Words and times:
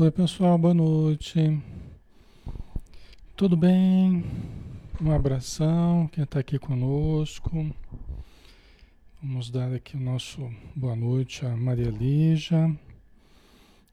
Oi, 0.00 0.10
pessoal, 0.10 0.56
boa 0.56 0.72
noite. 0.72 1.62
Tudo 3.36 3.54
bem? 3.54 4.24
Um 4.98 5.12
abração, 5.12 6.08
quem 6.10 6.24
está 6.24 6.40
aqui 6.40 6.58
conosco. 6.58 7.70
Vamos 9.22 9.50
dar 9.50 9.70
aqui 9.74 9.98
o 9.98 10.00
nosso 10.00 10.50
boa 10.74 10.96
noite 10.96 11.44
a 11.44 11.54
Maria 11.54 11.90
Lígia. 11.90 12.74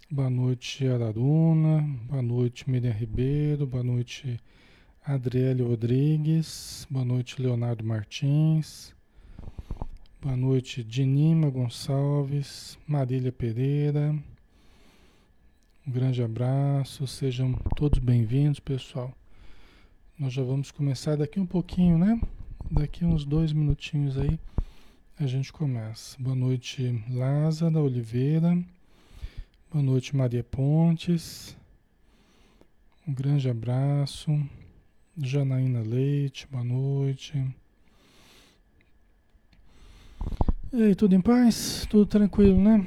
Boa 0.10 0.30
noite, 0.30 0.88
Araruna. 0.88 1.82
Boa 2.08 2.22
noite, 2.22 2.70
Miriam 2.70 2.94
Ribeiro. 2.94 3.68
Boa 3.68 3.84
noite, 3.84 4.40
Adriele 5.06 5.62
Rodrigues. 5.62 6.88
Boa 6.90 7.04
noite, 7.04 7.42
Leonardo 7.42 7.84
Martins. 7.84 8.96
Boa 10.22 10.38
noite, 10.38 10.86
Dinima 10.86 11.50
Gonçalves. 11.50 12.78
Marília 12.88 13.34
Pereira. 13.34 14.18
Um 15.88 15.92
grande 15.92 16.22
abraço, 16.22 17.08
sejam 17.08 17.54
todos 17.74 17.98
bem-vindos, 17.98 18.60
pessoal. 18.60 19.16
Nós 20.20 20.34
já 20.34 20.44
vamos 20.44 20.70
começar 20.70 21.16
daqui 21.16 21.40
um 21.40 21.46
pouquinho, 21.46 21.98
né? 21.98 22.20
Daqui 22.70 23.06
uns 23.06 23.24
dois 23.24 23.54
minutinhos 23.54 24.18
aí 24.18 24.38
a 25.18 25.26
gente 25.26 25.54
começa. 25.54 26.22
Boa 26.22 26.36
noite, 26.36 27.02
Lázara 27.10 27.80
Oliveira. 27.80 28.62
Boa 29.72 29.82
noite, 29.82 30.14
Maria 30.14 30.44
Pontes. 30.44 31.56
Um 33.08 33.14
grande 33.14 33.50
abraço. 33.50 34.38
Janaína 35.18 35.80
Leite, 35.80 36.48
boa 36.52 36.66
noite. 36.66 37.42
E 40.74 40.84
aí, 40.84 40.94
tudo 40.96 41.16
em 41.16 41.22
paz? 41.22 41.88
Tudo 41.90 42.06
tranquilo, 42.06 42.62
né? 42.62 42.86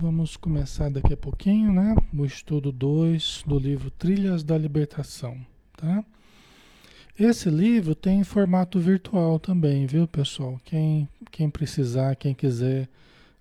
Vamos 0.00 0.34
começar 0.34 0.90
daqui 0.90 1.12
a 1.12 1.16
pouquinho, 1.16 1.70
né? 1.74 1.94
O 2.16 2.24
estudo 2.24 2.72
2 2.72 3.44
do 3.46 3.58
livro 3.58 3.90
Trilhas 3.90 4.42
da 4.42 4.56
Libertação, 4.56 5.36
tá? 5.76 6.02
Esse 7.18 7.50
livro 7.50 7.94
tem 7.94 8.20
em 8.20 8.24
formato 8.24 8.80
virtual 8.80 9.38
também, 9.38 9.84
viu, 9.84 10.08
pessoal? 10.08 10.58
Quem, 10.64 11.06
quem 11.30 11.50
precisar, 11.50 12.16
quem 12.16 12.32
quiser 12.32 12.88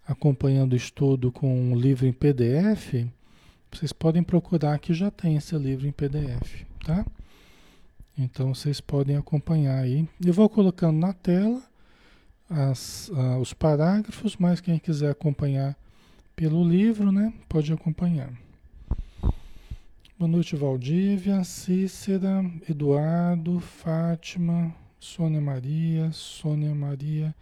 acompanhando 0.05 0.73
o 0.73 0.75
estudo 0.75 1.31
com 1.31 1.71
o 1.71 1.79
livro 1.79 2.05
em 2.05 2.11
PDF, 2.11 3.07
vocês 3.71 3.93
podem 3.93 4.21
procurar 4.21 4.79
que 4.79 4.93
já 4.93 5.09
tem 5.09 5.37
esse 5.37 5.55
livro 5.57 5.87
em 5.87 5.93
PDF, 5.93 6.65
tá? 6.85 7.05
Então 8.17 8.53
vocês 8.53 8.81
podem 8.81 9.15
acompanhar 9.15 9.81
aí. 9.81 10.05
Eu 10.21 10.33
vou 10.33 10.49
colocando 10.49 10.99
na 10.99 11.13
tela 11.13 11.63
as, 12.49 13.07
uh, 13.07 13.37
os 13.39 13.53
parágrafos, 13.53 14.35
mas 14.35 14.59
quem 14.59 14.77
quiser 14.77 15.11
acompanhar 15.11 15.78
pelo 16.39 16.63
livro, 16.63 17.11
né? 17.11 17.33
Pode 17.49 17.73
acompanhar. 17.73 18.31
Boa 20.17 20.29
noite, 20.29 20.55
Valdívia, 20.55 21.43
Cícera, 21.43 22.49
Eduardo, 22.69 23.59
Fátima, 23.59 24.73
Sônia 24.97 25.41
Maria, 25.41 26.09
Sônia 26.13 26.73
Maria 26.73 27.35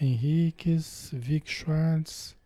Henriques, 0.00 1.10
Vic 1.12 1.50
Schwartz, 1.50 2.36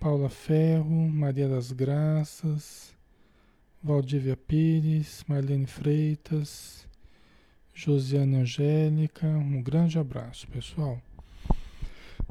Paula 0.00 0.28
Ferro, 0.28 1.08
Maria 1.08 1.48
das 1.48 1.70
Graças, 1.70 2.92
Valdívia 3.80 4.36
Pires, 4.36 5.24
Marlene 5.28 5.66
Freitas, 5.66 6.84
Josiane 7.72 8.38
Angélica, 8.38 9.28
um 9.28 9.62
grande 9.62 10.00
abraço, 10.00 10.48
pessoal. 10.48 11.00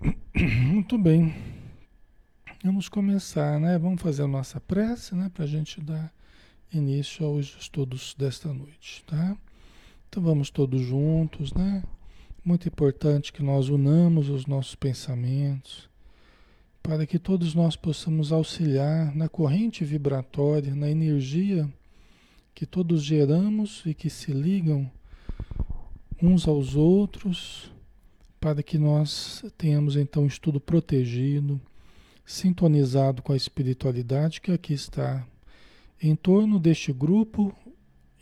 Muito 0.35 0.97
bem. 0.97 1.66
Vamos 2.67 2.89
começar, 2.89 3.61
né? 3.61 3.77
Vamos 3.77 4.01
fazer 4.01 4.23
a 4.23 4.27
nossa 4.27 4.59
prece, 4.59 5.15
né? 5.15 5.31
Para 5.33 5.45
a 5.45 5.47
gente 5.47 5.79
dar 5.79 6.13
início 6.69 7.25
aos 7.25 7.55
estudos 7.57 8.13
desta 8.19 8.53
noite, 8.53 9.05
tá? 9.07 9.37
Então 10.09 10.21
vamos 10.21 10.49
todos 10.49 10.81
juntos, 10.81 11.53
né? 11.53 11.81
Muito 12.43 12.67
importante 12.67 13.31
que 13.31 13.41
nós 13.41 13.69
unamos 13.69 14.27
os 14.27 14.45
nossos 14.45 14.75
pensamentos 14.75 15.89
para 16.83 17.07
que 17.07 17.17
todos 17.17 17.55
nós 17.55 17.77
possamos 17.77 18.33
auxiliar 18.33 19.15
na 19.15 19.29
corrente 19.29 19.85
vibratória, 19.85 20.75
na 20.75 20.91
energia 20.91 21.73
que 22.53 22.65
todos 22.65 23.01
geramos 23.01 23.81
e 23.85 23.93
que 23.93 24.09
se 24.09 24.33
ligam 24.33 24.91
uns 26.21 26.45
aos 26.45 26.75
outros, 26.75 27.71
para 28.41 28.61
que 28.61 28.77
nós 28.77 29.41
tenhamos 29.57 29.95
então 29.95 30.23
um 30.23 30.27
estudo 30.27 30.59
protegido 30.59 31.61
sintonizado 32.27 33.23
com 33.23 33.31
a 33.31 33.37
espiritualidade 33.37 34.41
que 34.41 34.51
aqui 34.51 34.73
está 34.73 35.25
em 35.99 36.13
torno 36.13 36.59
deste 36.59 36.91
grupo, 36.91 37.55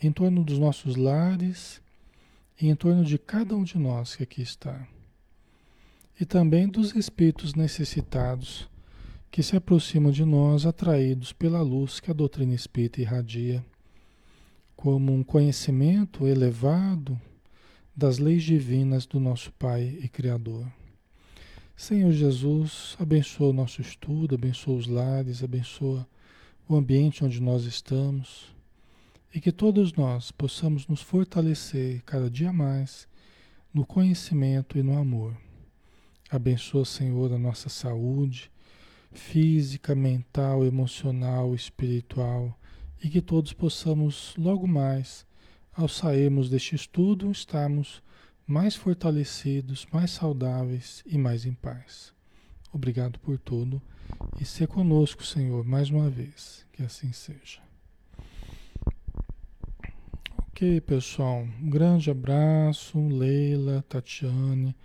em 0.00 0.12
torno 0.12 0.44
dos 0.44 0.60
nossos 0.60 0.94
lares 0.94 1.82
e 2.58 2.68
em 2.68 2.76
torno 2.76 3.04
de 3.04 3.18
cada 3.18 3.56
um 3.56 3.64
de 3.64 3.76
nós 3.76 4.14
que 4.14 4.22
aqui 4.22 4.40
está. 4.40 4.86
E 6.18 6.24
também 6.24 6.68
dos 6.68 6.94
espíritos 6.94 7.54
necessitados 7.54 8.70
que 9.28 9.42
se 9.42 9.56
aproximam 9.56 10.12
de 10.12 10.24
nós 10.24 10.64
atraídos 10.64 11.32
pela 11.32 11.60
luz 11.60 11.98
que 11.98 12.10
a 12.10 12.14
doutrina 12.14 12.54
espírita 12.54 13.00
irradia, 13.00 13.62
como 14.76 15.12
um 15.12 15.24
conhecimento 15.24 16.28
elevado 16.28 17.20
das 17.94 18.18
leis 18.18 18.44
divinas 18.44 19.04
do 19.04 19.18
nosso 19.18 19.52
Pai 19.54 19.98
e 20.00 20.08
Criador. 20.08 20.64
Senhor 21.78 22.10
Jesus, 22.10 22.96
abençoa 22.98 23.50
o 23.50 23.52
nosso 23.52 23.82
estudo, 23.82 24.34
abençoa 24.34 24.78
os 24.78 24.86
lares, 24.86 25.44
abençoa 25.44 26.08
o 26.66 26.74
ambiente 26.74 27.22
onde 27.22 27.38
nós 27.38 27.64
estamos 27.64 28.46
e 29.32 29.42
que 29.42 29.52
todos 29.52 29.92
nós 29.92 30.30
possamos 30.30 30.86
nos 30.86 31.02
fortalecer 31.02 32.02
cada 32.06 32.30
dia 32.30 32.50
mais 32.50 33.06
no 33.74 33.84
conhecimento 33.84 34.78
e 34.78 34.82
no 34.82 34.98
amor. 34.98 35.36
Abençoa, 36.30 36.86
Senhor, 36.86 37.30
a 37.30 37.38
nossa 37.38 37.68
saúde 37.68 38.50
física, 39.12 39.94
mental, 39.94 40.64
emocional, 40.64 41.54
espiritual 41.54 42.58
e 43.04 43.10
que 43.10 43.20
todos 43.20 43.52
possamos 43.52 44.34
logo 44.38 44.66
mais, 44.66 45.26
ao 45.74 45.88
sairmos 45.88 46.48
deste 46.48 46.74
estudo, 46.74 47.30
estarmos 47.30 48.02
mais 48.46 48.76
fortalecidos, 48.76 49.86
mais 49.92 50.12
saudáveis 50.12 51.02
e 51.04 51.18
mais 51.18 51.44
em 51.44 51.52
paz. 51.52 52.14
Obrigado 52.72 53.18
por 53.18 53.38
tudo 53.38 53.82
e 54.40 54.44
ser 54.44 54.68
conosco, 54.68 55.24
Senhor, 55.24 55.64
mais 55.64 55.90
uma 55.90 56.08
vez. 56.08 56.64
Que 56.72 56.82
assim 56.82 57.12
seja. 57.12 57.60
Ok, 60.38 60.80
pessoal. 60.82 61.46
Um 61.60 61.68
grande 61.68 62.10
abraço. 62.10 62.98
Leila, 63.08 63.84
Tatiane, 63.88 64.76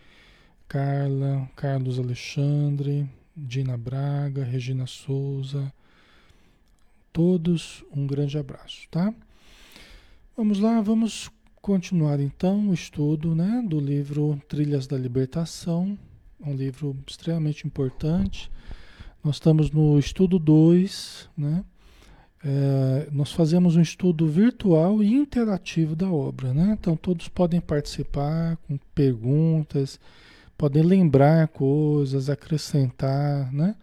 Carla, 0.68 1.50
Carlos 1.56 2.00
Alexandre, 2.00 3.08
Dina 3.36 3.78
Braga, 3.78 4.44
Regina 4.44 4.88
Souza. 4.88 5.72
Todos 7.14 7.84
um 7.96 8.08
grande 8.08 8.38
abraço, 8.38 8.88
tá? 8.90 9.14
Vamos 10.36 10.60
lá, 10.60 10.82
vamos 10.82 11.30
continuar 11.62 12.20
então 12.20 12.70
o 12.70 12.74
estudo 12.74 13.36
né, 13.36 13.64
do 13.68 13.80
livro 13.80 14.42
Trilhas 14.48 14.88
da 14.88 14.98
Libertação, 14.98 15.98
um 16.44 16.56
livro 16.56 16.98
extremamente 17.08 17.68
importante. 17.68 18.52
Nós 19.24 19.36
estamos 19.36 19.70
no 19.70 20.00
estudo 20.00 20.40
2, 20.40 21.30
né? 21.38 21.64
É, 22.44 23.08
nós 23.12 23.32
fazemos 23.32 23.76
um 23.76 23.82
estudo 23.82 24.28
virtual 24.28 25.04
e 25.04 25.14
interativo 25.14 25.96
da 25.96 26.12
obra, 26.12 26.52
né? 26.52 26.76
Então 26.80 26.98
todos 26.98 27.28
podem 27.28 27.62
participar 27.62 28.58
com 28.68 28.80
perguntas, 28.96 30.00
podem 30.58 30.82
lembrar 30.82 31.48
coisas, 31.50 32.32
acrescentar, 32.32 33.54
né? 33.54 33.76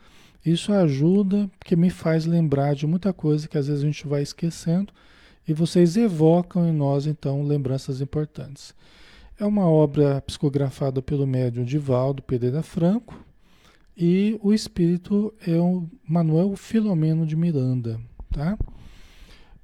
Isso 0.45 0.73
ajuda, 0.73 1.49
porque 1.57 1.77
me 1.77 1.91
faz 1.91 2.27
lembrar 2.27 2.75
de 2.75 2.85
muita 2.85 3.13
coisa 3.13 3.47
que 3.47 3.57
às 3.57 3.69
vezes 3.69 3.85
a 3.85 3.87
gente 3.87 4.09
vai 4.09 4.23
esquecendo 4.23 4.93
e 5.49 5.55
vocês 5.55 5.97
evocam 5.97 6.69
em 6.69 6.73
nós, 6.73 7.07
então, 7.07 7.43
lembranças 7.43 8.03
importantes. 8.03 8.75
É 9.41 9.47
uma 9.47 9.67
obra 9.67 10.21
psicografada 10.21 11.01
pelo 11.01 11.27
médium 11.27 11.65
Divaldo 11.65 12.23
Pereira 12.23 12.63
Franco 12.63 13.19
e 13.97 14.39
o 14.43 14.53
espírito 14.53 15.33
é 15.47 15.57
o 15.57 15.89
Manuel 16.07 16.55
Filomeno 16.55 17.25
de 17.25 17.35
Miranda, 17.35 17.99
tá? 18.31 18.59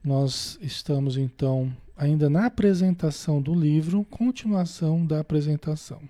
Nós 0.02 0.58
estamos, 0.62 1.19
então, 1.19 1.70
ainda 1.94 2.30
na 2.30 2.46
apresentação 2.46 3.42
do 3.42 3.54
livro, 3.54 4.04
continuação 4.04 5.04
da 5.04 5.20
apresentação. 5.20 6.00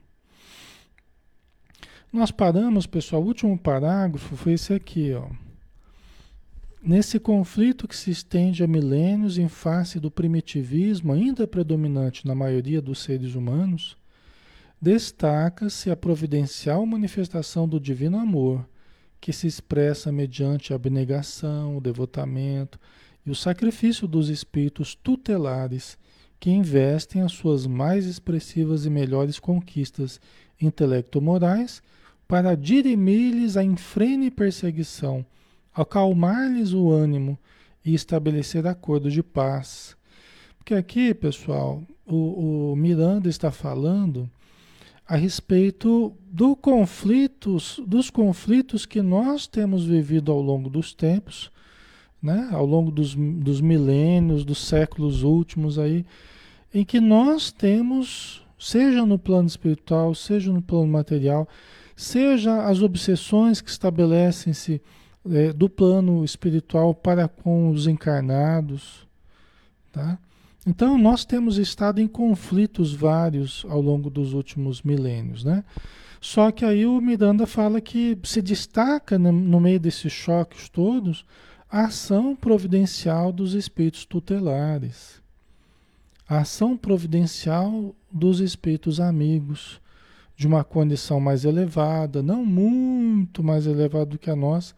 Nós 2.13 2.31
paramos, 2.31 2.87
pessoal, 2.87 3.23
o 3.23 3.27
último 3.27 3.59
parágrafo 3.59 4.37
foi 4.37 4.53
esse 4.53 4.73
aqui, 4.73 5.13
ó. 5.15 5.29
Nesse 6.87 7.19
conflito 7.19 7.89
que 7.89 7.97
se 7.97 8.11
estende 8.11 8.63
há 8.63 8.67
milênios 8.67 9.39
em 9.39 9.49
face 9.49 9.99
do 9.99 10.11
primitivismo 10.11 11.15
ainda 11.15 11.47
predominante 11.47 12.27
na 12.27 12.35
maioria 12.35 12.83
dos 12.83 12.99
seres 12.99 13.35
humanos, 13.35 13.97
destaca-se 14.79 15.91
a 15.91 15.97
providencial 15.97 16.85
manifestação 16.85 17.67
do 17.67 17.81
divino 17.81 18.19
amor, 18.19 18.69
que 19.19 19.33
se 19.33 19.47
expressa 19.47 20.13
mediante 20.13 20.75
a 20.75 20.77
abnegação, 20.77 21.75
o 21.75 21.81
devotamento 21.81 22.79
e 23.25 23.31
o 23.31 23.35
sacrifício 23.35 24.07
dos 24.07 24.29
espíritos 24.29 24.95
tutelares 24.95 25.97
que 26.39 26.51
investem 26.51 27.23
as 27.23 27.33
suas 27.33 27.67
mais 27.67 28.05
expressivas 28.05 28.85
e 28.85 28.91
melhores 28.91 29.39
conquistas 29.39 30.21
intelecto-morais 30.61 31.83
para 32.29 32.55
dirimir-lhes 32.55 33.57
a 33.57 33.65
infrene 33.65 34.31
perseguição, 34.31 35.25
acalmar-lhes 35.75 36.73
o 36.73 36.91
ânimo 36.91 37.39
e 37.85 37.95
estabelecer 37.95 38.67
acordo 38.67 39.11
de 39.11 39.23
paz. 39.23 39.97
Porque 40.57 40.75
aqui, 40.75 41.13
pessoal, 41.13 41.83
o, 42.07 42.73
o 42.73 42.77
Miranda 42.77 43.29
está 43.29 43.51
falando 43.51 44.31
a 45.07 45.17
respeito 45.17 46.15
do 46.31 46.57
conflitos, 46.57 47.81
dos 47.87 48.09
conflitos 48.09 48.87
que 48.87 49.03
nós 49.03 49.47
temos 49.47 49.85
vivido 49.85 50.33
ao 50.33 50.41
longo 50.41 50.71
dos 50.71 50.95
tempos, 50.95 51.51
né? 52.23 52.49
ao 52.53 52.65
longo 52.65 52.91
dos, 52.91 53.15
dos 53.15 53.61
milênios, 53.61 54.45
dos 54.45 54.67
séculos 54.67 55.23
últimos 55.23 55.79
aí, 55.79 56.07
em 56.73 56.85
que 56.85 57.01
nós 57.01 57.53
temos, 57.53 58.43
seja 58.59 59.05
no 59.05 59.19
plano 59.19 59.47
espiritual, 59.47 60.15
seja 60.15 60.51
no 60.51 60.63
plano 60.63 60.87
material, 60.87 61.47
seja 61.95 62.67
as 62.67 62.81
obsessões 62.81 63.61
que 63.61 63.71
estabelecem-se 63.71 64.81
é, 65.31 65.53
do 65.53 65.69
plano 65.69 66.25
espiritual 66.25 66.95
para 66.95 67.29
com 67.29 67.71
os 67.71 67.87
encarnados, 67.87 69.07
tá? 69.93 70.19
Então, 70.67 70.97
nós 70.97 71.25
temos 71.25 71.59
estado 71.59 72.01
em 72.01 72.09
conflitos 72.09 72.95
vários 72.95 73.67
ao 73.69 73.81
longo 73.81 74.09
dos 74.09 74.33
últimos 74.33 74.83
milênios, 74.83 75.45
né? 75.45 75.63
Só 76.21 76.51
que 76.51 76.65
aí 76.65 76.87
o 76.87 77.01
Miranda 77.03 77.47
fala 77.47 77.83
que 77.83 78.19
se 78.25 78.41
destaca 78.41 79.19
no 79.19 79.61
meio 79.61 79.79
desses 79.79 80.11
choques 80.11 80.71
todos 80.71 81.25
a 81.71 81.87
ação 81.87 82.35
providencial 82.35 83.31
dos 83.31 83.53
espíritos 83.53 84.07
tutelares, 84.07 85.21
a 86.27 86.39
ação 86.39 86.79
providencial 86.79 87.95
dos 88.11 88.41
espíritos 88.41 89.01
amigos, 89.01 89.83
de 90.37 90.47
uma 90.47 90.65
condição 90.65 91.21
mais 91.21 91.45
elevada, 91.45 92.23
não 92.23 92.45
muito 92.45 93.43
mais 93.43 93.67
elevada 93.67 94.07
do 94.07 94.19
que 94.19 94.31
a 94.31 94.37
nossa, 94.37 94.75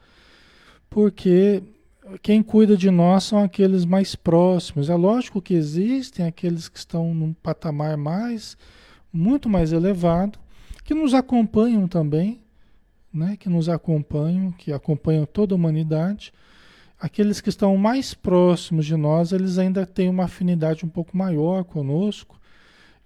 porque 0.89 1.63
quem 2.23 2.43
cuida 2.43 2.77
de 2.77 2.91
nós 2.91 3.25
são 3.25 3.43
aqueles 3.43 3.85
mais 3.85 4.15
próximos. 4.15 4.89
É 4.89 4.95
lógico 4.95 5.43
que 5.43 5.55
existem 5.55 6.27
aqueles 6.27 6.69
que 6.69 6.79
estão 6.79 7.15
num 7.15 7.33
patamar 7.33 7.97
mais, 7.97 8.57
muito 9.13 9.49
mais 9.49 9.73
elevado, 9.73 10.39
que 10.85 10.95
nos 10.95 11.15
acompanham 11.15 11.89
também, 11.89 12.41
né? 13.13 13.37
que 13.37 13.49
nos 13.49 13.69
acompanham, 13.69 14.53
que 14.53 14.73
acompanham 14.73 15.27
toda 15.27 15.55
a 15.55 15.57
humanidade. 15.57 16.33
Aqueles 16.99 17.41
que 17.41 17.49
estão 17.49 17.77
mais 17.77 18.15
próximos 18.15 18.87
de 18.87 18.97
nós, 18.97 19.33
eles 19.33 19.59
ainda 19.59 19.85
têm 19.85 20.09
uma 20.09 20.25
afinidade 20.25 20.85
um 20.85 20.89
pouco 20.89 21.17
maior 21.17 21.65
conosco, 21.65 22.41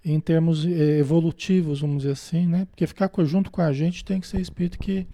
em 0.05 0.19
termos 0.19 0.65
eh, 0.65 0.99
evolutivos, 0.99 1.81
vamos 1.81 1.99
dizer 1.99 2.13
assim, 2.13 2.47
né? 2.47 2.67
Porque 2.71 2.87
ficar 2.87 3.11
junto 3.25 3.51
com 3.51 3.61
a 3.61 3.71
gente 3.71 4.05
tem 4.05 4.19
que 4.19 4.27
ser 4.27 4.41
espírito 4.41 4.79
que 4.79 5.07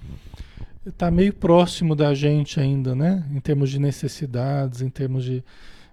está 0.91 1.11
meio 1.11 1.35
próximo 1.35 1.95
da 1.95 2.15
gente 2.15 2.61
ainda, 2.61 2.95
né? 2.95 3.27
Em 3.31 3.41
termos 3.41 3.71
de 3.71 3.79
necessidades, 3.79 4.83
em 4.83 4.89
termos 4.89 5.25
de, 5.25 5.45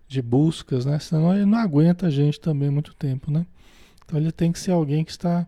de 0.08 0.22
buscas, 0.22 0.86
né? 0.86 1.00
Senão 1.00 1.34
ele 1.34 1.46
não 1.46 1.58
aguenta 1.58 2.08
a 2.08 2.10
gente 2.10 2.40
também 2.40 2.70
muito 2.70 2.94
tempo, 2.94 3.32
né? 3.32 3.46
Então 4.06 4.20
ele 4.20 4.32
tem 4.32 4.52
que 4.52 4.60
ser 4.60 4.72
alguém 4.72 5.04
que 5.04 5.12
está 5.12 5.48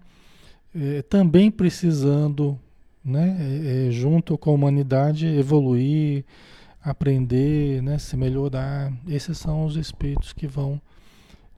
é, 0.73 1.01
também 1.03 1.51
precisando, 1.51 2.59
né? 3.03 3.37
É, 3.39 3.87
é, 3.87 3.91
junto 3.91 4.37
com 4.37 4.49
a 4.49 4.53
humanidade, 4.53 5.27
evoluir, 5.27 6.25
aprender, 6.83 7.81
né? 7.83 7.97
Se 7.99 8.17
melhorar. 8.17 8.91
Esses 9.07 9.37
são 9.37 9.65
os 9.65 9.75
espíritos 9.75 10.33
que 10.33 10.47
vão 10.47 10.81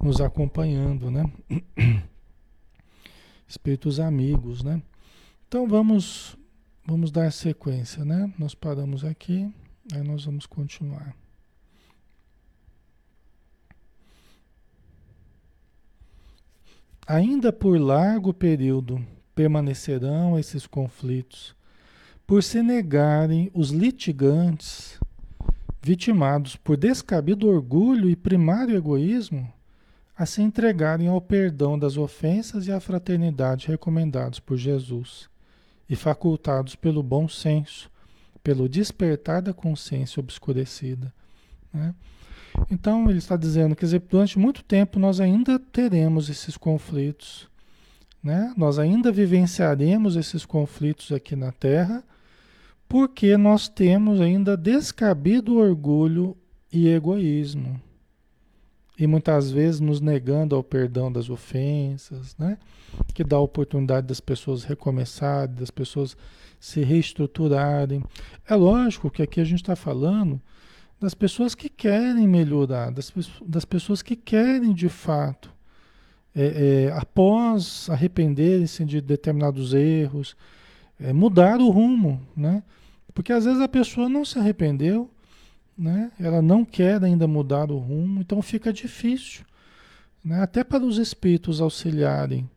nos 0.01 0.19
acompanhando, 0.19 1.09
né? 1.09 1.23
Espíritos 3.47 3.97
amigos, 3.97 4.61
né? 4.61 4.81
Então 5.47 5.65
vamos 5.65 6.37
Vamos 6.89 7.11
dar 7.11 7.33
sequência, 7.33 8.05
né? 8.05 8.33
Nós 8.39 8.55
paramos 8.55 9.03
aqui, 9.03 9.53
aí 9.91 10.01
nós 10.01 10.23
vamos 10.23 10.45
continuar. 10.45 11.13
Ainda 17.05 17.51
por 17.51 17.77
largo 17.77 18.33
período 18.33 19.05
permanecerão 19.35 20.39
esses 20.39 20.65
conflitos, 20.65 21.53
por 22.25 22.41
se 22.41 22.63
negarem 22.63 23.51
os 23.53 23.71
litigantes, 23.71 24.97
vitimados 25.81 26.55
por 26.55 26.77
descabido 26.77 27.49
orgulho 27.49 28.09
e 28.09 28.15
primário 28.15 28.77
egoísmo, 28.77 29.51
a 30.15 30.25
se 30.25 30.41
entregarem 30.41 31.09
ao 31.09 31.19
perdão 31.19 31.77
das 31.77 31.97
ofensas 31.97 32.65
e 32.65 32.71
à 32.71 32.79
fraternidade 32.79 33.67
recomendados 33.67 34.39
por 34.39 34.55
Jesus 34.55 35.29
e 35.89 35.95
facultados 35.95 36.75
pelo 36.75 37.01
bom 37.01 37.27
senso, 37.27 37.89
pelo 38.43 38.67
despertar 38.67 39.41
da 39.41 39.53
consciência 39.53 40.19
obscurecida. 40.19 41.13
Né? 41.73 41.93
Então, 42.71 43.09
ele 43.09 43.19
está 43.19 43.37
dizendo 43.37 43.75
que 43.75 43.85
durante 43.99 44.39
muito 44.39 44.63
tempo 44.63 44.99
nós 44.99 45.19
ainda 45.19 45.59
teremos 45.59 46.29
esses 46.29 46.57
conflitos, 46.57 47.49
né? 48.23 48.53
nós 48.57 48.79
ainda 48.79 49.11
vivenciaremos 49.11 50.15
esses 50.15 50.45
conflitos 50.45 51.11
aqui 51.11 51.35
na 51.35 51.51
Terra, 51.51 52.03
porque 52.87 53.37
nós 53.37 53.67
temos 53.67 54.21
ainda 54.21 54.55
descabido 54.55 55.57
orgulho 55.57 56.35
e 56.71 56.87
egoísmo 56.87 57.81
e 58.97 59.05
muitas 59.05 59.51
vezes 59.51 59.79
nos 59.79 60.01
negando 60.01 60.55
ao 60.55 60.63
perdão 60.63 61.11
das 61.11 61.29
ofensas, 61.29 62.35
né? 62.37 62.57
que 63.13 63.23
dá 63.23 63.35
a 63.35 63.41
oportunidade 63.41 64.07
das 64.07 64.19
pessoas 64.19 64.63
recomeçarem, 64.63 65.53
das 65.55 65.69
pessoas 65.69 66.17
se 66.59 66.81
reestruturarem. 66.81 68.03
É 68.47 68.55
lógico 68.55 69.11
que 69.11 69.21
aqui 69.21 69.39
a 69.39 69.43
gente 69.43 69.61
está 69.61 69.75
falando 69.75 70.41
das 70.99 71.13
pessoas 71.13 71.53
que 71.53 71.69
querem 71.69 72.27
melhorar, 72.27 72.91
das, 72.91 73.13
das 73.45 73.65
pessoas 73.65 74.01
que 74.01 74.15
querem 74.15 74.73
de 74.73 74.89
fato, 74.89 75.53
é, 76.35 76.87
é, 76.87 76.91
após 76.93 77.87
arrependerem-se 77.89 78.83
de 78.83 78.99
determinados 78.99 79.73
erros, 79.73 80.35
é, 80.99 81.13
mudar 81.13 81.59
o 81.59 81.69
rumo, 81.69 82.21
né? 82.35 82.63
Porque 83.13 83.33
às 83.33 83.45
vezes 83.45 83.61
a 83.61 83.67
pessoa 83.67 84.09
não 84.09 84.23
se 84.25 84.37
arrependeu, 84.37 85.09
né? 85.77 86.11
Ela 86.19 86.41
não 86.41 86.65
quer 86.65 87.03
ainda 87.03 87.27
mudar 87.27 87.71
o 87.71 87.77
rumo, 87.77 88.21
então 88.21 88.41
fica 88.41 88.73
difícil, 88.73 89.45
né? 90.23 90.41
Até 90.41 90.63
para 90.63 90.83
os 90.83 90.97
espíritos 90.97 91.61
auxiliarem, 91.61 92.49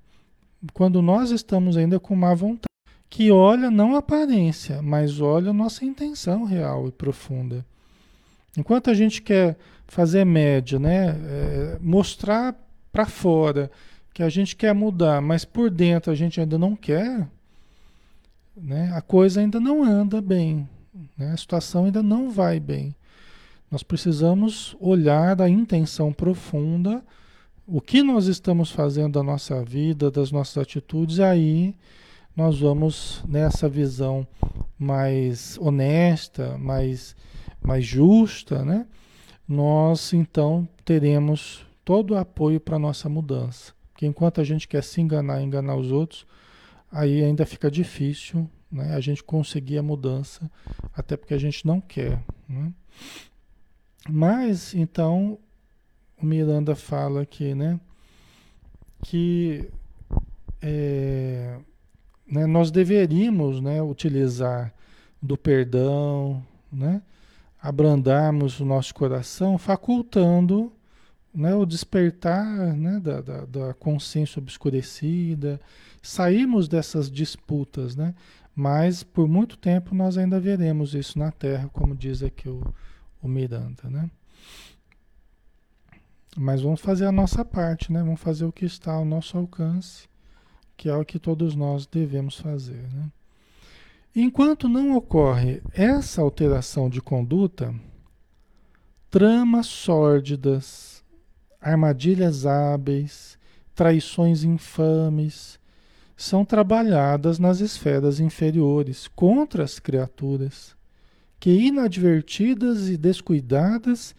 quando 0.73 1.03
nós 1.03 1.31
estamos 1.31 1.77
ainda 1.77 2.00
com 2.00 2.17
má 2.17 2.35
vontade, 2.35 2.65
que 3.09 3.31
olha 3.31 3.71
não 3.71 3.97
a 3.97 3.99
aparência, 3.99 4.81
mas 4.81 5.21
olha 5.21 5.50
a 5.50 5.55
nossa 5.55 5.85
intenção 5.85 6.45
real 6.45 6.89
e 6.89 6.93
profunda. 6.93 7.67
Enquanto 8.57 8.89
a 8.89 8.95
gente 8.95 9.21
quer 9.21 9.57
fazer 9.87 10.25
média, 10.25 10.79
né? 10.79 11.09
É, 11.09 11.79
mostrar 11.81 12.55
para 12.93 13.07
fora 13.07 13.71
que 14.15 14.23
a 14.23 14.29
gente 14.29 14.57
quer 14.57 14.75
mudar, 14.75 15.21
mas 15.21 15.45
por 15.45 15.71
dentro 15.71 16.12
a 16.12 16.15
gente 16.15 16.41
ainda 16.41 16.59
não 16.59 16.75
quer, 16.77 17.29
né? 18.57 18.93
A 18.95 19.00
coisa 19.00 19.41
ainda 19.41 19.59
não 19.59 19.83
anda 19.83 20.21
bem, 20.21 20.69
né? 21.17 21.33
A 21.33 21.37
situação 21.37 21.87
ainda 21.87 22.03
não 22.03 22.31
vai 22.31 22.61
bem. 22.61 22.95
Nós 23.71 23.83
precisamos 23.83 24.77
olhar 24.81 25.41
a 25.41 25.49
intenção 25.49 26.12
profunda, 26.12 27.05
o 27.67 27.81
que 27.81 28.03
nós 28.03 28.27
estamos 28.27 28.71
fazendo 28.71 29.12
da 29.12 29.23
nossa 29.23 29.62
vida, 29.62 30.11
das 30.11 30.33
nossas 30.33 30.59
atitudes, 30.59 31.19
e 31.19 31.23
aí 31.23 31.77
nós 32.37 32.59
vamos 32.59 33.23
nessa 33.29 33.69
visão 33.69 34.27
mais 34.79 35.57
honesta, 35.61 36.59
mais, 36.59 37.15
mais 37.62 37.85
justa, 37.85 38.65
né? 38.65 38.87
Nós 39.47 40.12
então 40.12 40.69
teremos 40.85 41.65
todo 41.85 42.12
o 42.12 42.17
apoio 42.17 42.59
para 42.59 42.77
a 42.77 42.79
nossa 42.79 43.09
mudança. 43.09 43.73
Porque 43.93 44.07
enquanto 44.07 44.41
a 44.41 44.45
gente 44.45 44.67
quer 44.67 44.83
se 44.83 45.00
enganar, 45.00 45.43
enganar 45.43 45.77
os 45.77 45.93
outros, 45.93 46.27
aí 46.91 47.23
ainda 47.23 47.45
fica 47.45 47.71
difícil 47.71 48.49
né, 48.71 48.95
a 48.95 49.00
gente 49.00 49.23
conseguir 49.23 49.79
a 49.79 49.83
mudança, 49.83 50.50
até 50.95 51.17
porque 51.17 51.35
a 51.35 51.39
gente 51.39 51.67
não 51.67 51.81
quer. 51.81 52.23
Né? 52.49 52.73
Mas, 54.09 54.75
então, 54.75 55.38
o 56.21 56.26
Miranda 56.26 56.75
fala 56.75 57.23
aqui, 57.23 57.54
né? 57.54 57.78
Que 59.02 59.71
é, 60.61 61.59
né, 62.26 62.47
nós 62.47 62.71
deveríamos 62.71 63.61
né, 63.61 63.83
utilizar 63.83 64.73
do 65.21 65.37
perdão, 65.37 66.45
né? 66.73 67.02
Abrandarmos 67.61 68.59
o 68.61 68.64
nosso 68.64 68.95
coração, 68.95 69.59
facultando 69.59 70.73
né, 71.33 71.54
o 71.54 71.66
despertar 71.66 72.75
né, 72.75 72.99
da, 73.00 73.21
da, 73.21 73.45
da 73.45 73.75
consciência 73.75 74.40
obscurecida, 74.40 75.61
sairmos 76.02 76.69
dessas 76.69 77.11
disputas, 77.11 77.95
né? 77.95 78.14
Mas 78.54 79.02
por 79.02 79.28
muito 79.28 79.57
tempo 79.57 79.95
nós 79.95 80.19
ainda 80.19 80.40
veremos 80.40 80.95
isso 80.95 81.19
na 81.19 81.30
Terra, 81.30 81.69
como 81.73 81.95
diz 81.95 82.23
aqui 82.23 82.49
o, 82.49 82.62
o 83.23 83.29
Miranda, 83.29 83.89
né? 83.89 84.11
Mas 86.37 86.62
vamos 86.62 86.81
fazer 86.81 87.07
a 87.07 87.12
nossa 87.12 87.45
parte, 87.45 87.93
né? 87.93 88.03
Vamos 88.03 88.21
fazer 88.21 88.45
o 88.45 88.53
que 88.53 88.65
está 88.65 88.93
ao 88.93 89.05
nosso 89.05 89.37
alcance, 89.37 90.09
que 90.77 90.89
é 90.89 90.97
o 90.97 91.05
que 91.05 91.19
todos 91.19 91.55
nós 91.55 91.87
devemos 91.87 92.37
fazer, 92.39 92.89
né? 92.93 93.11
Enquanto 94.15 94.69
não 94.69 94.97
ocorre 94.97 95.62
essa 95.73 96.21
alteração 96.21 96.89
de 96.89 97.00
conduta, 97.00 97.75
tramas 99.09 99.67
sórdidas, 99.67 101.05
armadilhas 101.61 102.45
hábeis, 102.47 103.39
traições 103.75 104.43
infames 104.43 105.61
são 106.17 106.45
trabalhadas 106.45 107.39
nas 107.39 107.61
esferas 107.61 108.21
inferiores 108.21 109.09
contra 109.09 109.65
as 109.65 109.79
criaturas, 109.79 110.77
que 111.40 111.50
inadvertidas 111.50 112.90
e 112.90 112.99
descuidadas 112.99 114.14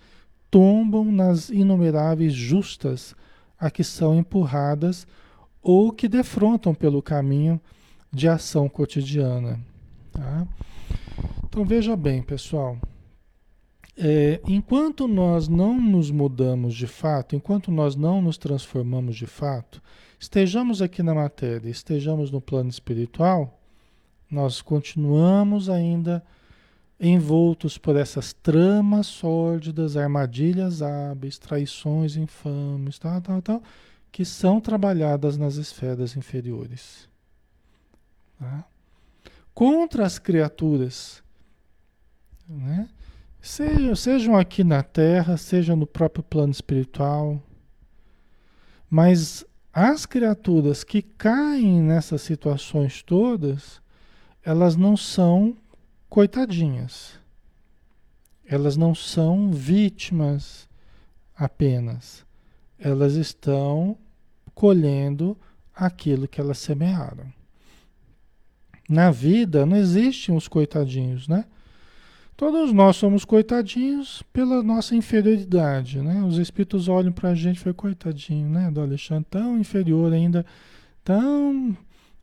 tombam 0.49 1.05
nas 1.11 1.49
inumeráveis 1.49 2.33
justas 2.33 3.15
a 3.59 3.69
que 3.69 3.83
são 3.83 4.17
empurradas 4.17 5.05
ou 5.61 5.91
que 5.91 6.09
defrontam 6.09 6.73
pelo 6.73 7.01
caminho 7.01 7.61
de 8.11 8.27
ação 8.27 8.67
cotidiana. 8.67 9.59
Tá? 10.11 10.47
Então 11.45 11.63
veja 11.63 11.95
bem, 11.95 12.23
pessoal. 12.23 12.77
É, 13.95 14.41
enquanto 14.47 15.07
nós 15.07 15.47
não 15.47 15.79
nos 15.79 16.09
mudamos 16.09 16.73
de 16.73 16.87
fato, 16.87 17.35
enquanto 17.35 17.71
nós 17.71 17.95
não 17.95 18.19
nos 18.19 18.37
transformamos 18.37 19.15
de 19.15 19.27
fato, 19.27 19.79
estejamos 20.19 20.81
aqui 20.81 21.03
na 21.03 21.13
matéria, 21.13 21.69
estejamos 21.69 22.31
no 22.31 22.41
plano 22.41 22.69
espiritual, 22.69 23.59
nós 24.29 24.59
continuamos 24.61 25.69
ainda 25.69 26.23
envoltos 27.03 27.79
por 27.79 27.95
essas 27.95 28.31
tramas 28.31 29.07
sórdidas, 29.07 29.97
armadilhas 29.97 30.83
hábeis, 30.83 31.39
traições 31.39 32.15
infames, 32.15 32.99
tal, 32.99 33.19
tal, 33.19 33.41
tal, 33.41 33.63
que 34.11 34.23
são 34.23 34.61
trabalhadas 34.61 35.35
nas 35.35 35.55
esferas 35.55 36.15
inferiores. 36.15 37.09
Tá? 38.37 38.63
Contra 39.51 40.05
as 40.05 40.19
criaturas, 40.19 41.23
né? 42.47 42.87
Sejam, 43.41 43.95
sejam 43.95 44.37
aqui 44.37 44.63
na 44.63 44.83
Terra, 44.83 45.35
seja 45.35 45.75
no 45.75 45.87
próprio 45.87 46.23
plano 46.23 46.51
espiritual, 46.51 47.41
mas 48.87 49.43
as 49.73 50.05
criaturas 50.05 50.83
que 50.83 51.01
caem 51.01 51.81
nessas 51.81 52.21
situações 52.21 53.01
todas, 53.01 53.81
elas 54.43 54.75
não 54.75 54.95
são 54.95 55.57
coitadinhas. 56.11 57.17
Elas 58.45 58.75
não 58.75 58.93
são 58.93 59.49
vítimas 59.49 60.67
apenas. 61.33 62.25
Elas 62.77 63.13
estão 63.13 63.97
colhendo 64.53 65.37
aquilo 65.73 66.27
que 66.27 66.41
elas 66.41 66.57
semearam. 66.57 67.31
Na 68.89 69.09
vida 69.09 69.65
não 69.65 69.77
existem 69.77 70.35
os 70.35 70.49
coitadinhos, 70.49 71.29
né? 71.29 71.45
Todos 72.35 72.73
nós 72.73 72.97
somos 72.97 73.23
coitadinhos 73.23 74.21
pela 74.33 74.61
nossa 74.61 74.93
inferioridade, 74.93 76.01
né? 76.01 76.21
Os 76.23 76.37
espíritos 76.37 76.89
olham 76.89 77.13
para 77.13 77.29
a 77.29 77.35
gente 77.35 77.55
e 77.55 77.59
falam, 77.61 77.75
coitadinho, 77.75 78.49
né? 78.49 78.69
Do 78.69 78.81
Alexandre, 78.81 79.27
tão 79.29 79.57
inferior 79.57 80.11
ainda, 80.11 80.45
tão, 81.05 81.77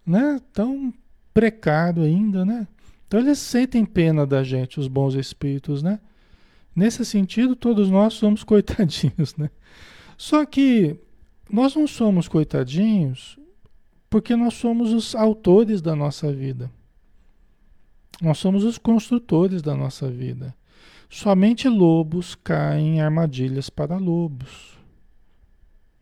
né? 0.05 0.39
Tão 0.53 0.93
precário 1.33 2.03
ainda, 2.03 2.45
né? 2.45 2.69
Então 3.09 3.21
eles 3.21 3.39
sentem 3.39 3.87
pena 3.87 4.27
da 4.27 4.45
gente, 4.45 4.79
os 4.79 4.87
bons 4.87 5.15
espíritos, 5.15 5.83
né? 5.83 5.99
Nesse 6.77 7.05
sentido, 7.07 7.57
todos 7.57 7.91
nós 7.91 8.13
somos 8.15 8.45
coitadinhos, 8.45 9.35
né? 9.37 9.51
Só 10.17 10.45
que 10.45 11.01
nós 11.51 11.75
não 11.75 11.87
somos 11.87 12.29
coitadinhos 12.29 13.39
porque 14.11 14.37
nós 14.37 14.55
somos 14.55 14.93
os 14.93 15.15
autores 15.15 15.81
da 15.81 15.97
nossa 15.97 16.31
vida. 16.31 16.71
Nós 18.21 18.37
somos 18.37 18.63
os 18.63 18.77
construtores 18.77 19.63
da 19.63 19.75
nossa 19.75 20.11
vida. 20.11 20.55
Somente 21.09 21.67
lobos 21.67 22.35
caem 22.35 22.97
em 22.97 23.01
armadilhas 23.01 23.71
para 23.71 23.97
lobos. 23.97 24.79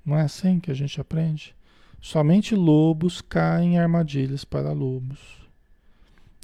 Não 0.04 0.18
é 0.18 0.22
assim 0.22 0.58
que 0.58 0.70
a 0.72 0.74
gente 0.74 1.00
aprende? 1.00 1.54
Somente 2.00 2.56
lobos 2.56 3.20
caem 3.20 3.74
em 3.74 3.78
armadilhas 3.78 4.44
para 4.44 4.72
lobos. 4.72 5.45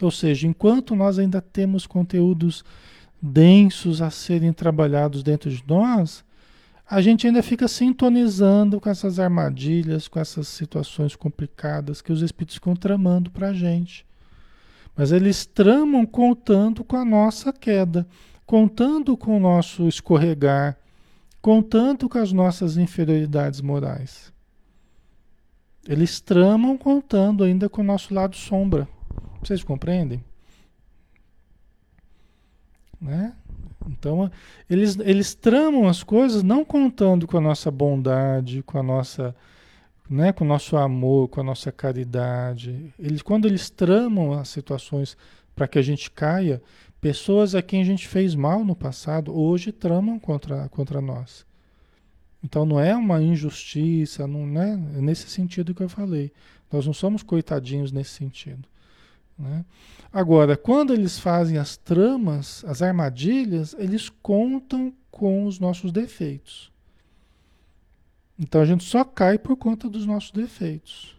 Ou 0.05 0.11
seja, 0.11 0.47
enquanto 0.47 0.97
nós 0.97 1.19
ainda 1.19 1.41
temos 1.41 1.87
conteúdos 1.87 2.65
densos 3.21 4.03
a 4.03 4.11
serem 4.11 4.53
trabalhados 4.53 5.23
dentro 5.23 5.49
de 5.51 5.63
nós, 5.67 6.25
a 6.89 7.01
gente 7.01 7.27
ainda 7.27 7.43
fica 7.43 7.69
sintonizando 7.69 8.81
com 8.81 8.91
essas 8.91 9.19
armadilhas, 9.19 10.09
com 10.09 10.19
essas 10.19 10.49
situações 10.49 11.17
complicadas 11.17 12.03
que 12.03 12.13
os 12.13 12.21
espíritos 12.21 12.57
ficam 12.57 12.75
tramando 12.75 13.31
para 13.31 13.49
a 13.49 13.53
gente. 13.53 14.05
Mas 14.97 15.13
eles 15.13 15.47
tramam 15.47 16.05
contando 16.05 16.85
com 16.85 16.97
a 16.97 17.05
nossa 17.05 17.53
queda, 17.53 18.07
contando 18.45 19.17
com 19.17 19.37
o 19.37 19.41
nosso 19.41 19.89
escorregar, 19.89 20.77
contando 21.41 22.09
com 22.09 22.19
as 22.19 22.33
nossas 22.33 22.77
inferioridades 22.77 23.61
morais. 23.61 24.33
Eles 25.89 26.21
tramam 26.21 26.77
contando 26.77 27.43
ainda 27.43 27.69
com 27.69 27.81
o 27.81 27.85
nosso 27.85 28.13
lado 28.13 28.37
sombra. 28.37 28.87
Vocês 29.43 29.65
compreendem? 29.65 30.25
Né? 33.01 33.35
Então, 33.89 34.31
eles, 34.71 34.97
eles 35.01 35.35
tramam 35.35 35.89
as 35.89 36.03
coisas 36.03 36.43
não 36.43 36.65
contando 36.65 37.27
com 37.27 37.37
a 37.37 37.41
nossa 37.41 37.71
bondade, 37.71 38.63
com 38.63 38.79
a 38.79 38.83
nossa, 38.83 39.35
né, 40.09 40.33
com 40.33 40.45
o 40.45 40.47
nosso 40.47 40.77
amor, 40.77 41.29
com 41.29 41.41
a 41.41 41.45
nossa 41.45 41.73
caridade. 41.73 42.95
Eles, 42.99 43.23
quando 43.23 43.49
eles 43.49 43.69
tramam 43.69 44.33
as 44.33 44.49
situações 44.49 45.17
para 45.55 45.67
que 45.67 45.79
a 45.79 45.83
gente 45.83 46.11
caia, 46.11 46.63
pessoas 47.01 47.55
a 47.57 47.63
quem 47.63 47.83
a 47.83 47.85
gente 47.85 48.07
fez 48.07 48.37
mal 48.37 48.65
no 48.65 48.77
passado, 48.77 49.37
hoje 49.37 49.73
tramam 49.73 50.19
contra, 50.19 50.69
contra 50.69 51.01
nós. 51.01 51.45
Então 52.45 52.65
não 52.65 52.81
é 52.81 52.95
uma 52.95 53.23
injustiça, 53.23 54.27
não 54.27 54.61
é 54.61 54.77
nesse 54.77 55.29
sentido 55.29 55.75
que 55.75 55.83
eu 55.83 55.89
falei. 55.89 56.33
Nós 56.73 56.87
não 56.87 56.93
somos 56.93 57.23
coitadinhos 57.23 57.93
nesse 57.93 58.11
sentido. 58.11 58.67
Né? 59.39 59.65
Agora, 60.13 60.57
quando 60.57 60.93
eles 60.93 61.19
fazem 61.19 61.59
as 61.59 61.77
tramas, 61.77 62.65
as 62.67 62.83
armadilhas, 62.83 63.75
eles 63.79 64.09
contam 64.09 64.93
com 65.11 65.47
os 65.47 65.59
nossos 65.59 65.91
defeitos. 65.91 66.73
Então 68.39 68.61
a 68.61 68.65
gente 68.65 68.85
só 68.85 69.05
cai 69.05 69.39
por 69.39 69.57
conta 69.57 69.89
dos 69.89 70.05
nossos 70.05 70.31
defeitos. 70.31 71.17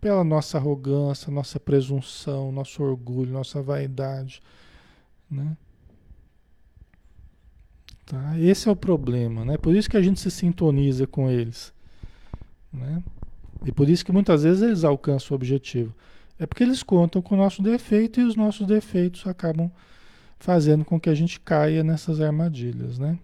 Pela 0.00 0.24
nossa 0.24 0.56
arrogância, 0.56 1.30
nossa 1.30 1.60
presunção, 1.60 2.50
nosso 2.50 2.82
orgulho, 2.82 3.32
nossa 3.32 3.60
vaidade. 3.60 4.42
Né? 5.30 5.56
Tá? 8.06 8.38
Esse 8.38 8.68
é 8.68 8.72
o 8.72 8.76
problema, 8.76 9.44
né? 9.44 9.58
Por 9.58 9.74
isso 9.76 9.90
que 9.90 9.96
a 9.96 10.02
gente 10.02 10.18
se 10.18 10.30
sintoniza 10.30 11.06
com 11.06 11.30
eles. 11.30 11.72
Né? 12.72 13.02
E 13.64 13.72
por 13.72 13.88
isso 13.88 14.04
que 14.04 14.12
muitas 14.12 14.42
vezes 14.42 14.62
eles 14.62 14.84
alcançam 14.84 15.34
o 15.34 15.36
objetivo. 15.36 15.94
É 16.38 16.46
porque 16.46 16.62
eles 16.62 16.82
contam 16.82 17.20
com 17.20 17.34
o 17.34 17.38
nosso 17.38 17.62
defeito 17.62 18.20
e 18.20 18.24
os 18.24 18.34
nossos 18.34 18.66
defeitos 18.66 19.26
acabam 19.26 19.70
fazendo 20.38 20.84
com 20.84 20.98
que 20.98 21.10
a 21.10 21.14
gente 21.14 21.38
caia 21.38 21.84
nessas 21.84 22.20
armadilhas, 22.20 22.98
né? 22.98 23.18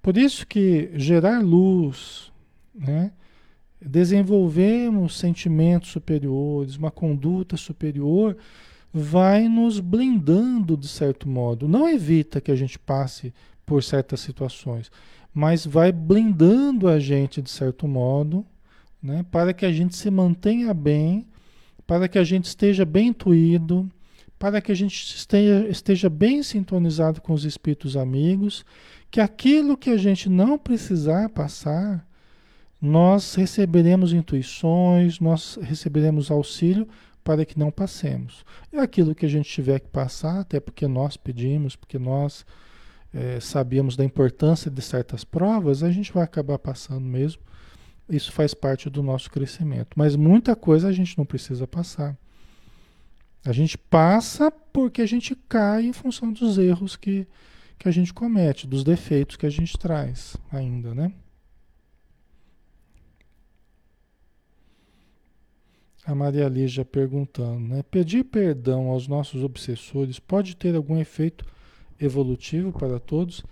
Por 0.00 0.16
isso 0.16 0.46
que 0.46 0.90
gerar 0.94 1.42
luz, 1.42 2.32
né? 2.74 3.12
desenvolvemos 3.80 5.18
sentimentos 5.18 5.90
superiores, 5.90 6.76
uma 6.76 6.90
conduta 6.90 7.56
superior, 7.56 8.36
vai 8.92 9.48
nos 9.48 9.78
blindando 9.78 10.76
de 10.76 10.88
certo 10.88 11.28
modo. 11.28 11.68
Não 11.68 11.88
evita 11.88 12.40
que 12.40 12.50
a 12.50 12.56
gente 12.56 12.78
passe 12.78 13.32
por 13.64 13.82
certas 13.82 14.20
situações, 14.20 14.90
mas 15.34 15.66
vai 15.66 15.92
blindando 15.92 16.88
a 16.88 16.98
gente 16.98 17.42
de 17.42 17.50
certo 17.50 17.86
modo, 17.86 18.44
né? 19.02 19.24
para 19.30 19.52
que 19.52 19.64
a 19.66 19.72
gente 19.72 19.96
se 19.96 20.10
mantenha 20.10 20.72
bem, 20.72 21.26
para 21.86 22.08
que 22.08 22.18
a 22.18 22.24
gente 22.24 22.46
esteja 22.46 22.84
bem 22.84 23.08
intuído, 23.08 23.88
para 24.38 24.60
que 24.60 24.72
a 24.72 24.74
gente 24.74 24.94
esteja, 24.94 25.68
esteja 25.68 26.10
bem 26.10 26.42
sintonizado 26.42 27.20
com 27.20 27.32
os 27.32 27.44
espíritos 27.44 27.96
amigos, 27.96 28.64
que 29.10 29.20
aquilo 29.20 29.76
que 29.76 29.90
a 29.90 29.96
gente 29.96 30.28
não 30.28 30.58
precisar 30.58 31.28
passar, 31.28 32.06
nós 32.80 33.34
receberemos 33.34 34.12
intuições, 34.12 35.20
nós 35.20 35.58
receberemos 35.62 36.30
auxílio 36.30 36.86
para 37.24 37.44
que 37.44 37.58
não 37.58 37.70
passemos. 37.70 38.44
E 38.72 38.76
aquilo 38.76 39.14
que 39.14 39.24
a 39.26 39.28
gente 39.28 39.48
tiver 39.48 39.80
que 39.80 39.88
passar, 39.88 40.40
até 40.40 40.60
porque 40.60 40.86
nós 40.86 41.16
pedimos, 41.16 41.74
porque 41.74 41.98
nós 41.98 42.44
é, 43.12 43.40
sabíamos 43.40 43.96
da 43.96 44.04
importância 44.04 44.70
de 44.70 44.82
certas 44.82 45.24
provas, 45.24 45.82
a 45.82 45.90
gente 45.90 46.12
vai 46.12 46.22
acabar 46.22 46.58
passando 46.58 47.04
mesmo 47.04 47.42
isso 48.08 48.32
faz 48.32 48.54
parte 48.54 48.88
do 48.88 49.02
nosso 49.02 49.30
crescimento. 49.30 49.90
Mas 49.96 50.14
muita 50.14 50.54
coisa 50.54 50.88
a 50.88 50.92
gente 50.92 51.16
não 51.18 51.24
precisa 51.24 51.66
passar. 51.66 52.16
A 53.44 53.52
gente 53.52 53.78
passa 53.78 54.50
porque 54.50 55.02
a 55.02 55.06
gente 55.06 55.34
cai 55.48 55.86
em 55.86 55.92
função 55.92 56.32
dos 56.32 56.58
erros 56.58 56.96
que, 56.96 57.26
que 57.78 57.88
a 57.88 57.92
gente 57.92 58.12
comete, 58.12 58.66
dos 58.66 58.82
defeitos 58.82 59.36
que 59.36 59.46
a 59.46 59.50
gente 59.50 59.78
traz 59.78 60.36
ainda, 60.50 60.94
né? 60.94 61.12
A 66.04 66.14
Maria 66.14 66.48
Lígia 66.48 66.84
perguntando, 66.84 67.60
né? 67.60 67.82
Pedir 67.84 68.24
perdão 68.24 68.88
aos 68.88 69.08
nossos 69.08 69.42
obsessores 69.42 70.20
pode 70.20 70.56
ter 70.56 70.74
algum 70.74 70.98
efeito 70.98 71.44
evolutivo 72.00 72.72
para 72.72 73.00
todos? 73.00 73.44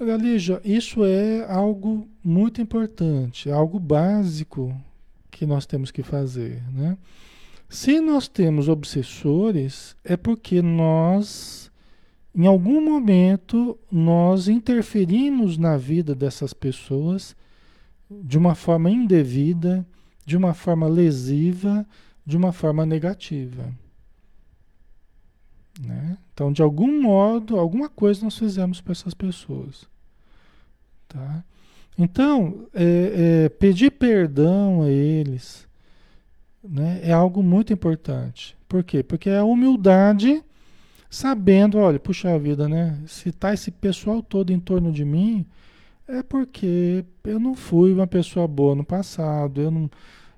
Maria 0.00 0.16
Lígia, 0.16 0.60
isso 0.64 1.04
é 1.04 1.44
algo 1.50 2.06
muito 2.22 2.62
importante, 2.62 3.50
algo 3.50 3.80
básico 3.80 4.72
que 5.28 5.44
nós 5.44 5.66
temos 5.66 5.90
que 5.90 6.04
fazer, 6.04 6.62
né? 6.72 6.96
Se 7.68 8.00
nós 8.00 8.28
temos 8.28 8.68
obsessores, 8.68 9.96
é 10.04 10.16
porque 10.16 10.62
nós, 10.62 11.70
em 12.34 12.46
algum 12.46 12.80
momento, 12.80 13.76
nós 13.90 14.46
interferimos 14.46 15.58
na 15.58 15.76
vida 15.76 16.14
dessas 16.14 16.54
pessoas 16.54 17.36
de 18.08 18.38
uma 18.38 18.54
forma 18.54 18.90
indevida, 18.90 19.84
de 20.24 20.36
uma 20.36 20.54
forma 20.54 20.86
lesiva, 20.86 21.84
de 22.24 22.36
uma 22.36 22.52
forma 22.52 22.86
negativa. 22.86 23.74
Né? 25.78 26.18
Então, 26.34 26.52
de 26.52 26.62
algum 26.62 27.00
modo, 27.00 27.58
alguma 27.58 27.88
coisa 27.88 28.24
nós 28.24 28.36
fizemos 28.36 28.80
para 28.80 28.92
essas 28.92 29.14
pessoas. 29.14 29.86
Tá? 31.08 31.44
Então, 31.96 32.66
é, 32.74 33.44
é, 33.44 33.48
pedir 33.48 33.92
perdão 33.92 34.82
a 34.82 34.90
eles 34.90 35.68
né, 36.62 37.00
é 37.02 37.12
algo 37.12 37.42
muito 37.42 37.72
importante. 37.72 38.56
Por 38.68 38.84
quê? 38.84 39.02
Porque 39.02 39.30
é 39.30 39.38
a 39.38 39.44
humildade, 39.44 40.44
sabendo, 41.08 41.78
olha, 41.78 41.98
puxa 41.98 42.38
vida, 42.38 42.68
né? 42.68 42.98
Se 43.06 43.32
tá 43.32 43.54
esse 43.54 43.70
pessoal 43.70 44.22
todo 44.22 44.52
em 44.52 44.60
torno 44.60 44.92
de 44.92 45.04
mim, 45.04 45.46
é 46.06 46.22
porque 46.22 47.04
eu 47.24 47.38
não 47.38 47.54
fui 47.54 47.92
uma 47.92 48.06
pessoa 48.06 48.46
boa 48.46 48.74
no 48.74 48.84
passado, 48.84 49.60
eu 49.60 49.70
não 49.70 49.90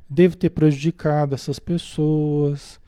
devo 0.09 0.37
ter 0.37 0.50
prejudicado 0.50 1.35
essas 1.35 1.59
pessoas, 1.59 2.79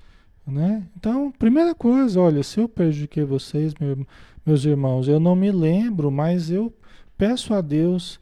né? 0.46 0.87
Então, 0.96 1.31
primeira 1.33 1.74
coisa, 1.74 2.20
olha, 2.20 2.42
se 2.42 2.61
eu 2.61 2.68
prejudiquei 2.68 3.24
vocês, 3.24 3.74
meu, 3.81 4.07
meus 4.44 4.64
irmãos, 4.64 5.09
eu 5.09 5.20
não 5.20 5.37
me 5.37 5.50
lembro, 5.50 6.11
mas 6.11 6.50
eu 6.50 6.72
peço 7.16 7.55
a 7.55 7.61
Deus 7.61 8.20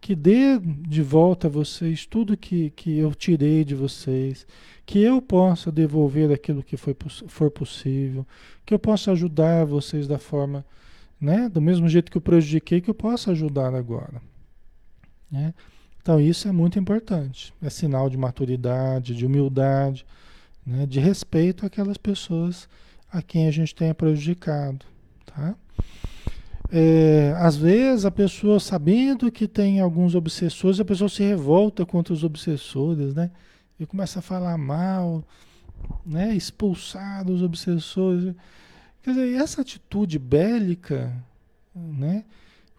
que 0.00 0.14
dê 0.14 0.58
de 0.60 1.02
volta 1.02 1.48
a 1.48 1.50
vocês 1.50 2.06
tudo 2.06 2.36
que, 2.36 2.70
que 2.70 2.96
eu 2.98 3.14
tirei 3.14 3.64
de 3.64 3.74
vocês, 3.74 4.46
que 4.84 5.00
eu 5.00 5.20
possa 5.20 5.72
devolver 5.72 6.30
aquilo 6.30 6.62
que 6.62 6.76
foi, 6.76 6.94
for 7.26 7.50
possível, 7.50 8.24
que 8.64 8.72
eu 8.72 8.78
possa 8.78 9.10
ajudar 9.12 9.64
vocês 9.64 10.06
da 10.06 10.18
forma, 10.18 10.64
né? 11.20 11.48
Do 11.48 11.60
mesmo 11.60 11.88
jeito 11.88 12.10
que 12.10 12.16
eu 12.16 12.22
prejudiquei, 12.22 12.80
que 12.80 12.90
eu 12.90 12.94
possa 12.94 13.32
ajudar 13.32 13.74
agora, 13.74 14.22
né? 15.28 15.52
Então 16.00 16.20
isso 16.20 16.46
é 16.46 16.52
muito 16.52 16.78
importante. 16.78 17.52
É 17.60 17.68
sinal 17.68 18.08
de 18.08 18.16
maturidade, 18.16 19.12
de 19.12 19.26
humildade, 19.26 20.06
né? 20.66 20.86
de 20.86 20.98
respeito 20.98 21.64
àquelas 21.64 21.96
pessoas 21.96 22.68
a 23.10 23.22
quem 23.22 23.46
a 23.46 23.50
gente 23.50 23.74
tenha 23.74 23.94
prejudicado. 23.94 24.84
Tá? 25.24 25.54
É, 26.70 27.32
às 27.38 27.56
vezes 27.56 28.04
a 28.04 28.10
pessoa, 28.10 28.58
sabendo 28.58 29.30
que 29.30 29.46
tem 29.46 29.80
alguns 29.80 30.14
obsessores, 30.14 30.80
a 30.80 30.84
pessoa 30.84 31.08
se 31.08 31.22
revolta 31.22 31.86
contra 31.86 32.12
os 32.12 32.24
obsessores, 32.24 33.14
né? 33.14 33.30
E 33.78 33.86
começa 33.86 34.18
a 34.18 34.22
falar 34.22 34.58
mal, 34.58 35.22
né? 36.04 36.34
expulsar 36.34 37.28
os 37.30 37.42
obsessores. 37.42 38.34
Quer 39.02 39.10
dizer, 39.10 39.34
essa 39.34 39.60
atitude 39.60 40.18
bélica, 40.18 41.12
né? 41.74 42.24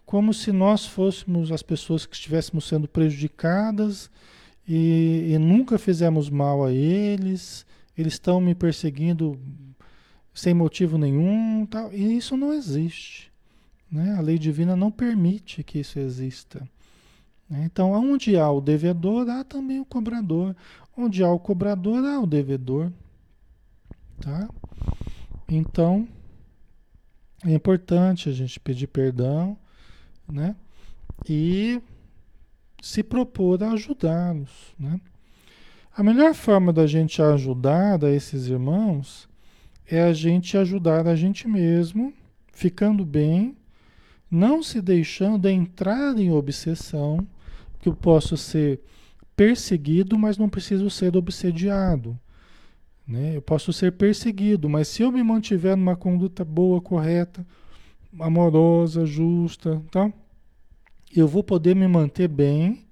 como 0.04 0.34
se 0.34 0.52
nós 0.52 0.86
fôssemos 0.86 1.52
as 1.52 1.62
pessoas 1.62 2.04
que 2.04 2.14
estivéssemos 2.14 2.66
sendo 2.66 2.88
prejudicadas 2.88 4.10
e, 4.66 5.32
e 5.32 5.38
nunca 5.38 5.78
fizemos 5.78 6.28
mal 6.28 6.64
a 6.64 6.72
eles, 6.72 7.64
eles 7.98 8.14
estão 8.14 8.40
me 8.40 8.54
perseguindo 8.54 9.38
sem 10.32 10.54
motivo 10.54 10.96
nenhum, 10.96 11.66
tal. 11.66 11.92
e 11.92 12.16
isso 12.16 12.36
não 12.36 12.52
existe. 12.52 13.32
Né? 13.90 14.14
A 14.16 14.20
lei 14.20 14.38
divina 14.38 14.76
não 14.76 14.90
permite 14.90 15.64
que 15.64 15.80
isso 15.80 15.98
exista. 15.98 16.68
Né? 17.50 17.64
Então, 17.64 17.90
onde 17.92 18.36
há 18.38 18.50
o 18.50 18.60
devedor, 18.60 19.28
há 19.28 19.42
também 19.42 19.80
o 19.80 19.84
cobrador. 19.84 20.54
Onde 20.96 21.24
há 21.24 21.30
o 21.30 21.38
cobrador, 21.38 22.04
há 22.04 22.20
o 22.20 22.26
devedor. 22.26 22.92
Tá? 24.20 24.48
Então, 25.48 26.06
é 27.44 27.52
importante 27.52 28.28
a 28.28 28.32
gente 28.32 28.60
pedir 28.60 28.88
perdão, 28.88 29.56
né? 30.28 30.56
E 31.28 31.80
se 32.82 33.02
propor 33.02 33.62
a 33.62 33.72
ajudá-los, 33.72 34.74
né? 34.78 35.00
A 35.98 36.02
melhor 36.04 36.32
forma 36.32 36.72
da 36.72 36.86
gente 36.86 37.20
ajudar 37.20 38.04
a 38.04 38.12
esses 38.12 38.46
irmãos 38.46 39.28
é 39.84 40.00
a 40.00 40.12
gente 40.12 40.56
ajudar 40.56 41.08
a 41.08 41.16
gente 41.16 41.48
mesmo, 41.48 42.14
ficando 42.52 43.04
bem, 43.04 43.56
não 44.30 44.62
se 44.62 44.80
deixando 44.80 45.48
entrar 45.48 46.16
em 46.16 46.30
obsessão, 46.30 47.26
que 47.80 47.88
eu 47.88 47.96
posso 47.96 48.36
ser 48.36 48.80
perseguido, 49.34 50.16
mas 50.16 50.38
não 50.38 50.48
preciso 50.48 50.88
ser 50.88 51.16
obsediado. 51.16 52.16
Né? 53.04 53.34
Eu 53.34 53.42
posso 53.42 53.72
ser 53.72 53.90
perseguido, 53.90 54.68
mas 54.68 54.86
se 54.86 55.02
eu 55.02 55.10
me 55.10 55.24
mantiver 55.24 55.76
numa 55.76 55.96
conduta 55.96 56.44
boa, 56.44 56.80
correta, 56.80 57.44
amorosa, 58.20 59.04
justa, 59.04 59.82
tá? 59.90 60.12
Eu 61.12 61.26
vou 61.26 61.42
poder 61.42 61.74
me 61.74 61.88
manter 61.88 62.28
bem 62.28 62.86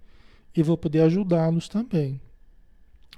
e 0.56 0.60
vou 0.60 0.76
poder 0.76 1.02
ajudá-los 1.02 1.68
também. 1.68 2.20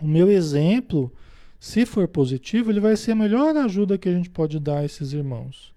O 0.01 0.07
meu 0.07 0.31
exemplo, 0.31 1.13
se 1.59 1.85
for 1.85 2.07
positivo, 2.07 2.71
ele 2.71 2.81
vai 2.81 2.97
ser 2.97 3.13
a 3.13 3.17
melhor 3.17 3.57
ajuda 3.57 3.99
que 3.99 4.09
a 4.09 4.13
gente 4.13 4.31
pode 4.31 4.59
dar 4.61 4.79
a 4.79 4.85
esses 4.85 5.13
irmãos. 5.13 5.75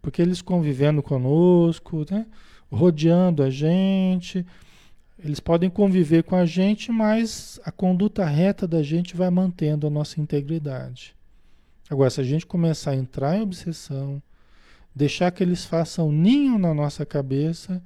Porque 0.00 0.22
eles 0.22 0.42
convivendo 0.42 1.02
conosco, 1.02 2.04
né? 2.10 2.26
rodeando 2.70 3.42
a 3.42 3.50
gente, 3.50 4.44
eles 5.18 5.40
podem 5.40 5.70
conviver 5.70 6.24
com 6.24 6.36
a 6.36 6.44
gente, 6.44 6.90
mas 6.90 7.60
a 7.64 7.70
conduta 7.70 8.24
reta 8.24 8.66
da 8.66 8.82
gente 8.82 9.16
vai 9.16 9.30
mantendo 9.30 9.86
a 9.86 9.90
nossa 9.90 10.20
integridade. 10.20 11.14
Agora, 11.88 12.10
se 12.10 12.20
a 12.20 12.24
gente 12.24 12.46
começar 12.46 12.92
a 12.92 12.96
entrar 12.96 13.36
em 13.36 13.42
obsessão, 13.42 14.22
deixar 14.94 15.30
que 15.30 15.42
eles 15.42 15.64
façam 15.64 16.10
ninho 16.10 16.58
na 16.58 16.74
nossa 16.74 17.06
cabeça, 17.06 17.82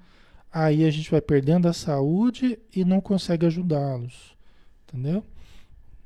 aí 0.53 0.85
a 0.85 0.90
gente 0.90 1.11
vai 1.11 1.21
perdendo 1.21 1.68
a 1.68 1.73
saúde 1.73 2.59
e 2.75 2.85
não 2.85 3.01
consegue 3.01 3.47
ajudá-los. 3.47 4.38
Entendeu? 4.88 5.22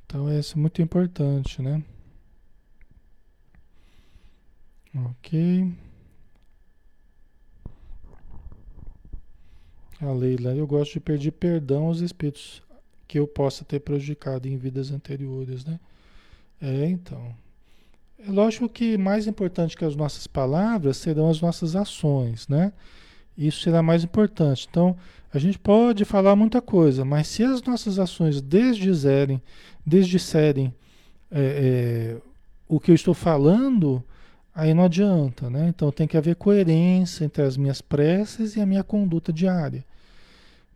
Então 0.05 0.31
isso 0.38 0.59
é 0.59 0.61
muito 0.61 0.83
importante, 0.83 1.62
né? 1.62 1.83
Ok. 4.95 5.73
A 10.01 10.12
Leila, 10.12 10.55
eu 10.55 10.66
gosto 10.66 10.95
de 10.95 11.01
pedir 11.01 11.31
perdão 11.31 11.87
aos 11.87 12.01
espíritos 12.01 12.61
que 13.07 13.18
eu 13.18 13.27
possa 13.27 13.64
ter 13.64 13.79
prejudicado 13.81 14.49
em 14.49 14.57
vidas 14.57 14.90
anteriores, 14.90 15.64
né? 15.64 15.79
É, 16.61 16.87
então. 16.87 17.35
É 18.18 18.31
lógico 18.31 18.68
que 18.68 18.99
mais 18.99 19.27
importante 19.27 19.77
que 19.77 19.85
as 19.85 19.95
nossas 19.95 20.27
palavras 20.27 20.97
serão 20.97 21.31
as 21.31 21.40
nossas 21.40 21.77
ações, 21.77 22.49
né? 22.49 22.73
Isso 23.37 23.62
será 23.62 23.83
mais 23.83 24.05
importante. 24.05 24.66
Então, 24.71 24.97
a 25.33 25.38
gente 25.38 25.59
pode 25.59 26.05
falar 26.05 26.37
muita 26.37 26.61
coisa, 26.61 27.05
mas 27.05 27.27
se 27.27 27.42
as 27.42 27.62
nossas 27.62 27.99
ações 27.99 28.40
desdizerem, 28.40 29.40
desdisserem 29.85 30.75
é, 31.31 31.40
é, 31.40 32.16
o 32.68 32.79
que 32.79 32.90
eu 32.90 32.95
estou 32.95 33.14
falando, 33.14 34.05
aí 34.55 34.75
não 34.75 34.85
adianta, 34.85 35.49
né? 35.49 35.68
Então 35.68 35.90
tem 35.90 36.07
que 36.07 36.18
haver 36.18 36.37
coerência 36.37 37.25
entre 37.25 37.42
as 37.42 37.57
minhas 37.57 37.81
preces 37.81 38.57
e 38.57 38.61
a 38.61 38.66
minha 38.66 38.85
conduta 38.85 39.33
diária. 39.33 39.85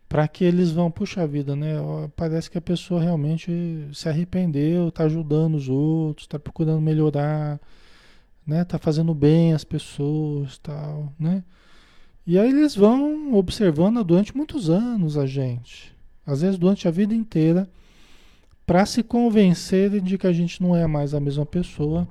Para 0.09 0.27
que 0.27 0.43
eles 0.43 0.71
vão, 0.71 0.89
puxa 0.89 1.27
vida, 1.27 1.55
né? 1.55 1.73
Parece 2.15 2.49
que 2.49 2.57
a 2.57 2.61
pessoa 2.61 3.01
realmente 3.01 3.51
se 3.93 4.09
arrependeu, 4.09 4.87
está 4.87 5.03
ajudando 5.03 5.55
os 5.55 5.69
outros, 5.69 6.23
está 6.23 6.39
procurando 6.39 6.81
melhorar, 6.81 7.59
né? 8.45 8.63
Está 8.63 8.79
fazendo 8.79 9.13
bem 9.13 9.53
às 9.53 9.63
pessoas, 9.63 10.57
tal, 10.57 11.13
né? 11.19 11.43
E 12.27 12.37
aí 12.37 12.49
eles 12.49 12.75
vão 12.75 13.33
observando 13.33 14.03
durante 14.03 14.35
muitos 14.35 14.69
anos 14.69 15.17
a 15.17 15.25
gente, 15.25 15.95
às 16.25 16.41
vezes 16.41 16.59
durante 16.59 16.85
a 16.85 16.91
vida 16.91 17.15
inteira, 17.15 17.69
para 18.65 18.85
se 18.85 19.01
convencerem 19.01 20.03
de 20.03 20.17
que 20.17 20.27
a 20.27 20.33
gente 20.33 20.61
não 20.61 20.75
é 20.75 20.85
mais 20.85 21.13
a 21.13 21.21
mesma 21.21 21.45
pessoa. 21.45 22.05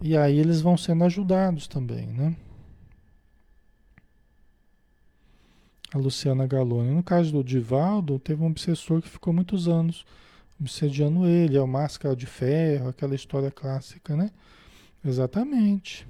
E 0.00 0.16
aí 0.16 0.38
eles 0.38 0.60
vão 0.60 0.76
sendo 0.76 1.02
ajudados 1.02 1.66
também, 1.66 2.06
né? 2.06 2.36
A 5.92 5.98
Luciana 5.98 6.46
Galoni. 6.46 6.92
No 6.92 7.02
caso 7.02 7.32
do 7.32 7.42
Divaldo, 7.42 8.20
teve 8.20 8.44
um 8.44 8.46
obsessor 8.46 9.02
que 9.02 9.08
ficou 9.08 9.32
muitos 9.32 9.66
anos 9.66 10.06
obsediando 10.60 11.26
ele, 11.26 11.56
é 11.56 11.60
o 11.60 11.66
máscara 11.66 12.14
de 12.14 12.26
ferro, 12.26 12.88
aquela 12.88 13.16
história 13.16 13.50
clássica, 13.50 14.14
né? 14.14 14.30
Exatamente. 15.04 16.06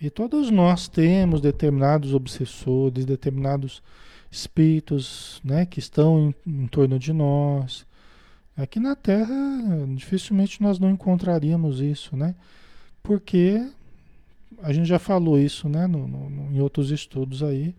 E 0.00 0.10
todos 0.10 0.50
nós 0.50 0.88
temos 0.88 1.40
determinados 1.40 2.14
obsessores, 2.14 3.04
determinados 3.04 3.82
espíritos, 4.30 5.40
né, 5.44 5.64
que 5.64 5.78
estão 5.78 6.34
em, 6.46 6.64
em 6.64 6.66
torno 6.66 6.98
de 6.98 7.12
nós. 7.12 7.86
Aqui 8.56 8.78
na 8.78 8.94
Terra, 8.94 9.34
dificilmente 9.94 10.62
nós 10.62 10.78
não 10.78 10.90
encontraríamos 10.90 11.80
isso, 11.80 12.16
né? 12.16 12.34
Porque 13.02 13.64
a 14.62 14.72
gente 14.72 14.86
já 14.86 14.98
falou 14.98 15.38
isso, 15.38 15.68
né, 15.68 15.86
no, 15.86 16.06
no, 16.06 16.52
em 16.52 16.60
outros 16.60 16.90
estudos 16.90 17.42
aí. 17.42 17.74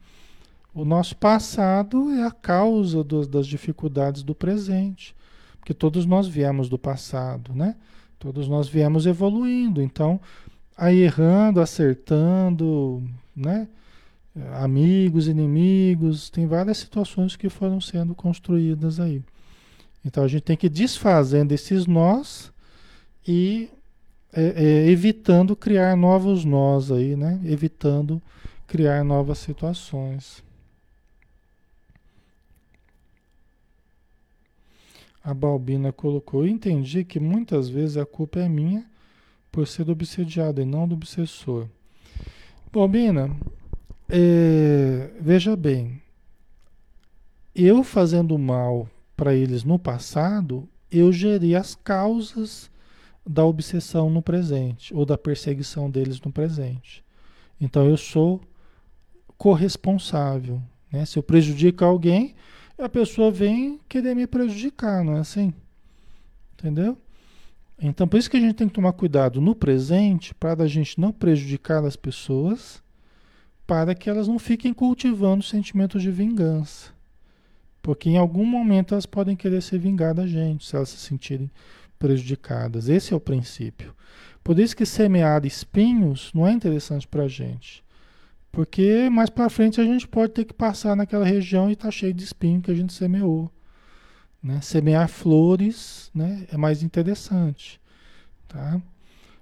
O 0.74 0.84
nosso 0.84 1.16
passado 1.16 2.12
é 2.12 2.24
a 2.24 2.32
causa 2.32 3.04
do, 3.04 3.26
das 3.26 3.48
dificuldades 3.48 4.24
do 4.24 4.36
presente, 4.36 5.16
porque 5.58 5.74
todos 5.74 6.06
nós 6.06 6.28
viemos 6.28 6.68
do 6.68 6.78
passado, 6.78 7.54
né? 7.54 7.76
Todos 8.20 8.48
nós 8.48 8.68
viemos 8.68 9.06
evoluindo, 9.06 9.82
então, 9.82 10.20
aí 10.78 11.02
errando, 11.02 11.62
acertando, 11.62 13.04
né? 13.36 13.68
Amigos, 14.54 15.28
inimigos, 15.28 16.30
tem 16.30 16.46
várias 16.46 16.78
situações 16.78 17.38
que 17.38 17.48
foram 17.48 17.80
sendo 17.80 18.14
construídas 18.14 19.00
aí. 19.00 19.24
Então 20.04 20.24
a 20.24 20.28
gente 20.28 20.44
tem 20.44 20.58
que 20.58 20.68
ir 20.68 20.70
desfazendo 20.70 21.54
esses 21.54 21.86
nós 21.86 22.52
e 23.26 23.70
é, 24.34 24.44
é, 24.44 24.90
evitando 24.90 25.56
criar 25.56 25.96
novos 25.96 26.44
nós 26.44 26.92
aí, 26.92 27.16
né? 27.16 27.40
Evitando 27.46 28.22
criar 28.68 29.04
novas 29.04 29.38
situações. 29.38 30.44
A 35.24 35.34
Balbina 35.34 35.94
colocou: 35.94 36.46
entendi 36.46 37.06
que 37.06 37.20
muitas 37.20 37.70
vezes 37.70 37.96
a 37.96 38.06
culpa 38.06 38.40
é 38.40 38.50
minha 38.50 38.86
por 39.56 39.66
ser 39.66 39.90
obsediado 39.90 40.62
e 40.62 40.66
não 40.66 40.86
do 40.86 40.96
obsessor. 40.96 41.70
Balbina, 42.74 43.34
é, 44.10 45.12
veja 45.18 45.56
bem, 45.56 46.02
eu 47.56 47.82
fazendo 47.82 48.38
mal 48.38 48.90
para 49.16 49.34
eles 49.34 49.64
no 49.64 49.80
passado, 49.80 50.68
eu 50.92 51.10
gerei 51.10 51.56
as 51.56 51.74
causas 51.74 52.70
da 53.26 53.46
obsessão 53.46 54.10
no 54.10 54.22
presente 54.22 54.94
ou 54.94 55.06
da 55.06 55.18
perseguição 55.18 55.90
deles 55.90 56.20
no 56.20 56.34
presente. 56.34 57.02
Então 57.60 57.88
eu 57.88 57.96
sou 57.96 58.42
corresponsável. 59.38 60.62
Né? 60.92 61.06
Se 61.06 61.18
eu 61.18 61.24
prejudico 61.24 61.86
alguém, 61.86 62.36
a 62.78 62.90
pessoa 62.90 63.32
vem 63.32 63.80
querer 63.88 64.16
me 64.16 64.28
prejudicar, 64.28 65.02
não 65.02 65.16
é 65.16 65.20
assim? 65.22 65.54
Entendeu? 66.56 66.98
Então, 67.80 68.08
por 68.08 68.18
isso 68.18 68.30
que 68.30 68.38
a 68.38 68.40
gente 68.40 68.56
tem 68.56 68.68
que 68.68 68.74
tomar 68.74 68.94
cuidado 68.94 69.42
no 69.42 69.54
presente 69.54 70.34
para 70.34 70.64
a 70.64 70.68
gente 70.68 71.00
não 71.00 71.12
prejudicar 71.12 71.84
as 71.84 71.96
pessoas, 71.96 72.82
para 73.68 73.94
que 73.94 74.10
elas 74.10 74.28
não 74.28 74.40
fiquem 74.40 74.74
cultivando 74.74 75.44
sentimentos 75.44 76.02
de 76.02 76.12
vingança. 76.12 76.94
Porque 77.82 78.10
em 78.10 78.18
algum 78.18 78.46
momento 78.46 78.94
elas 78.94 79.06
podem 79.06 79.36
querer 79.36 79.62
se 79.62 79.78
vingar 79.78 80.14
da 80.14 80.26
gente, 80.26 80.66
se 80.66 80.76
elas 80.76 80.90
se 80.90 80.98
sentirem 80.98 81.52
prejudicadas. 82.00 82.88
Esse 82.90 83.14
é 83.14 83.16
o 83.16 83.20
princípio. 83.20 83.94
Por 84.44 84.60
isso 84.60 84.76
que 84.76 84.86
semear 84.86 85.46
espinhos 85.46 86.32
não 86.34 86.48
é 86.48 86.52
interessante 86.52 87.08
para 87.08 87.24
a 87.24 87.28
gente. 87.28 87.84
Porque 88.52 89.10
mais 89.10 89.30
para 89.30 89.50
frente 89.50 89.82
a 89.82 89.84
gente 89.84 90.08
pode 90.08 90.32
ter 90.32 90.46
que 90.46 90.54
passar 90.54 90.96
naquela 90.96 91.26
região 91.26 91.70
e 91.70 91.74
estar 91.74 91.86
tá 91.86 91.92
cheio 91.92 92.14
de 92.14 92.24
espinho 92.24 92.62
que 92.62 92.72
a 92.72 92.76
gente 92.76 92.94
semeou. 92.94 93.52
Né? 94.46 94.62
Semear 94.62 95.08
flores 95.08 96.12
né, 96.14 96.46
é 96.52 96.56
mais 96.56 96.84
interessante. 96.84 97.82
Tá? 98.48 98.80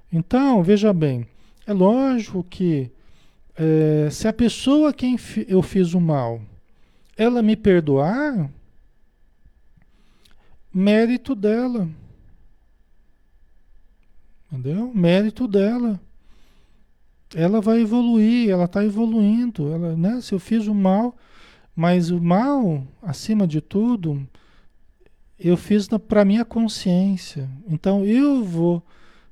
Então, 0.09 0.63
veja 0.63 0.93
bem, 0.93 1.27
é 1.67 1.73
lógico 1.73 2.41
que 2.41 2.89
é, 3.57 4.07
se 4.09 4.29
a 4.29 4.31
pessoa 4.31 4.91
a 4.91 4.93
quem 4.93 5.17
eu 5.45 5.61
fiz 5.61 5.93
o 5.93 5.99
mal, 5.99 6.41
ela 7.17 7.41
me 7.41 7.57
perdoar, 7.57 8.49
mérito 10.73 11.35
dela. 11.35 11.89
Entendeu? 14.49 14.89
Mérito 14.95 15.49
dela 15.49 15.99
ela 17.35 17.59
vai 17.59 17.81
evoluir, 17.81 18.49
ela 18.49 18.65
está 18.65 18.85
evoluindo. 18.85 19.73
Ela, 19.73 19.97
né? 19.97 20.21
Se 20.21 20.33
eu 20.33 20.39
fiz 20.39 20.67
o 20.67 20.73
mal, 20.73 21.17
mas 21.75 22.09
o 22.11 22.21
mal, 22.21 22.85
acima 23.01 23.47
de 23.47 23.59
tudo, 23.59 24.25
eu 25.39 25.57
fiz 25.57 25.87
para 26.07 26.25
minha 26.25 26.45
consciência. 26.45 27.49
Então 27.67 28.05
eu 28.05 28.43
vou 28.43 28.83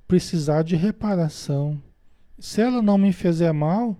precisar 0.08 0.64
de 0.64 0.76
reparação. 0.76 1.82
Se 2.40 2.62
ela 2.62 2.82
não 2.82 2.98
me 2.98 3.14
fizer 3.14 3.52
mal, 3.52 3.96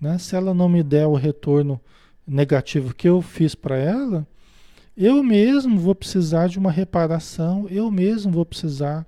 né? 0.00 0.18
se 0.18 0.34
ela 0.34 0.52
não 0.52 0.68
me 0.68 0.82
der 0.82 1.06
o 1.06 1.14
retorno 1.14 1.80
negativo 2.26 2.94
que 2.94 3.08
eu 3.08 3.20
fiz 3.20 3.54
para 3.54 3.76
ela, 3.76 4.26
eu 4.96 5.22
mesmo 5.22 5.78
vou 5.78 5.94
precisar 5.94 6.48
de 6.48 6.58
uma 6.58 6.70
reparação, 6.70 7.66
eu 7.68 7.90
mesmo 7.90 8.32
vou 8.32 8.44
precisar 8.44 9.06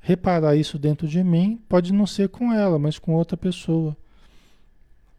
reparar 0.00 0.54
isso 0.56 0.78
dentro 0.78 1.08
de 1.08 1.22
mim, 1.24 1.60
pode 1.68 1.92
não 1.92 2.06
ser 2.06 2.28
com 2.28 2.52
ela, 2.52 2.78
mas 2.78 2.98
com 2.98 3.14
outra 3.14 3.36
pessoa, 3.36 3.96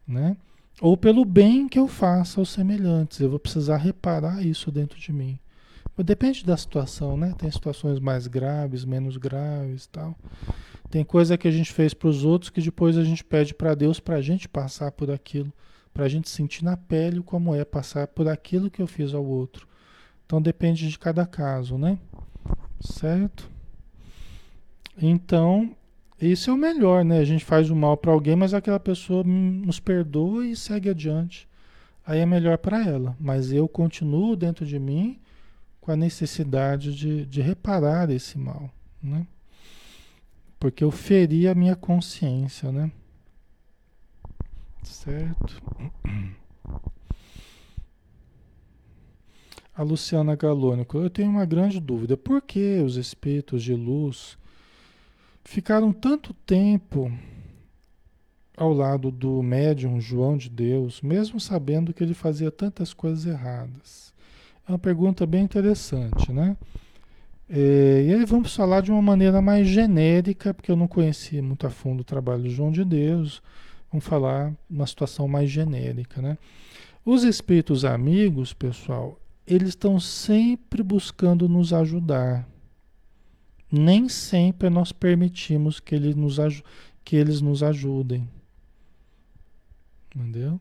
né? 0.07 0.37
Ou 0.81 0.95
pelo 0.95 1.25
bem 1.25 1.67
que 1.67 1.77
eu 1.77 1.87
faça 1.87 2.39
aos 2.39 2.49
semelhantes, 2.49 3.19
eu 3.19 3.29
vou 3.29 3.39
precisar 3.39 3.77
reparar 3.77 4.45
isso 4.45 4.71
dentro 4.71 4.97
de 4.97 5.11
mim. 5.11 5.37
Depende 6.03 6.45
da 6.45 6.55
situação, 6.55 7.17
né? 7.17 7.33
Tem 7.37 7.51
situações 7.51 7.99
mais 7.99 8.25
graves, 8.25 8.85
menos 8.85 9.17
graves, 9.17 9.85
tal. 9.87 10.15
Tem 10.89 11.03
coisa 11.03 11.37
que 11.37 11.47
a 11.47 11.51
gente 11.51 11.71
fez 11.71 11.93
para 11.93 12.09
os 12.09 12.23
outros 12.23 12.49
que 12.49 12.61
depois 12.61 12.97
a 12.97 13.03
gente 13.03 13.23
pede 13.23 13.53
para 13.53 13.75
Deus 13.75 13.99
para 13.99 14.15
a 14.15 14.21
gente 14.21 14.47
passar 14.47 14.91
por 14.91 15.11
aquilo, 15.11 15.51
para 15.93 16.05
a 16.05 16.07
gente 16.07 16.29
sentir 16.29 16.63
na 16.63 16.75
pele 16.75 17.21
como 17.21 17.53
é 17.53 17.63
passar 17.63 18.07
por 18.07 18.27
aquilo 18.27 18.71
que 18.71 18.81
eu 18.81 18.87
fiz 18.87 19.13
ao 19.13 19.23
outro. 19.23 19.67
Então 20.25 20.41
depende 20.41 20.89
de 20.89 20.97
cada 20.97 21.25
caso, 21.25 21.77
né? 21.77 21.99
Certo? 22.79 23.49
Então, 25.01 25.75
isso 26.19 26.49
é 26.49 26.53
o 26.53 26.57
melhor, 26.57 27.05
né? 27.05 27.19
A 27.19 27.25
gente 27.25 27.43
faz 27.45 27.69
o 27.69 27.75
mal 27.75 27.97
para 27.97 28.11
alguém, 28.11 28.35
mas 28.35 28.53
aquela 28.53 28.79
pessoa 28.79 29.23
nos 29.23 29.79
perdoa 29.79 30.45
e 30.45 30.55
segue 30.55 30.89
adiante. 30.89 31.47
Aí 32.05 32.19
é 32.19 32.25
melhor 32.25 32.57
para 32.57 32.85
ela. 32.85 33.15
Mas 33.19 33.51
eu 33.51 33.67
continuo 33.67 34.35
dentro 34.35 34.65
de 34.65 34.79
mim 34.79 35.19
com 35.89 35.93
a 35.93 35.95
necessidade 35.95 36.93
de, 36.93 37.25
de 37.25 37.41
reparar 37.41 38.11
esse 38.11 38.37
mal, 38.37 38.69
né? 39.01 39.25
Porque 40.59 40.83
eu 40.83 40.91
feri 40.91 41.47
a 41.47 41.55
minha 41.55 41.75
consciência, 41.75 42.71
né? 42.71 42.91
Certo? 44.83 45.59
A 49.73 49.81
Luciana 49.81 50.35
Galônico, 50.35 50.99
eu 50.99 51.09
tenho 51.09 51.31
uma 51.31 51.45
grande 51.45 51.79
dúvida. 51.79 52.15
Por 52.15 52.39
que 52.43 52.79
os 52.85 52.95
espíritos 52.95 53.63
de 53.63 53.73
luz 53.73 54.37
ficaram 55.43 55.91
tanto 55.91 56.35
tempo 56.35 57.11
ao 58.55 58.71
lado 58.71 59.09
do 59.09 59.41
médium 59.41 59.99
João 59.99 60.37
de 60.37 60.51
Deus, 60.51 61.01
mesmo 61.01 61.39
sabendo 61.39 61.95
que 61.95 62.03
ele 62.03 62.13
fazia 62.13 62.51
tantas 62.51 62.93
coisas 62.93 63.25
erradas? 63.25 64.08
É 64.69 64.71
uma 64.71 64.77
pergunta 64.79 65.25
bem 65.25 65.43
interessante, 65.43 66.31
né? 66.31 66.55
É, 67.49 68.05
e 68.07 68.13
aí 68.13 68.25
vamos 68.25 68.55
falar 68.55 68.81
de 68.81 68.91
uma 68.91 69.01
maneira 69.01 69.41
mais 69.41 69.67
genérica, 69.67 70.53
porque 70.53 70.71
eu 70.71 70.75
não 70.75 70.87
conhecia 70.87 71.41
muito 71.41 71.65
a 71.65 71.71
fundo 71.71 72.01
o 72.01 72.03
trabalho 72.03 72.43
do 72.43 72.49
João 72.51 72.71
de 72.71 72.85
Deus. 72.85 73.41
Vamos 73.91 74.05
falar 74.05 74.53
uma 74.69 74.85
situação 74.85 75.27
mais 75.27 75.49
genérica, 75.49 76.21
né? 76.21 76.37
Os 77.03 77.23
espíritos 77.23 77.83
amigos, 77.83 78.53
pessoal, 78.53 79.19
eles 79.47 79.69
estão 79.69 79.99
sempre 79.99 80.83
buscando 80.83 81.49
nos 81.49 81.73
ajudar 81.73 82.47
nem 83.71 84.09
sempre 84.09 84.69
nós 84.69 84.91
permitimos 84.91 85.79
que, 85.79 85.99
nos, 85.99 86.37
que 87.03 87.15
eles 87.15 87.41
nos 87.41 87.61
ajudem. 87.61 88.27
Entendeu? 90.15 90.59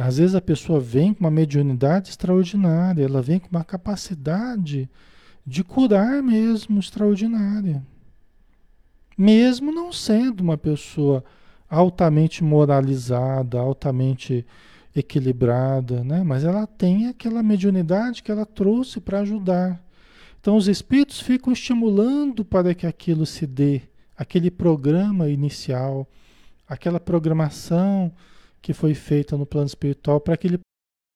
Às 0.00 0.16
vezes 0.16 0.34
a 0.34 0.40
pessoa 0.40 0.80
vem 0.80 1.12
com 1.12 1.20
uma 1.20 1.30
mediunidade 1.30 2.08
extraordinária, 2.08 3.04
ela 3.04 3.20
vem 3.20 3.38
com 3.38 3.48
uma 3.48 3.62
capacidade 3.62 4.88
de 5.46 5.62
curar 5.62 6.22
mesmo 6.22 6.80
extraordinária. 6.80 7.84
Mesmo 9.16 9.70
não 9.70 9.92
sendo 9.92 10.40
uma 10.40 10.56
pessoa 10.56 11.22
altamente 11.68 12.42
moralizada, 12.42 13.58
altamente 13.58 14.46
equilibrada, 14.96 16.02
né? 16.02 16.22
Mas 16.24 16.44
ela 16.44 16.66
tem 16.66 17.06
aquela 17.06 17.42
mediunidade 17.42 18.22
que 18.22 18.32
ela 18.32 18.46
trouxe 18.46 19.00
para 19.00 19.20
ajudar. 19.20 19.80
Então 20.40 20.56
os 20.56 20.66
espíritos 20.66 21.20
ficam 21.20 21.52
estimulando 21.52 22.44
para 22.44 22.74
que 22.74 22.86
aquilo 22.86 23.26
se 23.26 23.46
dê, 23.46 23.82
aquele 24.16 24.50
programa 24.50 25.28
inicial, 25.28 26.08
aquela 26.66 26.98
programação 26.98 28.10
que 28.60 28.72
foi 28.72 28.94
feita 28.94 29.36
no 29.36 29.46
plano 29.46 29.66
espiritual 29.66 30.20
para 30.20 30.36
que 30.36 30.46
ele 30.46 30.60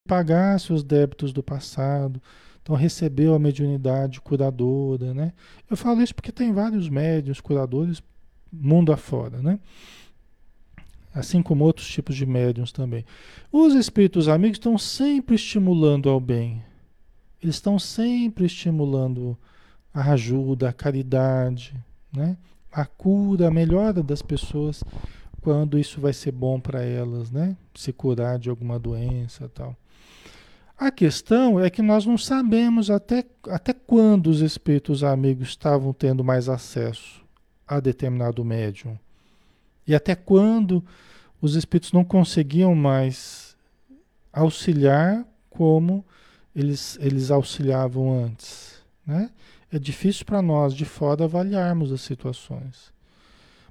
pagasse 0.09 0.73
os 0.73 0.83
débitos 0.83 1.33
do 1.33 1.43
passado. 1.43 2.21
Então 2.63 2.75
recebeu 2.75 3.35
a 3.35 3.39
mediunidade 3.39 4.21
curadora, 4.21 5.13
né? 5.13 5.33
Eu 5.71 5.77
falo 5.77 6.03
isso 6.03 6.15
porque 6.15 6.33
tem 6.33 6.53
vários 6.53 6.89
médios 6.89 7.41
curadores 7.41 8.03
mundo 8.51 8.93
afora, 8.93 9.43
né? 9.43 9.59
Assim 11.13 11.43
como 11.43 11.65
outros 11.65 11.87
tipos 11.87 12.17
de 12.17 12.27
médiums 12.27 12.73
também. 12.73 13.05
Os 13.53 13.75
espíritos 13.75 14.29
amigos 14.29 14.57
estão 14.57 14.77
sempre 14.79 15.35
estimulando 15.37 16.09
ao 16.09 16.19
bem. 16.19 16.63
Eles 17.43 17.57
estão 17.57 17.79
sempre 17.79 18.47
estimulando 18.47 19.37
a 19.93 20.13
ajuda, 20.13 20.71
a 20.71 20.73
caridade, 20.73 21.75
né? 22.13 22.37
a 22.75 22.85
cura, 22.85 23.47
a 23.47 23.51
melhora 23.51 24.03
das 24.03 24.21
pessoas 24.21 24.83
quando 25.45 25.79
isso 25.79 26.01
vai 26.01 26.15
ser 26.15 26.33
bom 26.33 26.59
para 26.59 26.83
elas, 26.83 27.31
né? 27.31 27.55
Se 27.75 27.93
curar 27.93 28.39
de 28.39 28.49
alguma 28.49 28.79
doença 28.79 29.47
tal. 29.47 29.77
A 30.77 30.91
questão 30.91 31.61
é 31.61 31.69
que 31.69 31.83
nós 31.83 32.07
não 32.07 32.17
sabemos 32.17 32.91
até, 32.91 33.23
até 33.51 33.75
quando 33.75 34.29
os 34.29 34.41
espíritos 34.41 35.05
amigos 35.05 35.49
estavam 35.49 35.93
tendo 35.93 36.25
mais 36.25 36.49
acesso 36.49 37.23
a 37.69 37.79
determinado 37.79 38.43
médium. 38.43 38.99
E 39.87 39.95
até 39.95 40.15
quando 40.15 40.83
os 41.43 41.57
espíritos 41.57 41.93
não 41.93 42.05
conseguiam 42.05 42.75
mais 42.75 43.55
auxiliar 44.33 45.27
como 45.51 46.03
eles, 46.57 46.99
eles 47.03 47.31
auxiliavam 47.31 48.25
antes. 48.25 48.83
Né? 49.07 49.31
É 49.71 49.79
difícil 49.79 50.25
para 50.25 50.41
nós 50.41 50.73
de 50.73 50.87
fora 50.87 51.25
avaliarmos 51.25 51.93
as 51.93 52.01
situações. 52.01 52.94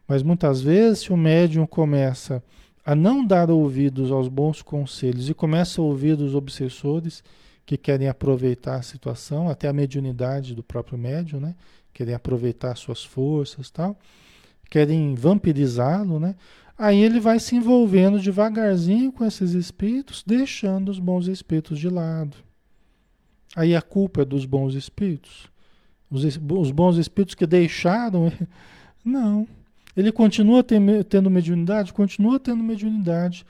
Mas 0.08 0.22
muitas 0.22 0.62
vezes, 0.62 1.00
se 1.00 1.14
o 1.14 1.18
médium 1.18 1.66
começa 1.66 2.44
a 2.86 2.94
não 2.94 3.26
dar 3.26 3.50
ouvidos 3.50 4.12
aos 4.12 4.28
bons 4.28 4.62
conselhos 4.62 5.30
e 5.30 5.34
começa 5.34 5.80
a 5.80 5.84
ouvir 5.84 6.20
os 6.20 6.36
obsessores 6.36 7.24
que 7.66 7.78
querem 7.78 8.10
aproveitar 8.10 8.76
a 8.76 8.82
situação, 8.82 9.50
até 9.50 9.70
a 9.70 9.74
mediunidade 9.74 10.54
do 10.54 10.62
próprio 10.62 10.98
médium, 10.98 11.40
né? 11.40 11.56
Querem 11.94 12.14
aproveitar 12.14 12.76
suas 12.76 13.04
forças 13.04 13.70
tal, 13.70 13.98
querem 14.70 15.16
vampirizá-lo, 15.16 16.20
né? 16.20 16.36
Aí 16.78 17.02
ele 17.02 17.20
vai 17.20 17.40
se 17.40 17.56
envolvendo 17.56 18.20
devagarzinho 18.20 19.12
com 19.12 19.24
esses 19.24 19.54
espíritos, 19.54 20.24
deixando 20.26 20.90
os 20.90 21.00
bons 21.00 21.28
espíritos 21.28 21.80
de 21.80 21.88
lado. 21.88 22.36
Aí 23.56 23.76
a 23.76 23.82
culpa 23.82 24.24
é 24.24 24.26
dos 24.26 24.46
bons 24.46 24.74
espíritos. 24.74 25.48
Os, 26.10 26.24
os 26.24 26.72
bons 26.72 26.98
espíritos 26.98 27.36
que 27.36 27.46
deixaram. 27.46 28.32
Não. 29.06 29.48
Ele 29.96 30.12
continua 30.12 30.64
tendo 30.64 31.30
mediunidade? 31.30 31.94
Continua 31.94 32.40
tendo 32.40 32.64
mediunidade. 32.64 33.46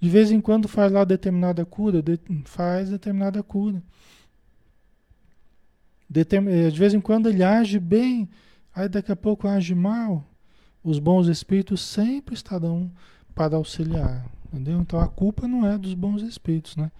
De 0.00 0.08
vez 0.08 0.30
em 0.30 0.40
quando 0.40 0.68
faz 0.68 0.92
lá 0.92 1.04
determinada 1.04 1.64
cura, 1.64 2.00
de, 2.00 2.18
faz 2.44 2.88
determinada 2.88 3.42
cura. 3.42 3.82
Eh, 6.14 6.70
de 6.70 6.78
vez 6.78 6.94
em 6.94 7.00
quando 7.00 7.28
ele 7.28 7.42
age 7.42 7.78
bem, 7.80 8.28
aí 8.74 8.88
daqui 8.88 9.10
a 9.10 9.16
pouco 9.16 9.48
age 9.48 9.74
mal. 9.74 10.24
Os 10.84 10.98
bons 11.00 11.26
espíritos 11.26 11.80
sempre 11.80 12.34
estarão 12.34 12.90
para 13.34 13.56
auxiliar. 13.56 14.24
Entendeu? 14.52 14.80
Então 14.80 15.00
a 15.00 15.08
culpa 15.08 15.46
não 15.48 15.66
é 15.66 15.76
dos 15.76 15.94
bons 15.94 16.22
espíritos, 16.22 16.76
né? 16.76 16.90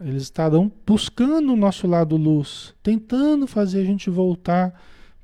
Eles 0.00 0.22
estarão 0.24 0.70
buscando 0.86 1.52
o 1.52 1.56
nosso 1.56 1.86
lado 1.86 2.16
luz, 2.16 2.74
tentando 2.82 3.46
fazer 3.46 3.80
a 3.80 3.84
gente 3.84 4.08
voltar 4.08 4.80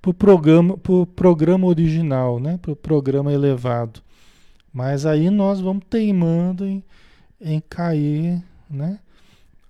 para 0.06 0.10
o 0.10 0.14
programa, 0.14 0.78
pro 0.78 1.06
programa 1.06 1.66
original, 1.66 2.38
né? 2.38 2.58
para 2.58 2.70
o 2.70 2.76
programa 2.76 3.32
elevado. 3.32 4.00
Mas 4.72 5.04
aí 5.04 5.30
nós 5.30 5.60
vamos 5.60 5.84
teimando 5.88 6.64
em, 6.64 6.84
em 7.40 7.60
cair 7.60 8.44
né? 8.68 9.00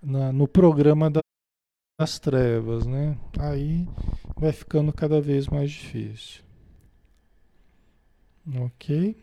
Na, 0.02 0.32
no 0.32 0.46
programa 0.46 1.10
das 1.98 2.18
trevas. 2.18 2.86
Né? 2.86 3.16
Aí 3.38 3.88
vai 4.36 4.52
ficando 4.52 4.92
cada 4.92 5.20
vez 5.20 5.48
mais 5.48 5.70
difícil. 5.70 6.42
Ok? 8.62 9.16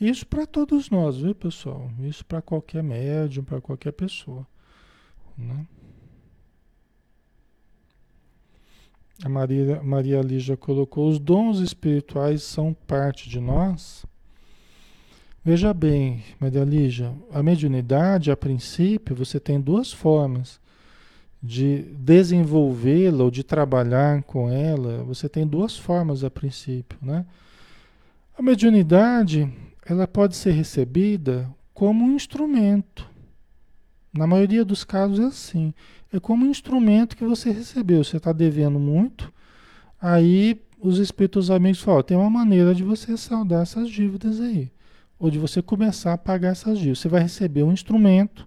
Isso 0.00 0.26
para 0.26 0.44
todos 0.44 0.90
nós, 0.90 1.18
viu, 1.18 1.34
pessoal? 1.34 1.88
Isso 2.00 2.26
para 2.26 2.42
qualquer 2.42 2.82
médium, 2.82 3.44
para 3.44 3.60
qualquer 3.60 3.92
pessoa. 3.92 4.44
Né? 5.38 5.66
A 9.24 9.28
Maria, 9.28 9.80
Maria 9.82 10.20
Lígia 10.20 10.56
colocou: 10.56 11.08
os 11.08 11.18
dons 11.18 11.60
espirituais 11.60 12.42
são 12.42 12.74
parte 12.86 13.28
de 13.28 13.40
nós. 13.40 14.04
Veja 15.44 15.72
bem, 15.74 16.22
Maria 16.38 16.64
Lígia, 16.64 17.12
a 17.32 17.42
mediunidade, 17.42 18.30
a 18.30 18.36
princípio, 18.36 19.14
você 19.14 19.40
tem 19.40 19.60
duas 19.60 19.92
formas 19.92 20.60
de 21.42 21.82
desenvolvê-la 21.98 23.24
ou 23.24 23.30
de 23.30 23.42
trabalhar 23.42 24.22
com 24.22 24.48
ela. 24.48 25.02
Você 25.04 25.28
tem 25.28 25.44
duas 25.46 25.76
formas 25.76 26.22
a 26.22 26.30
princípio, 26.30 26.96
né? 27.02 27.26
A 28.38 28.42
mediunidade, 28.42 29.52
ela 29.84 30.06
pode 30.06 30.36
ser 30.36 30.52
recebida 30.52 31.50
como 31.74 32.04
um 32.04 32.14
instrumento. 32.14 33.10
Na 34.12 34.26
maioria 34.26 34.64
dos 34.64 34.84
casos 34.84 35.18
é 35.18 35.24
assim. 35.24 35.72
É 36.12 36.20
como 36.20 36.44
um 36.44 36.50
instrumento 36.50 37.16
que 37.16 37.24
você 37.24 37.50
recebeu. 37.50 38.04
Você 38.04 38.18
está 38.18 38.32
devendo 38.32 38.78
muito, 38.78 39.32
aí 40.00 40.60
os 40.78 40.98
espíritos 40.98 41.50
amigos 41.50 41.80
falam: 41.80 42.02
tem 42.02 42.16
uma 42.16 42.28
maneira 42.28 42.74
de 42.74 42.82
você 42.82 43.16
saldar 43.16 43.62
essas 43.62 43.88
dívidas 43.88 44.40
aí. 44.40 44.70
Ou 45.18 45.30
de 45.30 45.38
você 45.38 45.62
começar 45.62 46.12
a 46.12 46.18
pagar 46.18 46.50
essas 46.50 46.78
dívidas. 46.78 46.98
Você 46.98 47.08
vai 47.08 47.22
receber 47.22 47.62
um 47.62 47.72
instrumento, 47.72 48.46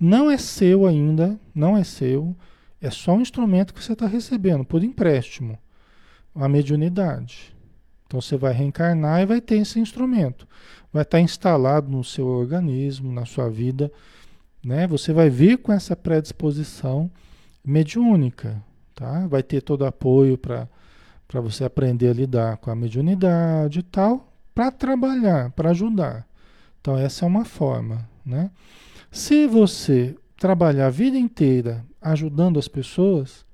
não 0.00 0.30
é 0.30 0.36
seu 0.36 0.86
ainda, 0.86 1.38
não 1.54 1.76
é 1.76 1.84
seu, 1.84 2.34
é 2.80 2.90
só 2.90 3.14
um 3.14 3.20
instrumento 3.20 3.72
que 3.72 3.84
você 3.84 3.92
está 3.92 4.06
recebendo 4.06 4.64
por 4.64 4.82
empréstimo, 4.82 5.58
a 6.34 6.48
mediunidade. 6.48 7.54
Então 8.06 8.20
você 8.20 8.36
vai 8.36 8.52
reencarnar 8.52 9.20
e 9.20 9.26
vai 9.26 9.40
ter 9.40 9.56
esse 9.56 9.78
instrumento. 9.78 10.46
Vai 10.92 11.02
estar 11.02 11.18
tá 11.18 11.20
instalado 11.20 11.90
no 11.90 12.02
seu 12.02 12.26
organismo, 12.26 13.12
na 13.12 13.26
sua 13.26 13.50
vida 13.50 13.92
né? 14.66 14.84
Você 14.88 15.12
vai 15.12 15.30
vir 15.30 15.58
com 15.58 15.72
essa 15.72 15.94
predisposição 15.94 17.08
mediúnica, 17.64 18.60
tá? 18.96 19.24
Vai 19.28 19.40
ter 19.40 19.60
todo 19.62 19.86
apoio 19.86 20.36
para 20.36 20.68
para 21.28 21.40
você 21.40 21.64
aprender 21.64 22.08
a 22.08 22.12
lidar 22.12 22.56
com 22.58 22.70
a 22.70 22.76
mediunidade 22.76 23.80
e 23.80 23.82
tal, 23.82 24.32
para 24.54 24.70
trabalhar, 24.70 25.50
para 25.50 25.70
ajudar. 25.70 26.24
Então 26.80 26.96
essa 26.96 27.24
é 27.24 27.28
uma 27.28 27.44
forma, 27.44 28.08
né? 28.24 28.48
Se 29.10 29.46
você 29.46 30.16
trabalhar 30.36 30.86
a 30.86 30.90
vida 30.90 31.18
inteira 31.18 31.84
ajudando 32.00 32.60
as 32.60 32.68
pessoas, 32.68 33.44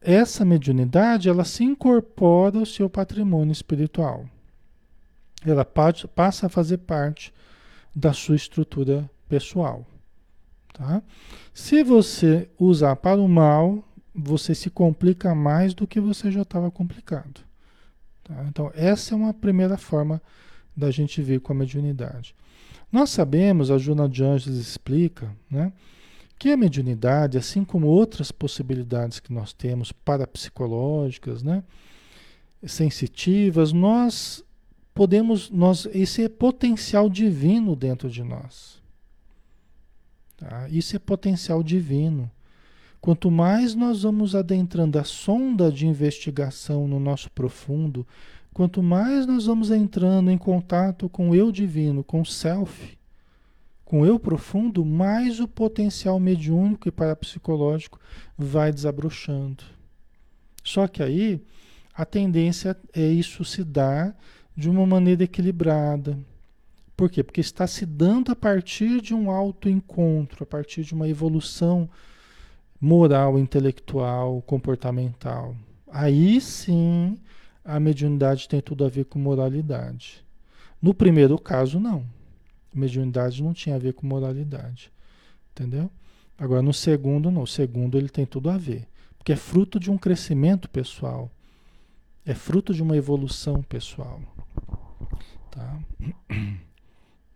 essa 0.00 0.44
mediunidade 0.44 1.28
ela 1.28 1.44
se 1.44 1.62
incorpora 1.62 2.58
ao 2.58 2.66
seu 2.66 2.88
patrimônio 2.88 3.52
espiritual. 3.52 4.26
Ela 5.44 5.64
passa 5.64 6.46
a 6.46 6.50
fazer 6.50 6.78
parte 6.78 7.32
da 7.94 8.12
sua 8.12 8.36
estrutura 8.36 9.08
pessoal. 9.28 9.86
Tá? 10.72 11.02
Se 11.52 11.82
você 11.82 12.48
usar 12.58 12.96
para 12.96 13.20
o 13.20 13.28
mal, 13.28 13.84
você 14.14 14.54
se 14.54 14.70
complica 14.70 15.34
mais 15.34 15.74
do 15.74 15.86
que 15.86 16.00
você 16.00 16.30
já 16.30 16.42
estava 16.42 16.70
complicado. 16.70 17.40
Tá? 18.24 18.44
Então, 18.48 18.70
essa 18.74 19.14
é 19.14 19.16
uma 19.16 19.34
primeira 19.34 19.76
forma 19.76 20.20
da 20.76 20.90
gente 20.90 21.20
ver 21.22 21.40
com 21.40 21.52
a 21.52 21.56
mediunidade. 21.56 22.34
Nós 22.90 23.10
sabemos, 23.10 23.70
a 23.70 23.78
Juna 23.78 24.08
de 24.08 24.22
Anjos 24.22 24.56
explica, 24.56 25.34
né, 25.50 25.72
que 26.38 26.50
a 26.50 26.56
mediunidade, 26.56 27.38
assim 27.38 27.64
como 27.64 27.86
outras 27.86 28.32
possibilidades 28.32 29.20
que 29.20 29.32
nós 29.32 29.52
temos 29.52 29.92
parapsicológicas, 29.92 31.42
né, 31.42 31.62
sensitivas, 32.64 33.72
nós 33.72 34.44
podemos, 34.92 35.50
nós, 35.50 35.86
esse 35.92 36.24
é 36.24 36.28
potencial 36.28 37.08
divino 37.08 37.74
dentro 37.74 38.10
de 38.10 38.22
nós. 38.22 38.81
Tá? 40.48 40.68
Isso 40.68 40.96
é 40.96 40.98
potencial 40.98 41.62
divino. 41.62 42.30
Quanto 43.00 43.30
mais 43.30 43.74
nós 43.74 44.02
vamos 44.02 44.34
adentrando 44.34 44.98
a 44.98 45.04
sonda 45.04 45.70
de 45.70 45.86
investigação 45.86 46.86
no 46.86 47.00
nosso 47.00 47.30
profundo, 47.30 48.06
quanto 48.52 48.82
mais 48.82 49.26
nós 49.26 49.46
vamos 49.46 49.70
entrando 49.70 50.30
em 50.30 50.38
contato 50.38 51.08
com 51.08 51.30
o 51.30 51.34
eu 51.34 51.50
divino, 51.50 52.04
com 52.04 52.20
o 52.20 52.26
self, 52.26 52.96
com 53.84 54.02
o 54.02 54.06
eu 54.06 54.18
profundo, 54.18 54.84
mais 54.84 55.40
o 55.40 55.48
potencial 55.48 56.18
mediúnico 56.20 56.88
e 56.88 56.92
parapsicológico 56.92 58.00
vai 58.38 58.72
desabrochando. 58.72 59.64
Só 60.62 60.86
que 60.86 61.02
aí 61.02 61.42
a 61.94 62.04
tendência 62.04 62.76
é 62.94 63.06
isso 63.06 63.44
se 63.44 63.64
dar 63.64 64.16
de 64.56 64.70
uma 64.70 64.86
maneira 64.86 65.24
equilibrada, 65.24 66.18
por 67.02 67.10
quê? 67.10 67.24
Porque 67.24 67.40
está 67.40 67.66
se 67.66 67.84
dando 67.84 68.30
a 68.30 68.36
partir 68.36 69.00
de 69.00 69.12
um 69.12 69.28
autoencontro, 69.28 70.44
a 70.44 70.46
partir 70.46 70.84
de 70.84 70.94
uma 70.94 71.08
evolução 71.08 71.90
moral, 72.80 73.40
intelectual, 73.40 74.40
comportamental. 74.42 75.56
Aí 75.90 76.40
sim 76.40 77.18
a 77.64 77.80
mediunidade 77.80 78.48
tem 78.48 78.60
tudo 78.60 78.84
a 78.84 78.88
ver 78.88 79.06
com 79.06 79.18
moralidade. 79.18 80.24
No 80.80 80.94
primeiro 80.94 81.36
caso, 81.40 81.80
não. 81.80 82.06
Mediunidade 82.72 83.42
não 83.42 83.52
tinha 83.52 83.74
a 83.74 83.80
ver 83.80 83.94
com 83.94 84.06
moralidade. 84.06 84.92
Entendeu? 85.50 85.90
Agora, 86.38 86.62
no 86.62 86.72
segundo, 86.72 87.32
não. 87.32 87.42
O 87.42 87.48
segundo 87.48 87.98
ele 87.98 88.08
tem 88.08 88.24
tudo 88.24 88.48
a 88.48 88.56
ver. 88.56 88.86
Porque 89.18 89.32
é 89.32 89.36
fruto 89.36 89.80
de 89.80 89.90
um 89.90 89.98
crescimento 89.98 90.70
pessoal. 90.70 91.32
É 92.24 92.32
fruto 92.32 92.72
de 92.72 92.80
uma 92.80 92.96
evolução 92.96 93.60
pessoal. 93.60 94.20
Tá? 95.50 95.80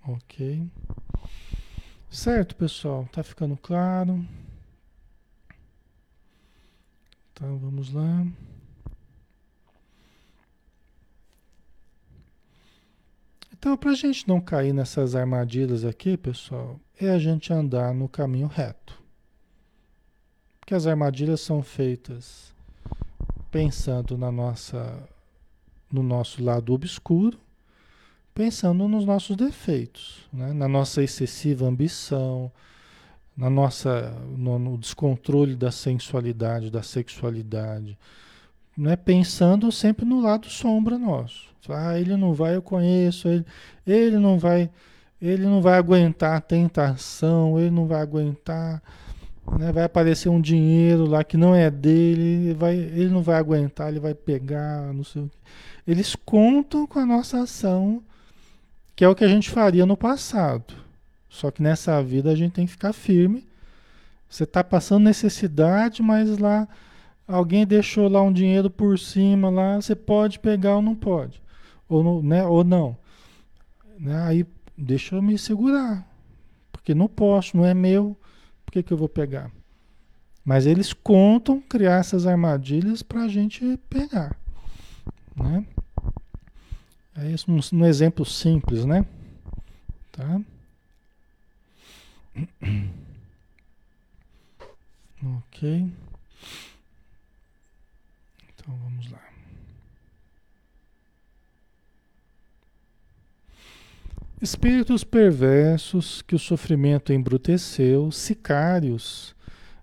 ok. 0.08 0.68
Certo, 2.10 2.56
pessoal? 2.56 3.08
Tá 3.12 3.22
ficando 3.22 3.56
claro? 3.56 4.24
Então, 7.32 7.58
vamos 7.58 7.92
lá. 7.92 8.26
Então, 13.52 13.76
para 13.76 13.90
a 13.90 13.94
gente 13.94 14.28
não 14.28 14.40
cair 14.40 14.72
nessas 14.72 15.14
armadilhas 15.14 15.84
aqui, 15.84 16.16
pessoal, 16.16 16.78
é 16.98 17.10
a 17.10 17.18
gente 17.18 17.52
andar 17.52 17.92
no 17.92 18.08
caminho 18.08 18.46
reto. 18.46 19.02
Porque 20.60 20.74
as 20.74 20.86
armadilhas 20.86 21.40
são 21.40 21.62
feitas 21.62 22.54
pensando 23.50 24.16
na 24.16 24.30
nossa, 24.30 25.08
no 25.90 26.02
nosso 26.02 26.42
lado 26.42 26.72
obscuro, 26.72 27.38
pensando 28.36 28.86
nos 28.86 29.06
nossos 29.06 29.34
defeitos, 29.34 30.28
né? 30.30 30.52
na 30.52 30.68
nossa 30.68 31.02
excessiva 31.02 31.66
ambição, 31.66 32.52
na 33.34 33.48
nossa, 33.48 34.14
no, 34.36 34.58
no 34.58 34.76
descontrole 34.76 35.56
da 35.56 35.72
sensualidade, 35.72 36.70
da 36.70 36.82
sexualidade, 36.82 37.98
né? 38.76 38.94
pensando 38.94 39.72
sempre 39.72 40.04
no 40.04 40.20
lado 40.20 40.50
sombra 40.50 40.98
nosso. 40.98 41.46
Ah, 41.70 41.98
ele 41.98 42.14
não 42.14 42.34
vai, 42.34 42.54
eu 42.54 42.62
conheço, 42.62 43.26
ele, 43.26 43.46
ele 43.86 44.18
não 44.18 44.38
vai, 44.38 44.68
ele 45.20 45.46
não 45.46 45.62
vai 45.62 45.78
aguentar 45.78 46.36
a 46.36 46.40
tentação, 46.40 47.58
ele 47.58 47.70
não 47.70 47.86
vai 47.86 48.02
aguentar, 48.02 48.82
né? 49.58 49.72
vai 49.72 49.84
aparecer 49.84 50.28
um 50.28 50.42
dinheiro 50.42 51.06
lá 51.06 51.24
que 51.24 51.38
não 51.38 51.54
é 51.54 51.70
dele, 51.70 52.48
ele, 52.48 52.54
vai, 52.54 52.76
ele 52.76 53.08
não 53.08 53.22
vai 53.22 53.36
aguentar, 53.36 53.88
ele 53.88 53.98
vai 53.98 54.14
pegar, 54.14 54.92
não 54.92 55.04
sei 55.04 55.22
o 55.22 55.28
que. 55.30 55.38
Eles 55.90 56.14
contam 56.14 56.86
com 56.86 56.98
a 56.98 57.06
nossa 57.06 57.40
ação, 57.40 58.02
que 58.96 59.04
é 59.04 59.08
o 59.08 59.14
que 59.14 59.24
a 59.24 59.28
gente 59.28 59.50
faria 59.50 59.84
no 59.84 59.96
passado. 59.96 60.74
Só 61.28 61.50
que 61.50 61.62
nessa 61.62 62.02
vida 62.02 62.30
a 62.30 62.34
gente 62.34 62.52
tem 62.52 62.64
que 62.64 62.72
ficar 62.72 62.94
firme. 62.94 63.46
Você 64.28 64.44
está 64.44 64.64
passando 64.64 65.04
necessidade, 65.04 66.02
mas 66.02 66.38
lá 66.38 66.66
alguém 67.28 67.66
deixou 67.66 68.08
lá 68.08 68.22
um 68.22 68.32
dinheiro 68.32 68.70
por 68.70 68.98
cima 68.98 69.50
lá, 69.50 69.76
você 69.76 69.94
pode 69.94 70.38
pegar 70.38 70.76
ou 70.76 70.82
não 70.82 70.94
pode. 70.94 71.42
Ou, 71.86 72.22
né, 72.22 72.44
ou 72.44 72.64
não. 72.64 72.96
Né? 73.98 74.18
Aí 74.22 74.46
deixa 74.76 75.14
eu 75.14 75.22
me 75.22 75.36
segurar. 75.36 76.08
Porque 76.72 76.94
não 76.94 77.06
posso, 77.06 77.54
não 77.54 77.66
é 77.66 77.74
meu. 77.74 78.16
Por 78.64 78.72
que, 78.72 78.82
que 78.82 78.92
eu 78.92 78.96
vou 78.96 79.08
pegar? 79.10 79.50
Mas 80.42 80.64
eles 80.64 80.94
contam 80.94 81.60
criar 81.60 81.98
essas 81.98 82.26
armadilhas 82.26 83.02
para 83.02 83.24
a 83.24 83.28
gente 83.28 83.78
pegar. 83.90 84.34
Né? 85.36 85.66
É 87.18 87.30
isso 87.30 87.46
um 87.74 87.84
exemplo 87.86 88.26
simples, 88.26 88.84
né? 88.84 89.06
Tá? 90.12 90.40
Ok. 95.48 95.90
Então 98.48 98.76
vamos 98.76 99.10
lá. 99.10 99.22
Espíritos 104.40 105.02
perversos 105.02 106.20
que 106.20 106.34
o 106.34 106.38
sofrimento 106.38 107.14
embruteceu, 107.14 108.12
sicários 108.12 109.34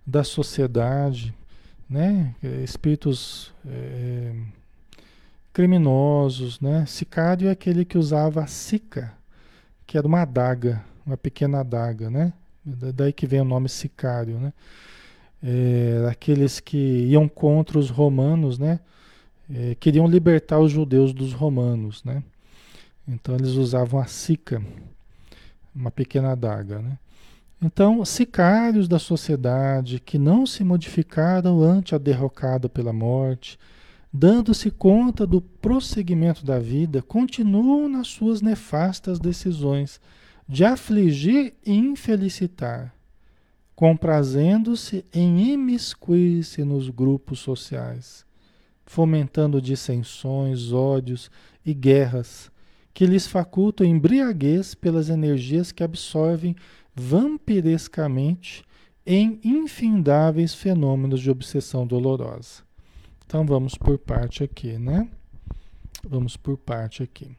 da 0.06 0.24
sociedade, 0.24 1.34
né? 1.90 2.36
Espíritos 2.64 3.52
é, 3.66 4.36
criminosos, 5.54 6.60
né? 6.60 6.86
Sicário 6.88 7.48
é 7.48 7.52
aquele 7.52 7.86
que 7.86 7.98
usava 7.98 8.44
a 8.44 8.48
sica, 8.48 9.14
que 9.86 9.98
era 9.98 10.08
uma 10.08 10.22
adaga, 10.22 10.84
uma 11.06 11.16
pequena 11.16 11.60
adaga, 11.60 12.10
né? 12.10 12.34
Daí 12.66 13.14
que 13.14 13.28
vem 13.28 13.42
o 13.42 13.46
nome 13.46 13.70
sicário, 13.70 14.40
né? 14.40 14.54
É, 15.44 16.08
aqueles 16.10 16.60
que 16.60 16.78
iam 16.78 17.28
contra 17.28 17.78
os 17.78 17.90
romanos, 17.90 18.58
né? 18.58 18.80
É, 19.54 19.76
queriam 19.76 20.08
libertar 20.08 20.60
os 20.60 20.72
judeus 20.72 21.14
dos 21.14 21.34
romanos, 21.34 22.04
né? 22.04 22.24
Então 23.08 23.36
eles 23.36 23.52
usavam 23.52 24.00
a 24.00 24.06
sica, 24.06 24.64
uma 25.76 25.92
pequena 25.92 26.32
adaga. 26.32 26.80
Né? 26.80 26.98
Então, 27.62 28.04
sicários 28.06 28.88
da 28.88 28.98
sociedade 28.98 30.00
que 30.00 30.18
não 30.18 30.46
se 30.46 30.64
modificaram 30.64 31.62
ante 31.62 31.94
a 31.94 31.98
derrocada 31.98 32.70
pela 32.70 32.94
morte, 32.94 33.60
dando-se 34.14 34.70
conta 34.70 35.26
do 35.26 35.42
prosseguimento 35.42 36.46
da 36.46 36.60
vida, 36.60 37.02
continuam 37.02 37.90
nas 37.90 38.08
suas 38.08 38.44
nefastas 38.44 39.20
decisões 39.20 40.00
de 40.48 40.64
afligir 40.64 41.56
e 41.66 41.74
infelicitar, 41.74 42.94
comprazendo-se 43.76 45.04
em 45.12 45.54
imiscuir-se 45.54 46.64
nos 46.64 46.90
grupos 46.90 47.40
sociais, 47.40 48.24
fomentando 48.86 49.60
dissensões, 49.60 50.72
ódios 50.72 51.32
e 51.66 51.74
guerras 51.74 52.52
que 52.94 53.08
lhes 53.08 53.26
facultam 53.26 53.88
embriaguez 53.88 54.76
pelas 54.76 55.10
energias 55.10 55.72
que 55.72 55.84
absorvem 55.84 56.56
vampirescamente 56.94 58.64
em 59.04 59.40
infindáveis 59.44 60.54
fenômenos 60.54 61.20
de 61.20 61.32
obsessão 61.32 61.88
dolorosa. 61.88 62.63
Então 63.34 63.48
vamos 63.48 63.74
por 63.74 63.98
parte 63.98 64.44
aqui, 64.44 64.78
né? 64.78 65.10
Vamos 66.08 66.38
por 66.38 66.56
parte 66.56 67.02
aqui. 67.02 67.36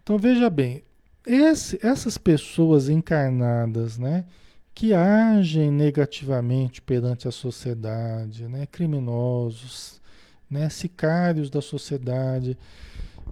Então 0.00 0.16
veja 0.16 0.48
bem, 0.48 0.84
esse, 1.26 1.84
essas 1.84 2.16
pessoas 2.16 2.88
encarnadas, 2.88 3.98
né, 3.98 4.24
que 4.72 4.94
agem 4.94 5.68
negativamente 5.68 6.80
perante 6.80 7.26
a 7.26 7.32
sociedade, 7.32 8.46
né, 8.46 8.66
criminosos, 8.66 10.00
né, 10.48 10.68
sicários 10.68 11.50
da 11.50 11.60
sociedade, 11.60 12.56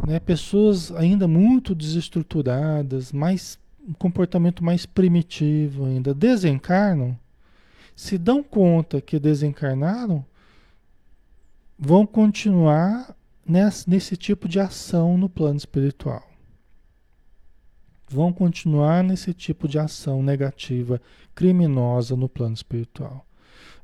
né? 0.04 0.18
Pessoas 0.18 0.90
ainda 0.90 1.28
muito 1.28 1.76
desestruturadas, 1.76 3.12
mais 3.12 3.56
um 3.86 3.92
comportamento 3.92 4.64
mais 4.64 4.84
primitivo 4.84 5.84
ainda, 5.84 6.12
desencarnam, 6.12 7.16
se 7.94 8.18
dão 8.18 8.42
conta 8.42 9.00
que 9.00 9.16
desencarnaram, 9.16 10.24
vão 11.84 12.06
continuar 12.06 13.12
nesse, 13.44 13.90
nesse 13.90 14.16
tipo 14.16 14.48
de 14.48 14.60
ação 14.60 15.18
no 15.18 15.28
plano 15.28 15.56
espiritual. 15.56 16.22
Vão 18.08 18.32
continuar 18.32 19.02
nesse 19.02 19.34
tipo 19.34 19.66
de 19.66 19.80
ação 19.80 20.22
negativa, 20.22 21.02
criminosa 21.34 22.14
no 22.14 22.28
plano 22.28 22.54
espiritual. 22.54 23.26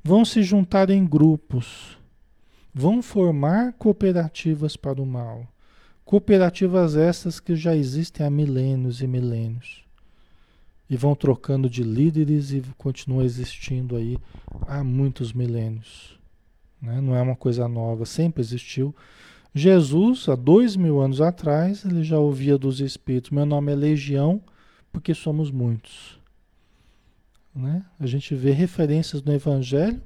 Vão 0.04 0.24
se 0.24 0.44
juntar 0.44 0.90
em 0.90 1.04
grupos, 1.04 1.98
vão 2.72 3.02
formar 3.02 3.72
cooperativas 3.72 4.76
para 4.76 5.02
o 5.02 5.06
mal 5.06 5.48
Cooperativas 6.04 6.96
essas 6.96 7.38
que 7.38 7.54
já 7.54 7.76
existem 7.76 8.24
há 8.24 8.30
milênios 8.30 9.02
e 9.02 9.06
milênios. 9.06 9.84
E 10.88 10.96
vão 10.96 11.14
trocando 11.14 11.68
de 11.68 11.82
líderes 11.82 12.50
e 12.50 12.62
continuam 12.78 13.22
existindo 13.22 13.94
aí 13.94 14.16
há 14.66 14.82
muitos 14.82 15.34
milênios. 15.34 16.17
Né? 16.80 17.00
Não 17.00 17.14
é 17.14 17.22
uma 17.22 17.36
coisa 17.36 17.68
nova, 17.68 18.04
sempre 18.04 18.40
existiu. 18.40 18.94
Jesus, 19.54 20.28
há 20.28 20.34
dois 20.34 20.76
mil 20.76 21.00
anos 21.00 21.20
atrás, 21.20 21.84
ele 21.84 22.04
já 22.04 22.18
ouvia 22.18 22.56
dos 22.56 22.80
Espíritos: 22.80 23.30
Meu 23.30 23.46
nome 23.46 23.72
é 23.72 23.74
Legião, 23.74 24.40
porque 24.92 25.14
somos 25.14 25.50
muitos. 25.50 26.18
Né? 27.54 27.84
A 27.98 28.06
gente 28.06 28.34
vê 28.34 28.52
referências 28.52 29.22
no 29.22 29.32
Evangelho 29.32 30.00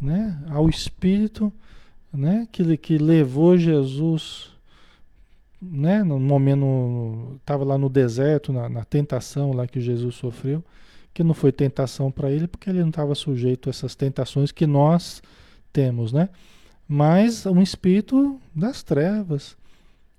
né? 0.00 0.42
ao 0.48 0.68
Espírito 0.68 1.52
né? 2.12 2.48
que, 2.50 2.76
que 2.76 2.98
levou 2.98 3.58
Jesus 3.58 4.52
né, 5.62 6.02
no 6.02 6.18
momento, 6.18 7.36
estava 7.40 7.64
lá 7.64 7.78
no 7.78 7.88
deserto, 7.88 8.52
na, 8.52 8.68
na, 8.68 8.84
tentação 8.84 9.52
lá 9.52 9.66
que 9.66 9.80
Jesus 9.80 10.16
sofreu, 10.16 10.64
que 11.14 11.22
não 11.22 11.34
foi 11.34 11.52
tentação 11.52 12.10
para 12.10 12.32
ele, 12.32 12.48
porque 12.48 12.68
ele 12.68 12.80
não 12.80 12.88
estava 12.88 13.14
sujeito 13.14 13.68
a 13.68 13.70
essas 13.70 13.94
tentações 13.94 14.50
que 14.50 14.66
nós 14.66 15.22
temos, 15.72 16.12
né? 16.12 16.28
Mas 16.86 17.46
um 17.46 17.62
espírito 17.62 18.40
das 18.54 18.82
trevas 18.82 19.56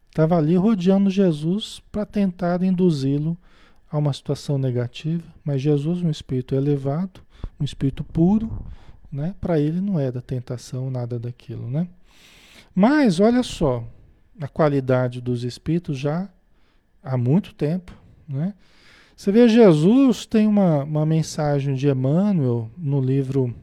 estava 0.10 0.38
ali 0.38 0.56
rodeando 0.56 1.10
Jesus 1.10 1.82
para 1.92 2.06
tentar 2.06 2.64
induzi-lo 2.64 3.38
a 3.90 3.98
uma 3.98 4.14
situação 4.14 4.58
negativa, 4.58 5.24
mas 5.44 5.62
Jesus, 5.62 6.02
um 6.02 6.10
espírito 6.10 6.56
elevado, 6.56 7.22
um 7.60 7.64
espírito 7.64 8.04
puro, 8.04 8.66
né? 9.12 9.36
Para 9.40 9.60
ele 9.60 9.80
não 9.80 10.00
era 10.00 10.22
tentação, 10.22 10.90
nada 10.90 11.20
daquilo, 11.20 11.70
né? 11.70 11.88
Mas 12.74 13.20
olha 13.20 13.44
só, 13.44 13.84
a 14.42 14.48
qualidade 14.48 15.22
dos 15.22 15.44
espíritos 15.44 15.98
já 15.98 16.28
há 17.04 17.18
muito 17.18 17.54
tempo, 17.54 17.94
Né? 18.28 18.54
Você 19.16 19.32
vê, 19.32 19.48
Jesus 19.48 20.26
tem 20.26 20.48
uma, 20.48 20.84
uma 20.84 21.06
mensagem 21.06 21.76
de 21.76 21.88
Emmanuel 21.88 22.72
no 22.76 23.00
livro 23.00 23.54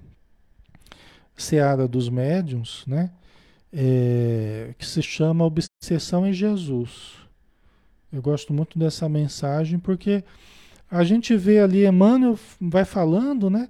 Seara 1.42 1.88
dos 1.88 2.08
Médiuns, 2.08 2.84
né? 2.86 3.10
É, 3.72 4.74
que 4.78 4.84
se 4.84 5.02
chama 5.02 5.44
Obsessão 5.44 6.26
em 6.26 6.32
Jesus. 6.32 7.14
Eu 8.12 8.20
gosto 8.20 8.52
muito 8.52 8.78
dessa 8.78 9.08
mensagem 9.08 9.78
porque 9.78 10.24
a 10.90 11.04
gente 11.04 11.36
vê 11.36 11.60
ali, 11.60 11.86
Emmanuel 11.86 12.38
vai 12.60 12.84
falando, 12.84 13.48
né? 13.48 13.68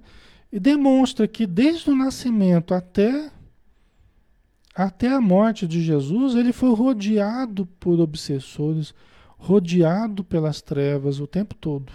E 0.51 0.59
demonstra 0.59 1.27
que 1.27 1.45
desde 1.45 1.89
o 1.91 1.95
nascimento 1.95 2.73
até, 2.73 3.31
até 4.73 5.07
a 5.09 5.21
morte 5.21 5.67
de 5.67 5.81
Jesus, 5.81 6.35
ele 6.35 6.51
foi 6.51 6.73
rodeado 6.73 7.67
por 7.79 7.99
obsessores, 7.99 8.93
rodeado 9.37 10.23
pelas 10.23 10.61
trevas 10.61 11.19
o 11.19 11.27
tempo 11.27 11.53
todo. 11.55 11.93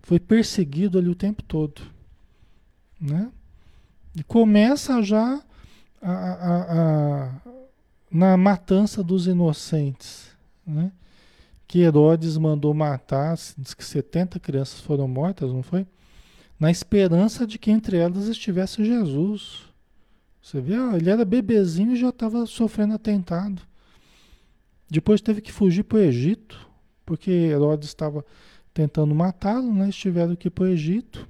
Foi 0.00 0.20
perseguido 0.20 0.98
ali 0.98 1.08
o 1.08 1.14
tempo 1.14 1.42
todo. 1.42 1.82
Né? 3.00 3.30
E 4.14 4.22
começa 4.24 5.02
já 5.02 5.40
a, 6.02 6.10
a, 6.10 6.62
a, 6.78 7.30
na 8.10 8.36
matança 8.36 9.02
dos 9.02 9.26
inocentes. 9.26 10.30
Né? 10.66 10.92
Que 11.66 11.80
Herodes 11.80 12.36
mandou 12.36 12.74
matar, 12.74 13.36
diz 13.56 13.74
que 13.74 13.84
70 13.84 14.40
crianças 14.40 14.80
foram 14.80 15.06
mortas, 15.06 15.52
não 15.52 15.62
foi? 15.62 15.86
Na 16.58 16.70
esperança 16.70 17.46
de 17.46 17.58
que 17.58 17.70
entre 17.70 17.96
elas 17.96 18.26
estivesse 18.26 18.84
Jesus. 18.84 19.62
Você 20.42 20.60
vê, 20.60 20.74
ele 20.96 21.10
era 21.10 21.24
bebezinho 21.24 21.92
e 21.92 21.96
já 21.96 22.08
estava 22.08 22.44
sofrendo 22.46 22.94
atentado. 22.94 23.62
Depois 24.90 25.20
teve 25.20 25.40
que 25.40 25.52
fugir 25.52 25.84
para 25.84 25.98
o 25.98 26.00
Egito, 26.00 26.68
porque 27.06 27.30
Herodes 27.30 27.88
estava 27.88 28.24
tentando 28.74 29.14
matá-lo, 29.14 29.72
né? 29.72 29.88
Estiveram 29.88 30.34
que 30.34 30.48
ir 30.48 30.50
para 30.50 30.64
o 30.64 30.68
Egito. 30.68 31.28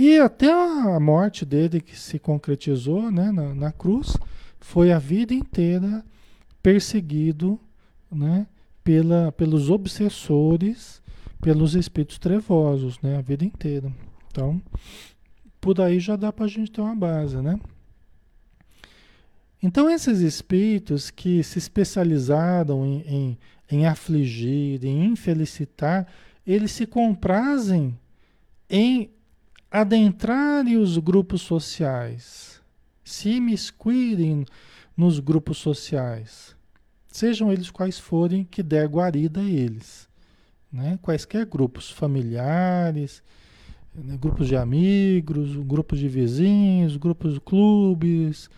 E 0.00 0.16
até 0.16 0.52
a 0.52 1.00
morte 1.00 1.44
dele, 1.44 1.80
que 1.80 1.98
se 1.98 2.20
concretizou 2.20 3.10
né, 3.10 3.32
na, 3.32 3.52
na 3.52 3.72
cruz, 3.72 4.16
foi 4.60 4.92
a 4.92 4.98
vida 5.00 5.34
inteira 5.34 6.04
perseguido 6.62 7.58
né, 8.08 8.46
pela, 8.84 9.32
pelos 9.32 9.70
obsessores, 9.70 11.02
pelos 11.40 11.74
espíritos 11.74 12.16
trevosos, 12.16 13.00
né, 13.00 13.16
a 13.18 13.20
vida 13.20 13.44
inteira. 13.44 13.92
Então, 14.30 14.62
por 15.60 15.80
aí 15.80 15.98
já 15.98 16.14
dá 16.14 16.32
para 16.32 16.44
a 16.44 16.48
gente 16.48 16.70
ter 16.70 16.80
uma 16.80 16.94
base, 16.94 17.38
né? 17.38 17.58
Então, 19.60 19.90
esses 19.90 20.20
espíritos 20.20 21.10
que 21.10 21.42
se 21.42 21.58
especializaram 21.58 22.86
em, 22.86 23.00
em, 23.00 23.38
em 23.68 23.84
afligir, 23.84 24.84
em 24.84 25.06
infelicitar, 25.06 26.06
eles 26.46 26.70
se 26.70 26.86
comprazem 26.86 27.98
em 28.70 29.10
adentrarem 29.70 30.78
os 30.78 30.96
grupos 30.98 31.42
sociais, 31.42 32.60
se 33.04 33.30
imiscuírem 33.30 34.46
nos 34.96 35.18
grupos 35.20 35.58
sociais, 35.58 36.56
sejam 37.08 37.52
eles 37.52 37.70
quais 37.70 37.98
forem 37.98 38.44
que 38.44 38.62
der 38.62 38.88
guarida 38.88 39.40
a 39.40 39.44
eles. 39.44 40.08
Né? 40.72 40.98
Quaisquer 41.02 41.46
grupos 41.46 41.90
familiares, 41.90 43.22
né? 43.94 44.16
grupos 44.16 44.48
de 44.48 44.56
amigos, 44.56 45.56
grupos 45.56 45.98
de 45.98 46.08
vizinhos, 46.08 46.96
grupos 46.96 47.34
de 47.34 47.40
clubes, 47.40 48.50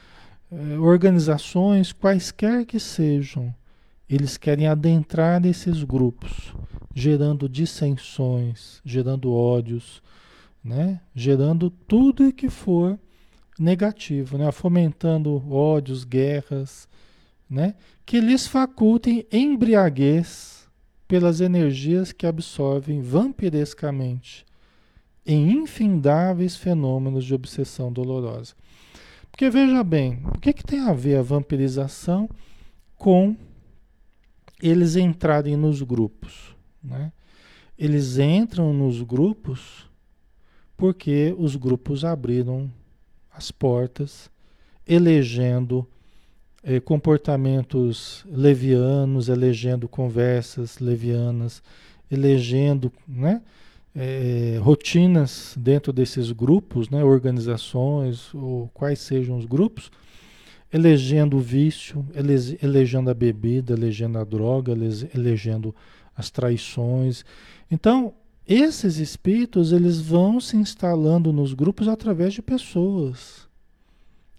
eh, 0.50 0.78
organizações, 0.78 1.92
quaisquer 1.92 2.64
que 2.64 2.80
sejam, 2.80 3.54
eles 4.08 4.36
querem 4.36 4.66
adentrar 4.66 5.40
nesses 5.40 5.84
grupos, 5.84 6.52
gerando 6.94 7.48
dissensões, 7.48 8.80
gerando 8.84 9.32
ódios, 9.32 10.02
né? 10.62 11.00
gerando 11.14 11.70
tudo 11.70 12.32
que 12.32 12.48
for 12.48 12.98
negativo, 13.58 14.38
né? 14.38 14.50
fomentando 14.52 15.36
ódios, 15.52 16.04
guerras, 16.04 16.88
né? 17.48 17.74
que 18.06 18.20
lhes 18.20 18.46
facultem 18.46 19.26
embriaguez 19.30 20.68
pelas 21.06 21.40
energias 21.40 22.12
que 22.12 22.26
absorvem 22.26 23.02
vampirescamente 23.02 24.46
em 25.26 25.50
infindáveis 25.50 26.56
fenômenos 26.56 27.24
de 27.24 27.34
obsessão 27.34 27.92
dolorosa. 27.92 28.54
Porque 29.30 29.50
veja 29.50 29.82
bem, 29.82 30.22
o 30.34 30.38
que, 30.38 30.52
que 30.52 30.64
tem 30.64 30.80
a 30.80 30.92
ver 30.92 31.16
a 31.16 31.22
vampirização 31.22 32.28
com 32.96 33.36
eles 34.62 34.96
entrarem 34.96 35.56
nos 35.56 35.82
grupos? 35.82 36.54
Né? 36.82 37.12
Eles 37.78 38.18
entram 38.18 38.72
nos 38.72 39.02
grupos 39.02 39.89
porque 40.80 41.34
os 41.36 41.56
grupos 41.56 42.06
abriram 42.06 42.70
as 43.30 43.50
portas, 43.50 44.30
elegendo 44.88 45.86
eh, 46.64 46.80
comportamentos 46.80 48.24
levianos, 48.26 49.28
elegendo 49.28 49.86
conversas 49.86 50.78
levianas, 50.78 51.62
elegendo 52.10 52.90
né, 53.06 53.42
é, 53.94 54.58
rotinas 54.62 55.54
dentro 55.54 55.92
desses 55.92 56.32
grupos, 56.32 56.88
né, 56.88 57.04
organizações 57.04 58.32
ou 58.32 58.70
quais 58.72 59.00
sejam 59.00 59.36
os 59.36 59.44
grupos, 59.44 59.92
elegendo 60.72 61.36
o 61.36 61.40
vício, 61.40 62.06
ele, 62.14 62.32
elegendo 62.62 63.10
a 63.10 63.14
bebida, 63.14 63.74
elegendo 63.74 64.18
a 64.18 64.24
droga, 64.24 64.72
ele, 64.72 64.88
elegendo 65.14 65.74
as 66.16 66.30
traições. 66.30 67.22
Então, 67.70 68.14
esses 68.52 68.96
espíritos 68.96 69.70
eles 69.70 70.00
vão 70.00 70.40
se 70.40 70.56
instalando 70.56 71.32
nos 71.32 71.54
grupos 71.54 71.86
através 71.86 72.34
de 72.34 72.42
pessoas. 72.42 73.48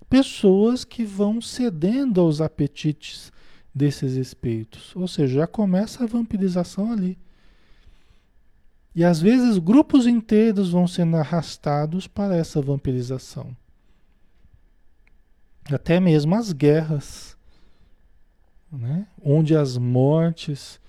Pessoas 0.09 0.84
que 0.84 1.05
vão 1.05 1.39
cedendo 1.39 2.20
aos 2.20 2.41
apetites 2.41 3.32
desses 3.74 4.16
espíritos. 4.16 4.93
Ou 4.97 5.07
seja, 5.07 5.36
já 5.36 5.47
começa 5.47 6.03
a 6.03 6.07
vampirização 6.07 6.91
ali. 6.91 7.18
E 8.93 9.05
às 9.05 9.22
vezes 9.22 9.57
grupos 9.57 10.05
inteiros 10.05 10.72
vão 10.72 10.86
sendo 10.86 11.16
arrastados 11.16 12.05
para 12.05 12.36
essa 12.36 12.62
vampirização. 12.62 13.55
Até 15.72 16.01
mesmo 16.01 16.36
as 16.36 16.51
guerras, 16.51 17.38
né? 18.70 19.07
onde 19.24 19.55
as 19.55 19.78
mortes, 19.78 20.80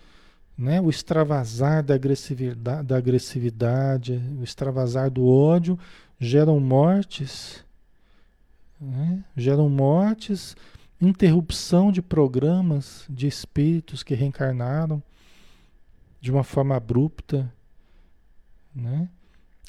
né? 0.62 0.80
o 0.80 0.88
extravasar 0.88 1.82
da 1.82 1.94
agressividade, 1.94 2.86
da 2.86 2.96
agressividade, 2.96 4.22
o 4.38 4.44
extravasar 4.44 5.10
do 5.10 5.26
ódio 5.26 5.78
geram 6.18 6.60
mortes, 6.60 7.64
né? 8.80 9.24
geram 9.36 9.68
mortes, 9.68 10.56
interrupção 11.00 11.90
de 11.90 12.00
programas 12.00 13.04
de 13.10 13.26
espíritos 13.26 14.02
que 14.02 14.14
reencarnaram 14.14 15.02
de 16.20 16.30
uma 16.30 16.44
forma 16.44 16.76
abrupta 16.76 17.52
né? 18.74 19.08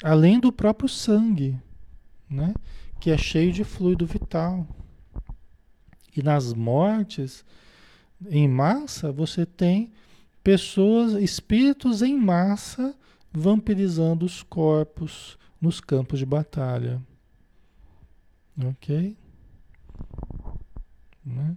Além 0.02 0.40
do 0.40 0.52
próprio 0.52 0.88
sangue, 0.88 1.58
né? 2.28 2.54
Que 2.98 3.10
é 3.10 3.18
cheio 3.18 3.52
de 3.52 3.64
fluido 3.64 4.06
vital. 4.06 4.66
E 6.16 6.22
nas 6.22 6.52
mortes 6.52 7.44
em 8.26 8.48
massa, 8.48 9.12
você 9.12 9.44
tem 9.44 9.92
pessoas, 10.44 11.14
espíritos 11.14 12.02
em 12.02 12.16
massa 12.16 12.94
vampirizando 13.32 14.24
os 14.24 14.42
corpos 14.42 15.36
nos 15.60 15.80
campos 15.80 16.20
de 16.20 16.26
batalha. 16.26 17.02
Ok? 18.64 19.16
Né? 21.24 21.56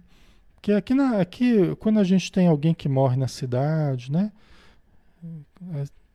Porque 0.54 0.72
aqui, 0.72 0.94
na, 0.94 1.20
aqui, 1.20 1.76
quando 1.76 2.00
a 2.00 2.04
gente 2.04 2.32
tem 2.32 2.48
alguém 2.48 2.74
que 2.74 2.88
morre 2.88 3.16
na 3.16 3.28
cidade, 3.28 4.10
né? 4.10 4.32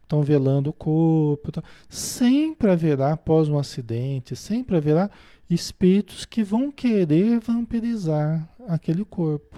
estão 0.04 0.22
velando 0.22 0.72
o 0.72 0.74
corpo. 0.74 1.52
Tá? 1.52 1.64
Sempre 1.88 2.72
haverá, 2.72 3.14
após 3.14 3.48
um 3.48 3.58
acidente, 3.58 4.36
sempre 4.36 4.76
haverá 4.76 5.10
espíritos 5.50 6.26
que 6.26 6.44
vão 6.44 6.72
querer 6.72 7.40
vampirizar 7.40 8.50
aquele 8.68 9.06
corpo, 9.06 9.58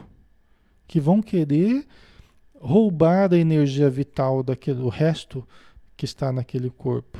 que 0.88 1.00
vão 1.00 1.22
querer 1.22 1.88
roubar 2.66 3.32
a 3.32 3.38
energia 3.38 3.88
vital 3.92 4.42
daquele, 4.42 4.82
o 4.82 4.90
resto 4.90 5.48
que 5.96 6.04
está 6.04 6.32
naquele 6.32 6.72
corpo. 6.72 7.20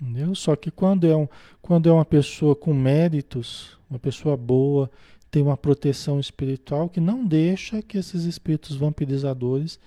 Entendeu? 0.00 0.34
Só 0.36 0.54
que 0.54 0.70
quando 0.70 1.04
é, 1.04 1.16
um, 1.16 1.26
quando 1.60 1.88
é 1.88 1.92
uma 1.92 2.04
pessoa 2.04 2.54
com 2.54 2.72
méritos, 2.72 3.76
uma 3.90 3.98
pessoa 3.98 4.36
boa, 4.36 4.88
tem 5.32 5.42
uma 5.42 5.56
proteção 5.56 6.20
espiritual 6.20 6.88
que 6.88 7.00
não 7.00 7.26
deixa 7.26 7.82
que 7.82 7.98
esses 7.98 8.24
espíritos 8.24 8.76
vampirizadores 8.76 9.80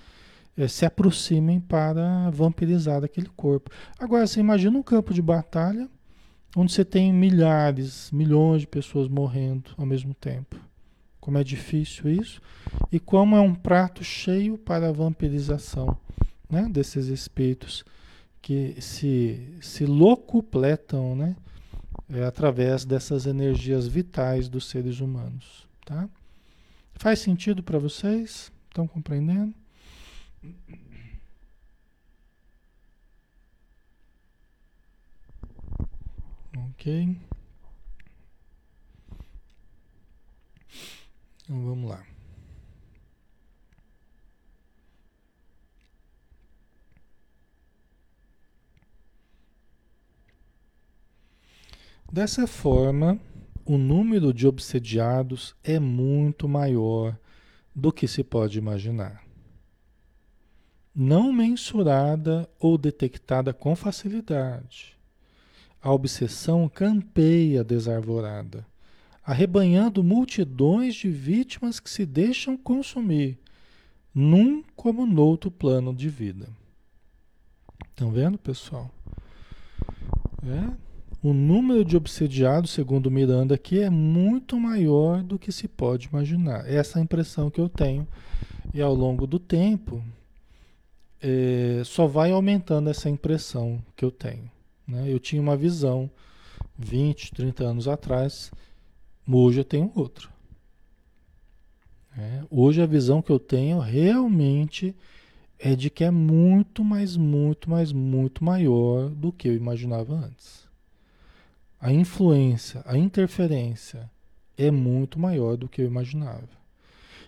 é, 0.58 0.68
se 0.68 0.86
aproximem 0.86 1.60
para 1.60 2.30
vampirizar 2.32 3.02
aquele 3.02 3.30
corpo. 3.30 3.72
Agora, 3.98 4.28
você 4.28 4.42
imagina 4.42 4.78
um 4.78 4.84
campo 4.84 5.14
de 5.14 5.22
batalha 5.22 5.90
onde 6.54 6.74
você 6.74 6.84
tem 6.84 7.14
milhares, 7.14 8.12
milhões 8.12 8.62
de 8.62 8.68
pessoas 8.68 9.08
morrendo 9.08 9.72
ao 9.78 9.86
mesmo 9.86 10.14
tempo. 10.14 10.69
Como 11.30 11.38
é 11.38 11.44
difícil 11.44 12.10
isso 12.10 12.42
e 12.92 13.00
como 13.00 13.36
é 13.36 13.40
um 13.40 13.54
prato 13.54 14.04
cheio 14.04 14.58
para 14.58 14.90
a 14.90 14.92
vampirização 14.92 15.96
né, 16.50 16.68
desses 16.68 17.06
espíritos 17.06 17.86
que 18.42 18.82
se, 18.82 19.56
se 19.62 19.86
locupletam 19.86 21.16
né, 21.16 21.36
é, 22.10 22.24
através 22.24 22.84
dessas 22.84 23.28
energias 23.28 23.88
vitais 23.88 24.50
dos 24.50 24.68
seres 24.68 25.02
humanos. 25.02 25.68
Tá? 25.86 26.10
Faz 26.96 27.20
sentido 27.20 27.62
para 27.62 27.78
vocês? 27.78 28.52
Estão 28.68 28.88
compreendendo? 28.88 29.54
Ok. 36.72 37.20
Então 41.50 41.64
vamos 41.64 41.90
lá. 41.90 42.06
Dessa 52.12 52.46
forma, 52.46 53.20
o 53.66 53.80
número 53.80 54.32
de 54.32 54.46
obsediados 54.46 55.56
é 55.64 55.80
muito 55.80 56.48
maior 56.48 57.18
do 57.76 57.92
que 57.92 58.08
se 58.08 58.24
pode 58.24 58.60
imaginar. 58.60 59.24
Não 60.94 61.34
mensurada 61.34 62.48
ou 62.60 62.78
detectada 62.78 63.54
com 63.54 63.76
facilidade. 63.76 64.98
A 65.82 65.92
obsessão 65.92 66.70
campeia 66.70 67.64
desarvorada, 67.64 68.66
arrebanhando 69.30 70.04
multidões 70.04 70.96
de 70.96 71.08
vítimas 71.08 71.80
que 71.80 71.88
se 71.88 72.04
deixam 72.04 72.58
consumir, 72.58 73.38
num 74.12 74.64
como 74.76 75.06
no 75.06 75.22
outro 75.22 75.52
plano 75.52 75.94
de 75.94 76.10
vida. 76.10 76.50
Estão 77.92 78.10
vendo, 78.10 78.40
pessoal? 78.40 78.90
É 80.44 80.74
o 81.22 81.32
número 81.32 81.86
de 81.86 81.96
obsediados, 81.96 82.72
segundo 82.72 83.12
Miranda 83.12 83.54
aqui, 83.54 83.80
é 83.80 83.90
muito 83.92 84.60
maior 84.60 85.22
do 85.22 85.38
que 85.38 85.52
se 85.52 85.68
pode 85.68 86.08
imaginar. 86.08 86.68
Essa 86.68 86.98
é 86.98 87.00
a 87.00 87.04
impressão 87.04 87.52
que 87.52 87.62
eu 87.62 87.70
tenho. 87.70 88.08
E 88.74 88.82
ao 88.82 88.96
longo 88.96 89.28
do 89.28 89.38
tempo, 89.38 90.04
é, 91.22 91.84
só 91.86 92.08
vai 92.08 92.32
aumentando 92.32 92.90
essa 92.90 93.08
impressão 93.08 93.80
que 93.96 94.04
eu 94.04 94.10
tenho. 94.10 94.50
Né? 94.88 95.06
Eu 95.08 95.20
tinha 95.20 95.40
uma 95.40 95.56
visão 95.56 96.10
20, 96.80 97.32
30 97.32 97.64
anos 97.64 97.88
atrás, 97.88 98.52
hoje 99.38 99.62
eu 99.62 99.66
tenho 99.66 99.92
outra. 99.96 100.28
É, 102.18 102.44
hoje 102.50 102.82
a 102.82 102.86
visão 102.86 103.22
que 103.22 103.32
eu 103.32 103.40
tenho 103.40 103.80
realmente 103.80 104.96
é 105.58 105.76
de 105.76 105.90
que 105.90 106.04
é 106.04 106.12
muito, 106.12 106.84
mais, 106.84 107.16
muito, 107.16 107.70
mais, 107.70 107.92
muito 107.92 108.44
maior 108.44 109.10
do 109.10 109.32
que 109.32 109.48
eu 109.48 109.56
imaginava 109.56 110.14
antes 110.14 110.70
a 111.80 111.94
influência, 111.94 112.84
a 112.86 112.98
interferência 112.98 114.12
é 114.58 114.70
muito 114.70 115.18
maior 115.18 115.56
do 115.56 115.70
que 115.70 115.82
eu 115.82 115.86
imaginava. 115.86 116.50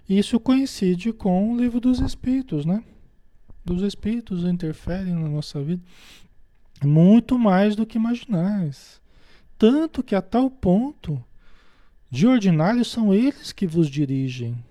Isso 0.10 0.39
coincide 0.39 1.14
com 1.14 1.54
o 1.54 1.58
livro 1.58 1.80
dos 1.80 1.99
Espíritos, 2.02 2.66
né? 2.66 2.84
Dos 3.64 3.82
Espíritos 3.82 4.43
interferem 4.43 5.14
na 5.14 5.30
nossa 5.30 5.62
vida 5.64 5.82
muito 6.84 7.39
mais 7.39 7.76
do 7.76 7.86
que 7.86 7.97
imaginais. 7.97 8.99
Tanto 9.58 10.04
que 10.04 10.16
a 10.16 10.22
tal 10.22 10.49
ponto, 10.49 11.24
de 12.12 12.28
ordinário, 12.28 12.84
são 12.84 13.14
eles 13.14 13.53
que 13.53 13.66
vos 13.66 13.89
dirigem. 13.89 14.62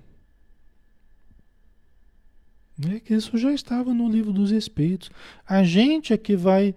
É 2.88 3.00
que 3.00 3.14
isso 3.14 3.36
já 3.36 3.52
estava 3.52 3.92
no 3.92 4.08
livro 4.08 4.32
dos 4.32 4.50
Espíritos. 4.50 5.10
A 5.46 5.64
gente 5.64 6.12
é 6.12 6.18
que 6.18 6.36
vai 6.36 6.74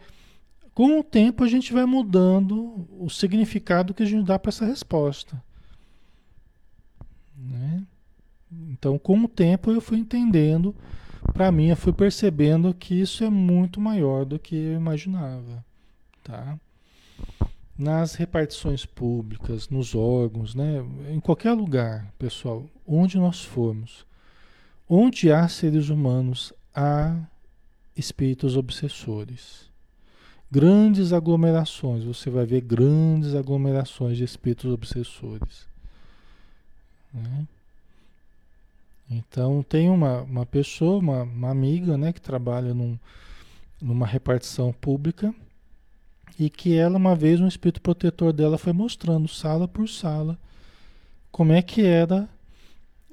com 0.73 0.99
o 0.99 1.03
tempo 1.03 1.43
a 1.43 1.47
gente 1.47 1.71
vai 1.71 1.85
mudando 1.85 2.87
o 2.99 3.07
significado 3.09 3.93
que 3.93 4.01
a 4.01 4.05
gente 4.05 4.25
dá 4.25 4.39
para 4.39 4.49
essa 4.49 4.65
resposta. 4.65 5.41
Né? 7.37 7.83
Então, 8.71 8.97
com 8.97 9.19
o 9.19 9.27
tempo 9.27 9.71
eu 9.71 9.79
fui 9.79 9.99
entendendo, 9.99 10.75
para 11.33 11.51
mim 11.51 11.67
eu 11.67 11.75
fui 11.75 11.93
percebendo 11.93 12.73
que 12.73 12.99
isso 12.99 13.23
é 13.23 13.29
muito 13.29 13.79
maior 13.79 14.25
do 14.25 14.39
que 14.39 14.55
eu 14.55 14.73
imaginava, 14.73 15.63
tá? 16.23 16.57
Nas 17.77 18.15
repartições 18.15 18.85
públicas, 18.85 19.69
nos 19.69 19.95
órgãos, 19.95 20.53
né? 20.53 20.85
em 21.11 21.19
qualquer 21.19 21.53
lugar, 21.53 22.11
pessoal, 22.19 22.65
onde 22.85 23.17
nós 23.17 23.43
formos, 23.43 24.05
onde 24.87 25.31
há 25.31 25.47
seres 25.47 25.89
humanos, 25.89 26.53
há 26.73 27.17
espíritos 27.95 28.55
obsessores 28.55 29.73
grandes 30.53 31.11
aglomerações, 31.11 32.03
você 32.03 32.29
vai 32.29 32.45
ver 32.45 32.61
grandes 32.61 33.33
aglomerações 33.33 34.17
de 34.17 34.23
espíritos 34.23 34.71
obsessores. 34.71 35.67
Né? 37.11 37.47
Então 39.09 39.63
tem 39.63 39.89
uma, 39.89 40.21
uma 40.21 40.45
pessoa, 40.45 40.99
uma, 40.99 41.23
uma 41.23 41.49
amiga, 41.49 41.97
né, 41.97 42.13
que 42.13 42.21
trabalha 42.21 42.71
num, 42.71 42.99
numa 43.81 44.05
repartição 44.05 44.71
pública 44.71 45.33
e 46.39 46.49
que 46.49 46.75
ela, 46.75 46.97
uma 46.97 47.15
vez, 47.15 47.39
um 47.39 47.47
espírito 47.47 47.81
protetor 47.81 48.33
dela 48.33 48.57
foi 48.57 48.73
mostrando 48.73 49.27
sala 49.27 49.67
por 49.67 49.87
sala 49.87 50.37
como 51.31 51.51
é 51.51 51.63
que 51.63 51.83
era 51.83 52.29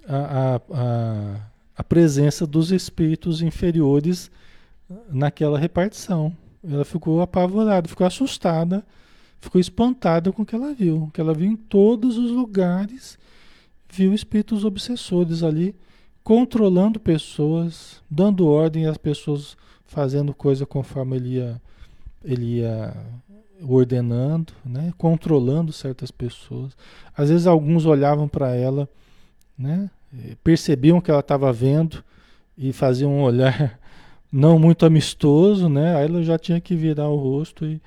a, 0.07 0.16
a, 0.16 0.57
a, 0.57 1.41
a 1.77 1.85
presença 1.85 2.47
dos 2.47 2.71
espíritos 2.71 3.41
inferiores 3.41 4.31
naquela 5.11 5.59
repartição. 5.59 6.37
Ela 6.62 6.85
ficou 6.85 7.23
apavorada, 7.23 7.89
ficou 7.89 8.07
assustada, 8.07 8.85
ficou 9.41 9.59
espantada 9.59 10.31
com 10.33 10.43
o 10.43 10.47
que 10.47 10.55
ela 10.55 10.75
viu. 10.75 11.11
Que 11.14 11.21
ela 11.21 11.33
viu 11.33 11.51
em 11.51 11.57
todos 11.57 12.18
os 12.18 12.31
lugares, 12.31 13.18
viu 13.91 14.12
espíritos 14.12 14.66
obsessores 14.66 15.43
ali, 15.43 15.75
controlando 16.23 17.01
pessoas, 17.01 18.03
dando 18.11 18.47
ordem 18.47 18.85
às 18.85 18.99
pessoas 18.99 19.57
fazendo 19.87 20.35
coisa 20.35 20.66
conforme 20.66 21.16
ele 21.16 21.29
ia, 21.37 21.61
ele 22.25 22.59
ia 22.59 22.95
ordenando, 23.62 24.53
né? 24.64 24.93
controlando 24.97 25.73
certas 25.73 26.11
pessoas. 26.11 26.77
Às 27.16 27.29
vezes 27.29 27.47
alguns 27.47 27.87
olhavam 27.87 28.29
para 28.29 28.55
ela, 28.55 28.89
né? 29.59 29.91
percebiam 30.43 31.01
que 31.01 31.11
ela 31.11 31.21
estava 31.21 31.53
vendo 31.53 32.03
e 32.57 32.73
faziam 32.73 33.12
um 33.12 33.23
olhar 33.23 33.79
não 34.33 34.59
muito 34.59 34.85
amistoso, 34.87 35.68
né? 35.68 35.97
Aí 35.97 36.07
ela 36.07 36.23
já 36.23 36.39
tinha 36.39 36.61
que 36.61 36.75
virar 36.75 37.09
o 37.09 37.16
rosto 37.16 37.64
e, 37.64 37.81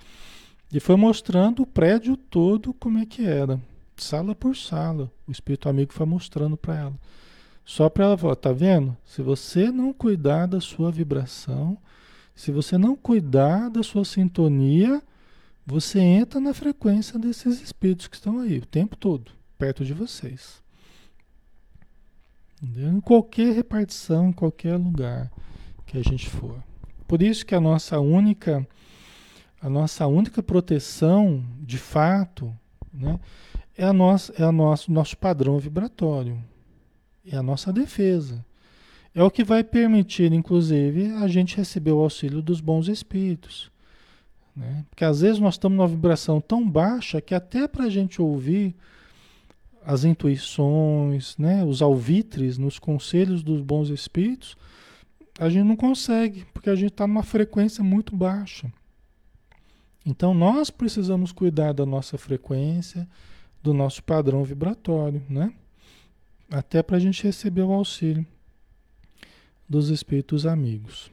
e 0.71 0.79
foi 0.79 0.95
mostrando 0.95 1.63
o 1.63 1.67
prédio 1.67 2.17
todo 2.17 2.73
como 2.73 2.97
é 2.99 3.05
que 3.05 3.25
era, 3.25 3.59
sala 3.95 4.33
por 4.35 4.55
sala. 4.55 5.11
O 5.27 5.31
espírito 5.31 5.69
amigo 5.69 5.93
foi 5.93 6.05
mostrando 6.05 6.57
para 6.57 6.75
ela. 6.75 6.93
Só 7.65 7.89
para 7.89 8.05
ela 8.05 8.17
falar, 8.17 8.35
tá 8.35 8.51
vendo? 8.51 8.95
Se 9.05 9.21
você 9.21 9.71
não 9.71 9.93
cuidar 9.93 10.47
da 10.47 10.59
sua 10.59 10.91
vibração, 10.91 11.77
se 12.35 12.51
você 12.51 12.77
não 12.77 12.95
cuidar 12.95 13.69
da 13.69 13.83
sua 13.83 14.03
sintonia, 14.03 15.01
você 15.65 15.99
entra 15.99 16.39
na 16.39 16.53
frequência 16.53 17.17
desses 17.17 17.61
espíritos 17.61 18.07
que 18.07 18.15
estão 18.15 18.39
aí 18.39 18.57
o 18.57 18.65
tempo 18.65 18.95
todo, 18.95 19.31
perto 19.57 19.85
de 19.85 19.93
vocês. 19.93 20.61
Entendeu? 22.61 22.91
Em 22.91 23.01
qualquer 23.01 23.53
repartição, 23.53 24.29
em 24.29 24.33
qualquer 24.33 24.75
lugar 24.77 25.31
que 25.85 25.97
a 25.97 26.01
gente 26.01 26.29
for. 26.29 26.61
Por 27.07 27.21
isso 27.21 27.45
que 27.45 27.53
a 27.53 27.61
nossa 27.61 27.99
única 27.99 28.67
a 29.61 29.69
nossa 29.69 30.05
única 30.07 30.43
proteção, 30.43 31.45
de 31.61 31.77
fato, 31.77 32.53
né, 32.93 33.17
é 33.77 33.85
a 33.85 33.93
nossa 33.93 34.33
é 34.37 34.43
a 34.43 34.51
nosso 34.51 34.91
nosso 34.91 35.17
padrão 35.17 35.57
vibratório. 35.59 36.43
É 37.25 37.37
a 37.37 37.43
nossa 37.43 37.71
defesa. 37.71 38.45
É 39.15 39.23
o 39.23 39.29
que 39.29 39.43
vai 39.43 39.63
permitir, 39.63 40.33
inclusive, 40.33 41.11
a 41.11 41.27
gente 41.27 41.55
receber 41.55 41.91
o 41.91 41.99
auxílio 41.99 42.41
dos 42.41 42.59
bons 42.59 42.87
espíritos. 42.87 43.71
Né? 44.55 44.85
Porque 44.89 45.05
às 45.05 45.21
vezes 45.21 45.39
nós 45.39 45.53
estamos 45.53 45.77
numa 45.77 45.87
vibração 45.87 46.41
tão 46.41 46.67
baixa 46.67 47.21
que 47.21 47.35
até 47.35 47.67
para 47.67 47.85
a 47.85 47.89
gente 47.89 48.21
ouvir 48.21 48.75
as 49.85 50.03
intuições, 50.03 51.37
né, 51.37 51.63
os 51.63 51.81
alvitres 51.81 52.57
nos 52.57 52.79
conselhos 52.79 53.43
dos 53.43 53.61
bons 53.61 53.89
espíritos, 53.89 54.55
a 55.37 55.49
gente 55.49 55.65
não 55.65 55.75
consegue, 55.75 56.45
porque 56.53 56.69
a 56.69 56.75
gente 56.75 56.91
está 56.91 57.05
numa 57.05 57.23
frequência 57.23 57.83
muito 57.83 58.15
baixa. 58.15 58.71
Então 60.05 60.33
nós 60.33 60.69
precisamos 60.69 61.31
cuidar 61.31 61.73
da 61.73 61.85
nossa 61.85 62.17
frequência, 62.17 63.07
do 63.61 63.73
nosso 63.73 64.03
padrão 64.03 64.43
vibratório, 64.43 65.21
né? 65.29 65.53
Até 66.49 66.81
para 66.83 66.97
a 66.97 66.99
gente 66.99 67.23
receber 67.23 67.61
o 67.61 67.71
auxílio 67.71 68.25
dos 69.67 69.89
espíritos 69.89 70.45
amigos, 70.45 71.11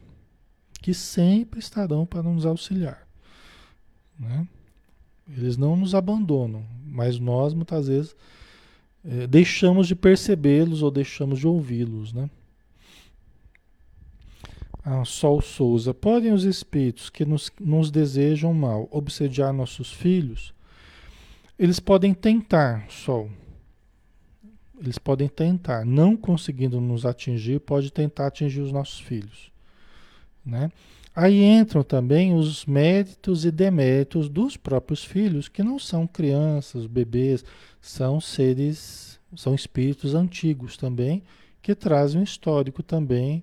que 0.83 0.93
sempre 0.95 1.61
estarão 1.61 2.07
para 2.07 2.23
nos 2.23 2.45
auxiliar, 2.47 3.07
né? 4.19 4.47
Eles 5.29 5.57
não 5.57 5.77
nos 5.77 5.95
abandonam, 5.95 6.65
mas 6.85 7.19
nós 7.19 7.55
muitas 7.55 7.87
vezes 7.87 8.17
é, 9.05 9.27
deixamos 9.27 9.87
de 9.87 9.95
percebê-los 9.95 10.83
ou 10.83 10.91
deixamos 10.91 11.39
de 11.39 11.47
ouvi-los, 11.47 12.13
né? 12.13 12.29
Ah, 14.83 15.05
Sol 15.05 15.43
Souza, 15.43 15.93
podem 15.93 16.33
os 16.33 16.45
espíritos 16.45 17.11
que 17.11 17.25
nos, 17.25 17.53
nos 17.61 17.91
desejam 17.91 18.53
mal 18.55 18.89
obsediar 18.91 19.53
nossos 19.53 19.93
filhos? 19.93 20.55
Eles 21.59 21.79
podem 21.79 22.15
tentar, 22.15 22.91
Sol. 22.91 23.31
Eles 24.81 24.99
podem 24.99 25.29
tentar, 25.29 25.85
não 25.85 26.17
conseguindo 26.17 26.81
nos 26.81 27.05
atingir, 27.05 27.61
pode 27.61 27.93
tentar 27.93 28.29
atingir 28.29 28.61
os 28.61 28.73
nossos 28.73 28.99
filhos, 28.99 29.53
né? 30.45 30.73
Aí 31.15 31.43
entram 31.45 31.83
também 31.83 32.35
os 32.35 32.65
méritos 32.65 33.45
e 33.45 33.51
deméritos 33.51 34.29
dos 34.29 34.57
próprios 34.57 35.05
filhos, 35.05 35.49
que 35.49 35.63
não 35.63 35.79
são 35.79 36.07
crianças, 36.07 36.87
bebês, 36.87 37.45
são 37.81 38.21
seres, 38.21 39.21
são 39.37 39.55
espíritos 39.55 40.15
antigos 40.15 40.77
também, 40.77 41.23
que 41.61 41.75
trazem 41.75 42.21
um 42.21 42.25
histórico 42.25 42.83
também 42.83 43.43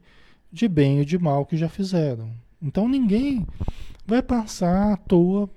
de 0.51 0.67
bem 0.67 1.01
e 1.01 1.05
de 1.05 1.19
mal 1.19 1.45
que 1.45 1.57
já 1.57 1.69
fizeram. 1.69 2.31
Então 2.59 2.87
ninguém 2.87 3.45
vai 4.05 4.23
passar 4.23 4.93
à 4.93 4.97
toa 4.97 5.49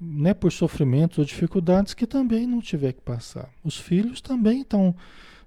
né, 0.00 0.34
por 0.34 0.52
sofrimentos 0.52 1.18
ou 1.18 1.24
dificuldades 1.24 1.94
que 1.94 2.06
também 2.06 2.46
não 2.46 2.60
tiver 2.60 2.92
que 2.92 3.00
passar. 3.00 3.50
Os 3.64 3.78
filhos 3.78 4.20
também 4.20 4.60
estão, 4.60 4.94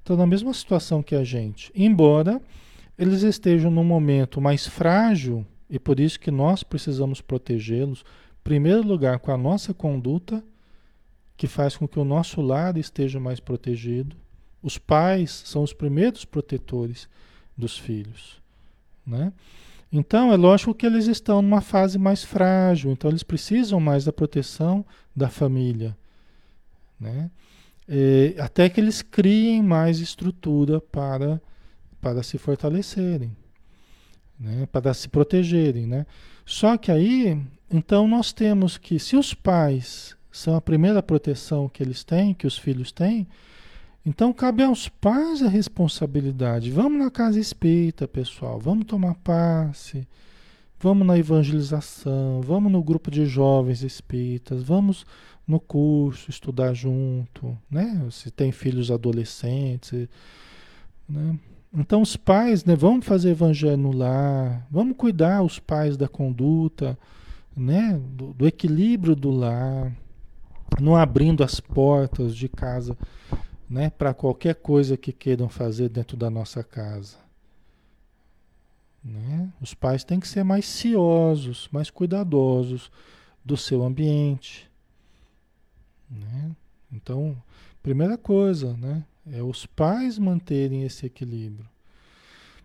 na 0.08 0.26
mesma 0.26 0.54
situação 0.54 1.04
que 1.04 1.16
a 1.16 1.24
gente, 1.24 1.72
embora 1.76 2.42
eles 2.98 3.22
estejam 3.22 3.72
num 3.72 3.84
momento 3.84 4.42
mais 4.42 4.68
frágil 4.68 5.46
e 5.70 5.78
por 5.78 6.00
isso 6.00 6.20
que 6.20 6.32
nós 6.32 6.64
precisamos 6.64 7.22
protegê-los, 7.22 8.00
em 8.02 8.44
primeiro 8.44 8.82
lugar, 8.82 9.20
com 9.20 9.32
a 9.32 9.38
nossa 9.38 9.74
conduta, 9.74 10.44
que 11.38 11.48
faz 11.48 11.78
com 11.78 11.88
que 11.88 12.00
o 12.00 12.04
nosso 12.04 12.42
lar 12.42 12.76
esteja 12.76 13.20
mais 13.20 13.40
protegido. 13.40 14.18
Os 14.62 14.78
pais 14.78 15.44
são 15.46 15.64
os 15.64 15.72
primeiros 15.72 16.26
protetores 16.26 17.08
dos 17.56 17.78
filhos. 17.78 18.42
Né? 19.06 19.32
Então, 19.92 20.32
é 20.32 20.38
lógico 20.38 20.74
que 20.74 20.86
eles 20.86 21.08
estão 21.08 21.42
numa 21.42 21.62
fase 21.62 21.98
mais 21.98 22.24
frágil, 22.24 22.92
então 22.92 23.10
eles 23.10 23.24
precisam 23.24 23.80
mais 23.80 24.06
da 24.06 24.14
proteção 24.14 24.86
da 25.16 25.30
família. 25.30 25.98
Né? 27.00 27.32
E, 27.88 28.36
até 28.40 28.70
que 28.70 28.80
eles 28.80 29.02
criem 29.02 29.64
mais 29.64 30.00
estrutura 30.00 30.80
para, 30.80 31.42
para 32.00 32.22
se 32.22 32.38
fortalecerem 32.38 33.36
né, 34.40 34.68
para 34.72 34.94
se 34.94 35.10
protegerem. 35.10 35.86
Né? 35.86 36.06
Só 36.46 36.78
que 36.78 36.92
aí, 36.92 37.40
então 37.70 38.08
nós 38.08 38.32
temos 38.32 38.78
que, 38.78 38.98
se 38.98 39.16
os 39.16 39.34
pais 39.34 40.16
são 40.32 40.56
a 40.56 40.62
primeira 40.62 41.04
proteção 41.04 41.68
que 41.68 41.84
eles 41.84 42.04
têm, 42.04 42.34
que 42.34 42.48
os 42.48 42.58
filhos 42.58 42.92
têm, 42.92 43.28
então 44.06 44.34
cabe 44.34 44.64
aos 44.64 44.88
pais 44.88 45.42
a 45.42 45.50
responsabilidade. 45.50 46.72
Vamos 46.72 47.00
na 47.00 47.12
casa 47.12 47.40
espírita, 47.40 48.08
pessoal, 48.08 48.60
vamos 48.60 48.86
tomar 48.86 49.16
passe, 49.16 50.08
vamos 50.80 51.06
na 51.06 51.18
evangelização, 51.18 52.42
vamos 52.42 52.72
no 52.72 52.82
grupo 52.82 53.12
de 53.12 53.26
jovens 53.26 53.84
espíritas, 53.84 54.64
vamos 54.64 55.06
no 55.46 55.60
curso 55.60 56.30
estudar 56.30 56.74
junto, 56.74 57.58
né? 57.70 58.08
Se 58.12 58.32
tem 58.32 58.52
filhos 58.52 58.92
adolescentes, 58.92 60.08
né? 61.08 61.38
Então 61.74 62.02
os 62.02 62.16
pais, 62.16 62.66
né, 62.66 62.76
vamos 62.76 63.06
fazer 63.06 63.30
evangelho 63.30 63.78
no 63.78 63.92
lar, 63.92 64.66
vamos 64.72 64.98
cuidar 64.98 65.44
os 65.44 65.60
pais 65.60 65.96
da 65.96 66.08
conduta, 66.08 66.98
né, 67.56 68.00
do, 68.16 68.34
do 68.34 68.48
equilíbrio 68.48 69.16
do 69.16 69.30
lar, 69.30 69.96
não 70.82 70.96
abrindo 70.96 71.44
as 71.44 71.60
portas 71.60 72.36
de 72.36 72.50
casa, 72.50 72.98
né, 73.70 73.90
para 73.90 74.14
qualquer 74.14 74.56
coisa 74.56 74.98
que 74.98 75.12
queiram 75.12 75.48
fazer 75.48 75.90
dentro 75.90 76.18
da 76.18 76.30
nossa 76.30 76.64
casa. 76.64 77.18
Né? 79.04 79.52
Os 79.62 79.74
pais 79.74 80.04
têm 80.04 80.20
que 80.20 80.28
ser 80.28 80.44
mais 80.44 80.66
ciosos, 80.66 81.70
mais 81.72 81.90
cuidadosos 81.90 82.92
do 83.46 83.56
seu 83.56 83.84
ambiente. 83.84 84.70
Né? 86.10 86.52
Então, 86.92 87.38
primeira 87.84 88.18
coisa, 88.18 88.74
né? 88.74 89.06
É 89.32 89.44
os 89.44 89.66
pais 89.66 90.18
manterem 90.18 90.84
esse 90.84 91.06
equilíbrio. 91.06 91.68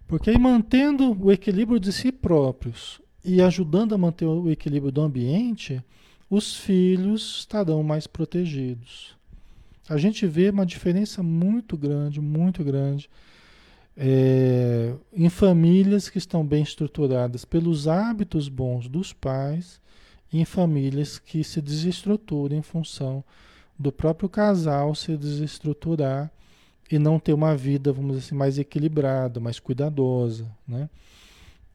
Porque 0.07 0.31
aí 0.31 0.39
mantendo 0.39 1.13
o 1.23 1.31
equilíbrio 1.31 1.79
de 1.79 1.93
si 1.93 2.11
próprios 2.11 3.01
e 3.23 3.43
ajudando 3.43 3.95
a 3.95 3.99
manter 3.99 4.25
o 4.25 4.51
equilíbrio 4.51 4.91
do 4.91 5.03
ambiente, 5.03 5.83
os 6.29 6.57
filhos 6.57 7.41
estarão 7.41 7.83
mais 7.83 8.07
protegidos. 8.07 9.17
A 9.89 9.97
gente 9.97 10.27
vê 10.27 10.51
uma 10.51 10.65
diferença 10.65 11.23
muito 11.23 11.77
grande, 11.77 12.21
muito 12.21 12.65
grande, 12.65 13.11
é, 13.97 14.95
em 15.13 15.29
famílias 15.29 16.09
que 16.09 16.19
estão 16.19 16.45
bem 16.45 16.63
estruturadas 16.63 17.45
pelos 17.45 17.87
hábitos 17.87 18.49
bons 18.49 18.89
dos 18.89 19.13
pais 19.13 19.81
e 20.33 20.41
em 20.41 20.45
famílias 20.45 21.19
que 21.19 21.45
se 21.45 21.61
desestruturam 21.61 22.57
em 22.57 22.63
função 22.63 23.23
do 23.79 23.93
próprio 23.93 24.29
casal 24.29 24.95
se 24.95 25.17
desestruturar 25.17 26.31
e 26.91 26.99
não 26.99 27.19
ter 27.19 27.33
uma 27.33 27.57
vida, 27.57 27.93
vamos 27.93 28.13
dizer 28.13 28.27
assim, 28.27 28.35
mais 28.35 28.59
equilibrada, 28.59 29.41
mais 29.41 29.59
cuidadosa, 29.59 30.47
né? 30.67 30.89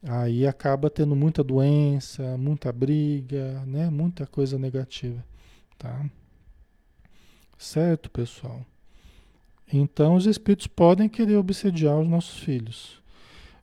Aí 0.03 0.47
acaba 0.47 0.89
tendo 0.89 1.15
muita 1.15 1.43
doença, 1.43 2.37
muita 2.37 2.71
briga, 2.71 3.63
né? 3.65 3.89
Muita 3.89 4.25
coisa 4.25 4.57
negativa, 4.57 5.23
tá? 5.77 6.05
Certo, 7.59 8.09
pessoal? 8.09 8.65
Então 9.71 10.15
os 10.15 10.25
espíritos 10.25 10.65
podem 10.65 11.09
querer 11.09 11.35
obsediar 11.35 11.99
os 11.99 12.07
nossos 12.07 12.39
filhos. 12.39 13.01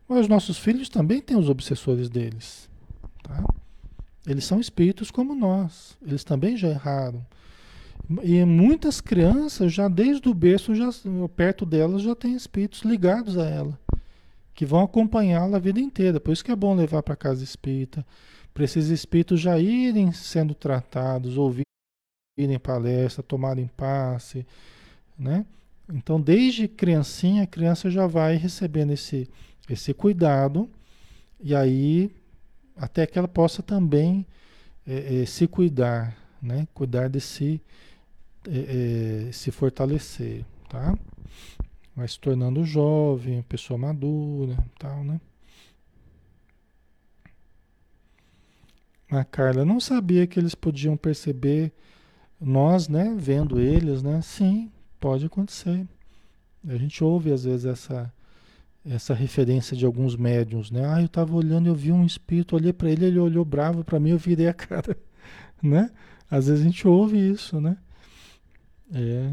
Mas 0.07 0.21
os 0.21 0.29
nossos 0.29 0.59
filhos 0.59 0.91
também 0.91 1.19
têm 1.19 1.37
os 1.37 1.49
obsessores 1.49 2.11
deles, 2.11 2.69
tá? 3.23 3.43
Eles 4.27 4.45
são 4.45 4.61
espíritos 4.61 5.11
como 5.11 5.35
nós. 5.35 5.97
Eles 6.07 6.23
também 6.23 6.59
já 6.59 6.69
erraram. 6.69 7.25
E 8.23 8.45
muitas 8.45 9.01
crianças, 9.01 9.73
já 9.73 9.89
desde 9.89 10.29
o 10.29 10.35
berço, 10.35 10.75
já, 10.75 10.91
perto 11.35 11.65
delas, 11.65 12.03
já 12.03 12.15
tem 12.15 12.35
espíritos 12.35 12.83
ligados 12.83 13.39
a 13.39 13.49
ela, 13.49 13.79
que 14.55 14.67
vão 14.67 14.85
acompanhá-la 14.85 15.57
a 15.57 15.61
vida 15.61 15.81
inteira. 15.81 16.21
Por 16.21 16.33
isso 16.33 16.45
que 16.45 16.53
é 16.53 16.57
bom 16.57 16.75
levar 16.75 17.03
para 17.03 17.17
casa 17.17 17.43
espírita, 17.43 18.07
para 18.53 18.63
esses 18.63 18.91
espíritos 18.91 19.41
já 19.41 19.59
irem 19.59 20.13
sendo 20.13 20.55
tratados, 20.55 21.39
ouvirem 22.37 22.59
palestra, 22.59 23.22
tomarem 23.22 23.66
passe, 23.66 24.47
né? 25.18 25.47
Então, 25.89 26.20
desde 26.20 26.68
criancinha, 26.68 27.45
a 27.45 27.47
criança 27.47 27.91
já 27.91 28.07
vai 28.07 28.37
recebendo 28.37 28.93
esse, 28.93 29.28
esse 29.70 29.95
cuidado, 29.95 30.68
e 31.41 31.55
aí, 31.55 32.11
até 32.76 33.07
que 33.07 33.18
ela 33.18 33.28
possa 33.28 33.62
também 33.62 34.26
é, 34.87 35.22
é, 35.22 35.26
se 35.26 35.47
cuidar, 35.47 36.14
né? 36.43 36.68
Cuidar 36.74 37.09
de 37.09 37.20
si 37.20 37.61
é, 38.47 39.28
é, 39.28 39.32
se 39.32 39.51
fortalecer, 39.51 40.45
tá? 40.68 40.97
Vai 41.95 42.07
se 42.07 42.20
tornando 42.20 42.64
jovem, 42.64 43.43
pessoa 43.43 43.78
madura, 43.78 44.57
tal, 44.78 45.03
né? 45.03 45.18
A 49.11 49.24
Carla 49.24 49.64
não 49.64 49.80
sabia 49.80 50.26
que 50.26 50.39
eles 50.39 50.55
podiam 50.55 50.97
perceber 50.97 51.72
nós, 52.41 52.89
né, 52.89 53.14
vendo 53.18 53.59
eles, 53.61 54.03
né? 54.03 54.20
Sim, 54.22 54.70
pode 55.01 55.26
acontecer. 55.26 55.87
A 56.66 56.76
gente 56.76 57.03
ouve 57.03 57.32
às 57.32 57.45
vezes 57.45 57.64
essa 57.64 58.12
essa 58.89 59.12
referência 59.12 59.76
de 59.76 59.84
alguns 59.84 60.14
médiums, 60.14 60.70
né? 60.70 60.87
Ah, 60.87 61.01
eu 61.01 61.07
estava 61.07 61.34
olhando, 61.34 61.66
eu 61.66 61.74
vi 61.74 61.91
um 61.91 62.07
espírito, 62.07 62.55
olhei 62.55 62.72
para 62.72 62.89
ele, 62.89 63.05
ele 63.05 63.18
olhou 63.18 63.45
bravo 63.45 63.82
para 63.82 63.99
mim, 63.99 64.11
eu 64.11 64.18
virei 64.18 64.47
a 64.47 64.55
cara, 64.55 64.97
né? 65.61 65.91
Às 66.30 66.47
vezes 66.47 66.61
a 66.62 66.64
gente 66.64 66.87
ouve 66.87 67.18
isso, 67.18 67.61
né? 67.61 67.76
É. 68.93 69.32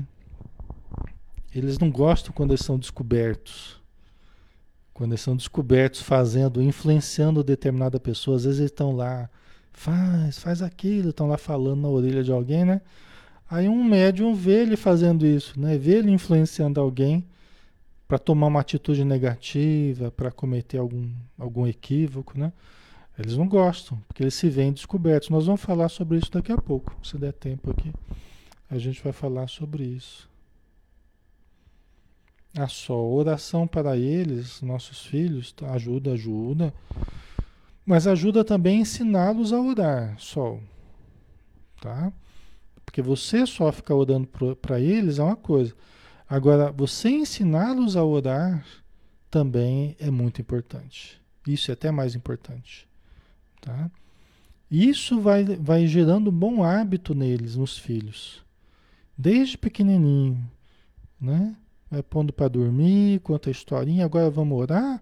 Eles 1.54 1.78
não 1.78 1.92
gostam 1.92 2.34
quando 2.34 2.52
eles 2.52 2.66
são 2.66 2.80
descobertos. 2.80 3.80
Quando 4.92 5.12
eles 5.12 5.22
são 5.22 5.36
descobertos 5.36 6.02
fazendo, 6.02 6.62
influenciando 6.62 7.44
determinada 7.44 8.00
pessoa, 8.00 8.38
às 8.38 8.46
vezes 8.46 8.60
eles 8.60 8.72
estão 8.72 8.96
lá, 8.96 9.30
faz, 9.74 10.38
faz 10.40 10.62
aquilo, 10.62 11.10
estão 11.10 11.28
lá 11.28 11.38
falando 11.38 11.82
na 11.82 11.90
orelha 11.90 12.24
de 12.24 12.32
alguém, 12.32 12.64
né? 12.64 12.82
Aí 13.50 13.68
um 13.68 13.84
médium 13.84 14.34
vê 14.34 14.62
ele 14.62 14.78
fazendo 14.78 15.26
isso, 15.26 15.60
né? 15.60 15.78
Vê 15.78 15.98
ele 15.98 16.12
influenciando 16.12 16.80
alguém 16.80 17.26
para 18.08 18.18
tomar 18.18 18.48
uma 18.48 18.62
atitude 18.62 19.04
negativa, 19.04 20.12
para 20.12 20.32
cometer 20.32 20.78
algum, 20.78 21.10
algum 21.38 21.68
equívoco, 21.68 22.38
né? 22.38 22.54
Eles 23.18 23.38
não 23.38 23.48
gostam, 23.48 24.00
porque 24.08 24.24
eles 24.24 24.34
se 24.34 24.50
veem 24.50 24.72
descobertos. 24.72 25.30
Nós 25.30 25.46
vamos 25.46 25.62
falar 25.62 25.90
sobre 25.90 26.18
isso 26.18 26.32
daqui 26.32 26.52
a 26.52 26.58
pouco, 26.58 26.96
se 27.04 27.18
der 27.18 27.34
tempo 27.34 27.70
aqui. 27.70 27.94
A 28.70 28.78
gente 28.78 29.04
vai 29.04 29.14
falar 29.14 29.48
sobre 29.48 29.84
isso. 29.84 30.30
A 32.56 32.68
só 32.68 33.00
oração 33.00 33.68
para 33.68 33.98
eles, 33.98 34.62
nossos 34.62 35.06
filhos, 35.06 35.52
tá? 35.52 35.72
ajuda, 35.74 36.14
ajuda. 36.14 36.74
Mas 37.86 38.08
ajuda 38.08 38.44
também 38.44 38.78
a 38.78 38.82
ensiná-los 38.82 39.52
a 39.52 39.60
orar, 39.60 40.16
só. 40.18 40.60
Tá? 41.82 42.14
Porque 42.86 43.02
você 43.02 43.46
só 43.46 43.72
ficar 43.72 43.96
orando 43.96 44.28
para 44.62 44.80
eles 44.80 45.20
é 45.20 45.24
uma 45.24 45.36
coisa. 45.36 45.74
Agora, 46.30 46.72
você 46.72 47.10
ensiná-los 47.10 47.98
a 47.98 48.04
orar 48.04 48.66
também 49.30 49.96
é 50.00 50.10
muito 50.10 50.40
importante. 50.40 51.22
Isso 51.48 51.72
é 51.72 51.74
até 51.74 51.92
mais 51.92 52.16
importante. 52.16 52.88
Tá? 53.60 53.92
Isso 54.72 55.20
vai, 55.20 55.44
vai 55.44 55.86
gerando 55.86 56.30
um 56.30 56.34
bom 56.34 56.64
hábito 56.64 57.14
neles, 57.14 57.56
nos 57.56 57.78
filhos. 57.78 58.44
Desde 59.18 59.58
pequenininho, 59.58 60.44
né? 61.20 61.56
Vai 61.92 62.02
pondo 62.02 62.34
para 62.34 62.48
dormir, 62.48 63.20
conta 63.20 63.50
a 63.50 63.52
historinha, 63.52 64.04
agora 64.04 64.30
vamos 64.32 64.58
orar, 64.58 65.00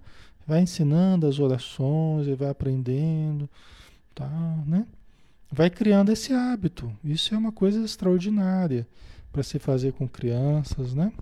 vai 0.52 0.60
ensinando 0.60 1.26
as 1.26 1.40
orações, 1.40 2.28
ele 2.28 2.36
vai 2.36 2.50
aprendendo, 2.50 3.50
tá, 4.14 4.28
né? 4.68 4.86
Vai 5.50 5.70
criando 5.70 6.12
esse 6.12 6.34
hábito. 6.34 6.92
Isso 7.02 7.34
é 7.34 7.38
uma 7.38 7.54
coisa 7.54 7.82
extraordinária 7.82 8.86
para 9.32 9.44
se 9.44 9.58
fazer 9.60 9.94
com 9.94 10.10
crianças, 10.10 10.94
né? 10.94 11.14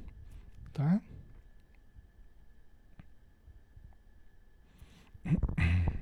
Tá? 0.74 1.00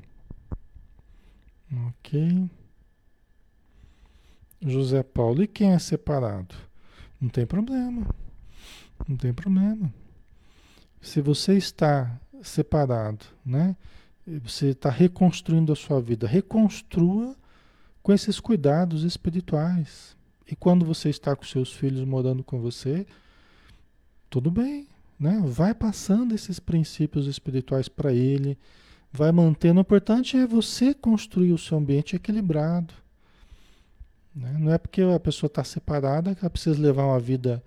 Ok. 1.99 2.49
José 4.61 5.03
Paulo, 5.03 5.43
e 5.43 5.47
quem 5.47 5.73
é 5.73 5.79
separado? 5.79 6.55
Não 7.19 7.27
tem 7.27 7.45
problema. 7.45 8.07
Não 9.05 9.17
tem 9.17 9.33
problema. 9.33 9.93
Se 11.01 11.19
você 11.19 11.57
está 11.57 12.17
separado, 12.43 13.25
né? 13.45 13.75
Você 14.43 14.67
está 14.67 14.89
reconstruindo 14.89 15.71
a 15.71 15.75
sua 15.75 16.01
vida, 16.01 16.27
reconstrua 16.27 17.35
com 18.03 18.13
esses 18.13 18.39
cuidados 18.39 19.03
espirituais. 19.03 20.15
E 20.49 20.55
quando 20.55 20.85
você 20.85 21.09
está 21.09 21.35
com 21.35 21.43
seus 21.43 21.71
filhos 21.73 22.05
morando 22.05 22.43
com 22.43 22.59
você, 22.59 23.05
tudo 24.29 24.51
bem, 24.51 24.87
né? 25.19 25.41
Vai 25.45 25.73
passando 25.73 26.35
esses 26.35 26.59
princípios 26.59 27.27
espirituais 27.27 27.87
para 27.87 28.13
ele, 28.13 28.57
vai 29.11 29.31
mantendo. 29.31 29.79
O 29.79 29.81
importante 29.81 30.37
é 30.37 30.45
você 30.45 30.93
construir 30.93 31.53
o 31.53 31.57
seu 31.57 31.77
ambiente 31.77 32.15
equilibrado. 32.15 32.93
Né? 34.35 34.55
Não 34.59 34.71
é 34.71 34.77
porque 34.77 35.01
a 35.01 35.19
pessoa 35.19 35.47
está 35.47 35.63
separada 35.63 36.35
que 36.35 36.41
ela 36.41 36.49
precisa 36.49 36.79
levar 36.79 37.05
uma 37.05 37.19
vida 37.19 37.63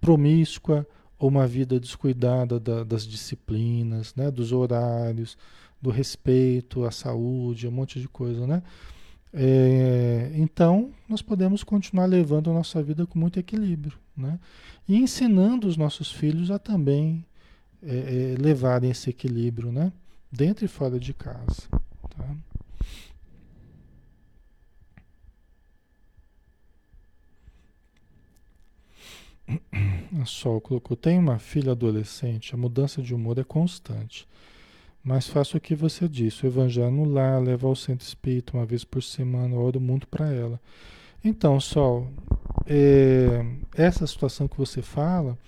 promíscua 0.00 0.86
ou 1.18 1.28
uma 1.28 1.46
vida 1.46 1.78
descuidada 1.78 2.58
da, 2.58 2.84
das 2.84 3.06
disciplinas, 3.06 4.14
né? 4.14 4.30
dos 4.30 4.52
horários, 4.52 5.36
do 5.80 5.90
respeito 5.90 6.84
à 6.84 6.90
saúde, 6.90 7.68
um 7.68 7.70
monte 7.70 8.00
de 8.00 8.08
coisa, 8.08 8.46
né? 8.46 8.62
É, 9.36 10.30
então, 10.36 10.92
nós 11.08 11.20
podemos 11.20 11.64
continuar 11.64 12.06
levando 12.06 12.50
a 12.50 12.54
nossa 12.54 12.80
vida 12.82 13.04
com 13.04 13.18
muito 13.18 13.38
equilíbrio, 13.38 13.98
né? 14.16 14.38
E 14.88 14.96
ensinando 14.96 15.66
os 15.66 15.76
nossos 15.76 16.12
filhos 16.12 16.50
a 16.50 16.58
também 16.58 17.24
é, 17.82 18.34
é, 18.36 18.40
levarem 18.40 18.90
esse 18.90 19.10
equilíbrio, 19.10 19.72
né? 19.72 19.92
Dentro 20.30 20.64
e 20.64 20.68
fora 20.68 20.98
de 20.98 21.12
casa, 21.12 21.68
tá? 22.16 22.36
Sol 30.24 30.60
colocou: 30.60 30.96
tem 30.96 31.18
uma 31.18 31.38
filha 31.38 31.72
adolescente, 31.72 32.54
a 32.54 32.58
mudança 32.58 33.02
de 33.02 33.14
humor 33.14 33.38
é 33.38 33.44
constante. 33.44 34.26
Mas 35.02 35.26
faço 35.26 35.56
o 35.56 35.60
que 35.60 35.74
você 35.74 36.08
disse: 36.08 36.44
o 36.44 36.48
evangelho 36.48 36.90
no 36.90 37.04
lar, 37.04 37.42
levar 37.42 37.68
ao 37.68 37.76
centro 37.76 38.06
espírita 38.06 38.56
uma 38.56 38.64
vez 38.64 38.84
por 38.84 39.02
semana, 39.02 39.54
oro 39.54 39.80
muito 39.80 40.08
para 40.08 40.32
ela. 40.32 40.60
Então, 41.22 41.60
Sol, 41.60 42.10
é, 42.66 43.44
essa 43.74 44.06
situação 44.06 44.48
que 44.48 44.56
você 44.56 44.82
fala 44.82 45.38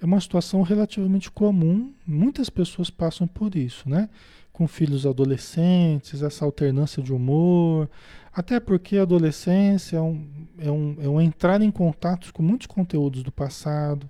é 0.00 0.04
uma 0.04 0.20
situação 0.20 0.62
relativamente 0.62 1.30
comum, 1.30 1.92
muitas 2.06 2.48
pessoas 2.48 2.88
passam 2.90 3.26
por 3.26 3.54
isso, 3.54 3.88
né? 3.88 4.08
Com 4.52 4.66
filhos 4.66 5.06
adolescentes, 5.06 6.22
essa 6.22 6.44
alternância 6.44 7.02
de 7.02 7.12
humor, 7.12 7.88
até 8.32 8.58
porque 8.58 8.96
a 8.96 9.02
adolescência 9.02 9.96
é 9.98 10.00
um, 10.00 10.26
é 10.58 10.70
um, 10.70 10.96
é 11.02 11.08
um 11.08 11.20
entrar 11.20 11.60
em 11.60 11.70
contato 11.70 12.32
com 12.32 12.42
muitos 12.42 12.66
conteúdos 12.66 13.22
do 13.22 13.32
passado, 13.32 14.08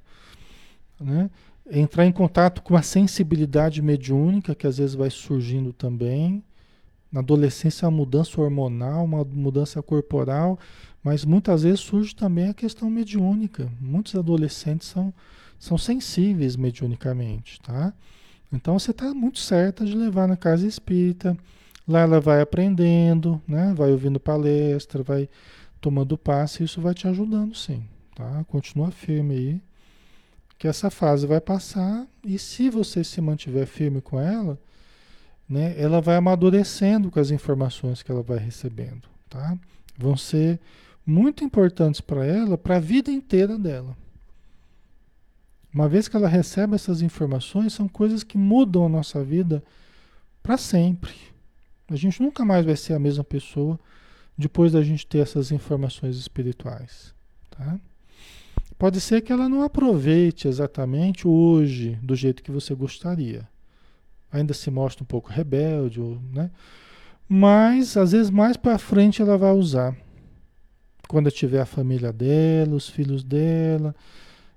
né? 1.01 1.31
entrar 1.71 2.05
em 2.05 2.13
contato 2.13 2.63
com 2.63 2.77
a 2.77 2.83
sensibilidade 2.83 3.81
mediúnica 3.81 4.55
que 4.55 4.67
às 4.67 4.79
vezes 4.79 4.95
vai 4.95 5.09
surgindo 5.09 5.73
também. 5.73 6.43
Na 7.13 7.21
adolescência, 7.21 7.87
a 7.89 7.91
mudança 7.91 8.41
hormonal, 8.41 9.05
uma 9.05 9.25
mudança 9.25 9.83
corporal, 9.83 10.59
mas 11.03 11.25
muitas 11.25 11.63
vezes 11.63 11.81
surge 11.81 12.15
também 12.15 12.49
a 12.49 12.55
questão 12.55 12.89
mediúnica. 12.91 13.71
Muitos 13.81 14.15
adolescentes 14.15 14.89
são, 14.89 15.13
são 15.61 15.79
sensíveis 15.79 16.57
mediunicamente, 16.57 17.61
tá? 17.61 17.93
Então 18.53 18.77
você 18.77 18.91
está 18.91 19.15
muito 19.15 19.39
certa 19.39 19.85
de 19.85 19.95
levar 19.95 20.27
na 20.27 20.37
casa 20.37 20.67
espírita 20.67 21.37
Lá 21.91 22.03
ela 22.03 22.21
vai 22.21 22.41
aprendendo, 22.41 23.43
né? 23.49 23.75
Vai 23.77 23.91
ouvindo 23.91 24.21
palestra, 24.21 25.03
vai 25.03 25.29
tomando 25.81 26.17
passe, 26.17 26.63
isso 26.63 26.81
vai 26.81 26.95
te 26.95 27.09
ajudando 27.09 27.53
sim, 27.57 27.83
tá? 28.15 28.45
Continua 28.45 28.93
firme 28.93 29.35
aí, 29.35 29.63
que 30.57 30.69
essa 30.69 30.89
fase 30.89 31.27
vai 31.27 31.41
passar 31.41 32.07
e 32.25 32.39
se 32.39 32.71
você 32.71 33.03
se 33.03 33.21
mantiver 33.21 33.67
firme 33.67 34.01
com 34.01 34.21
ela, 34.21 34.57
né? 35.49 35.75
Ela 35.77 36.01
vai 36.01 36.15
amadurecendo 36.15 37.11
com 37.11 37.19
as 37.19 37.33
informações 37.33 38.05
que 38.05 38.13
ela 38.13 38.23
vai 38.23 38.39
recebendo, 38.39 39.09
tá? 39.29 39.59
Vão 39.99 40.17
ser 40.17 40.61
muito 41.05 41.43
importantes 41.43 42.01
para 42.01 42.25
ela, 42.25 42.57
para 42.57 42.77
a 42.77 42.81
vida 42.81 43.11
inteira 43.11 43.59
dela. 43.59 43.97
Uma 45.73 45.89
vez 45.89 46.09
que 46.09 46.17
ela 46.17 46.29
recebe 46.29 46.75
essas 46.75 47.01
informações, 47.01 47.73
são 47.73 47.89
coisas 47.89 48.25
que 48.25 48.37
mudam 48.37 48.85
a 48.85 48.89
nossa 48.89 49.23
vida 49.23 49.63
para 50.43 50.57
sempre. 50.57 51.13
A 51.89 51.97
gente 51.97 52.21
nunca 52.21 52.45
mais 52.45 52.65
vai 52.65 52.77
ser 52.77 52.95
a 52.95 52.99
mesma 52.99 53.23
pessoa 53.23 53.79
depois 54.37 54.73
da 54.73 54.83
gente 54.83 55.07
ter 55.07 55.19
essas 55.19 55.53
informações 55.53 56.17
espirituais. 56.17 57.15
Tá? 57.51 57.79
Pode 58.79 59.01
ser 59.01 59.21
que 59.21 59.33
ela 59.33 59.49
não 59.49 59.63
aproveite 59.63 60.49
exatamente 60.49 61.29
hoje 61.29 61.99
do 62.03 62.17
jeito 62.17 62.43
que 62.43 62.51
você 62.51 62.75
gostaria. 62.75 63.47
Ainda 64.33 64.55
se 64.55 64.71
mostra 64.71 65.03
um 65.03 65.07
pouco 65.07 65.31
rebelde, 65.31 66.01
né? 66.33 66.51
Mas 67.29 67.97
às 67.97 68.13
vezes 68.13 68.31
mais 68.31 68.57
para 68.57 68.79
frente 68.79 69.21
ela 69.21 69.37
vai 69.37 69.53
usar. 69.53 69.95
Quando 71.07 71.31
tiver 71.31 71.61
a 71.61 71.67
família 71.67 72.13
dela, 72.13 72.75
os 72.75 72.89
filhos 72.89 73.23
dela, 73.23 73.95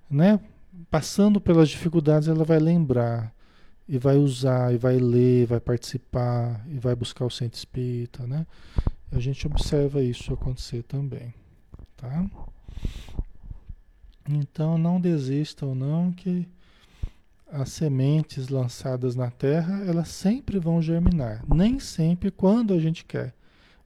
né? 0.09 0.39
Passando 0.89 1.39
pelas 1.39 1.69
dificuldades, 1.69 2.27
ela 2.27 2.43
vai 2.43 2.59
lembrar 2.59 3.33
e 3.87 3.97
vai 3.97 4.17
usar, 4.17 4.73
e 4.73 4.77
vai 4.77 4.97
ler, 4.97 5.45
vai 5.45 5.59
participar, 5.59 6.65
e 6.67 6.79
vai 6.79 6.95
buscar 6.95 7.25
o 7.25 7.29
centro 7.29 7.57
espírita, 7.57 8.25
né? 8.25 8.47
A 9.11 9.19
gente 9.19 9.45
observa 9.45 10.01
isso 10.01 10.33
acontecer 10.33 10.83
também, 10.83 11.33
tá? 11.95 12.25
Então 14.27 14.77
não 14.77 14.99
desistam 14.99 15.75
não 15.75 16.11
que 16.11 16.47
as 17.51 17.69
sementes 17.69 18.49
lançadas 18.49 19.15
na 19.15 19.29
terra, 19.29 19.83
elas 19.85 20.07
sempre 20.07 20.57
vão 20.57 20.81
germinar, 20.81 21.43
nem 21.47 21.79
sempre 21.79 22.31
quando 22.31 22.73
a 22.73 22.79
gente 22.79 23.05
quer, 23.05 23.33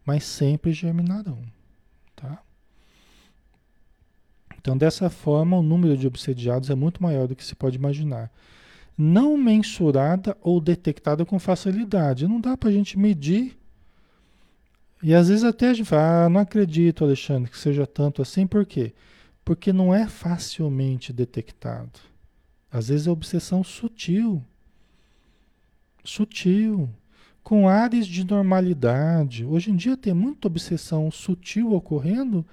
mas 0.05 0.23
sempre 0.23 0.71
germinarão, 0.71 1.43
tá? 2.15 2.41
Então 4.67 4.77
dessa 4.77 5.09
forma 5.09 5.55
o 5.55 5.63
número 5.63 5.95
de 5.95 6.05
obsediados 6.05 6.69
é 6.69 6.75
muito 6.75 7.01
maior 7.01 7.25
do 7.25 7.37
que 7.37 7.45
se 7.45 7.55
pode 7.55 7.77
imaginar 7.77 8.29
não 8.97 9.37
mensurada 9.37 10.35
ou 10.41 10.59
detectada 10.59 11.25
com 11.25 11.39
facilidade. 11.39 12.27
Não 12.27 12.41
dá 12.41 12.57
para 12.57 12.67
a 12.67 12.71
gente 12.73 12.99
medir. 12.99 13.57
E 15.01 15.13
às 15.13 15.29
vezes 15.29 15.45
até 15.45 15.69
a 15.69 15.73
gente 15.73 15.87
fala, 15.87 16.25
ah, 16.25 16.29
não 16.29 16.41
acredito, 16.41 17.05
Alexandre, 17.05 17.49
que 17.49 17.57
seja 17.57 17.87
tanto 17.87 18.21
assim. 18.21 18.45
Por 18.45 18.65
quê? 18.65 18.93
Porque 19.45 19.71
não 19.71 19.95
é 19.95 20.05
facilmente 20.05 21.13
detectado. 21.13 22.01
Às 22.69 22.89
vezes 22.89 23.07
é 23.07 23.11
obsessão 23.11 23.63
sutil. 23.63 24.43
Sutil. 26.03 26.89
Com 27.41 27.69
áreas 27.69 28.05
de 28.05 28.25
normalidade. 28.25 29.45
Hoje 29.45 29.71
em 29.71 29.77
dia 29.77 29.95
tem 29.95 30.13
muita 30.13 30.49
obsessão 30.49 31.09
sutil 31.09 31.71
ocorrendo 31.71 32.45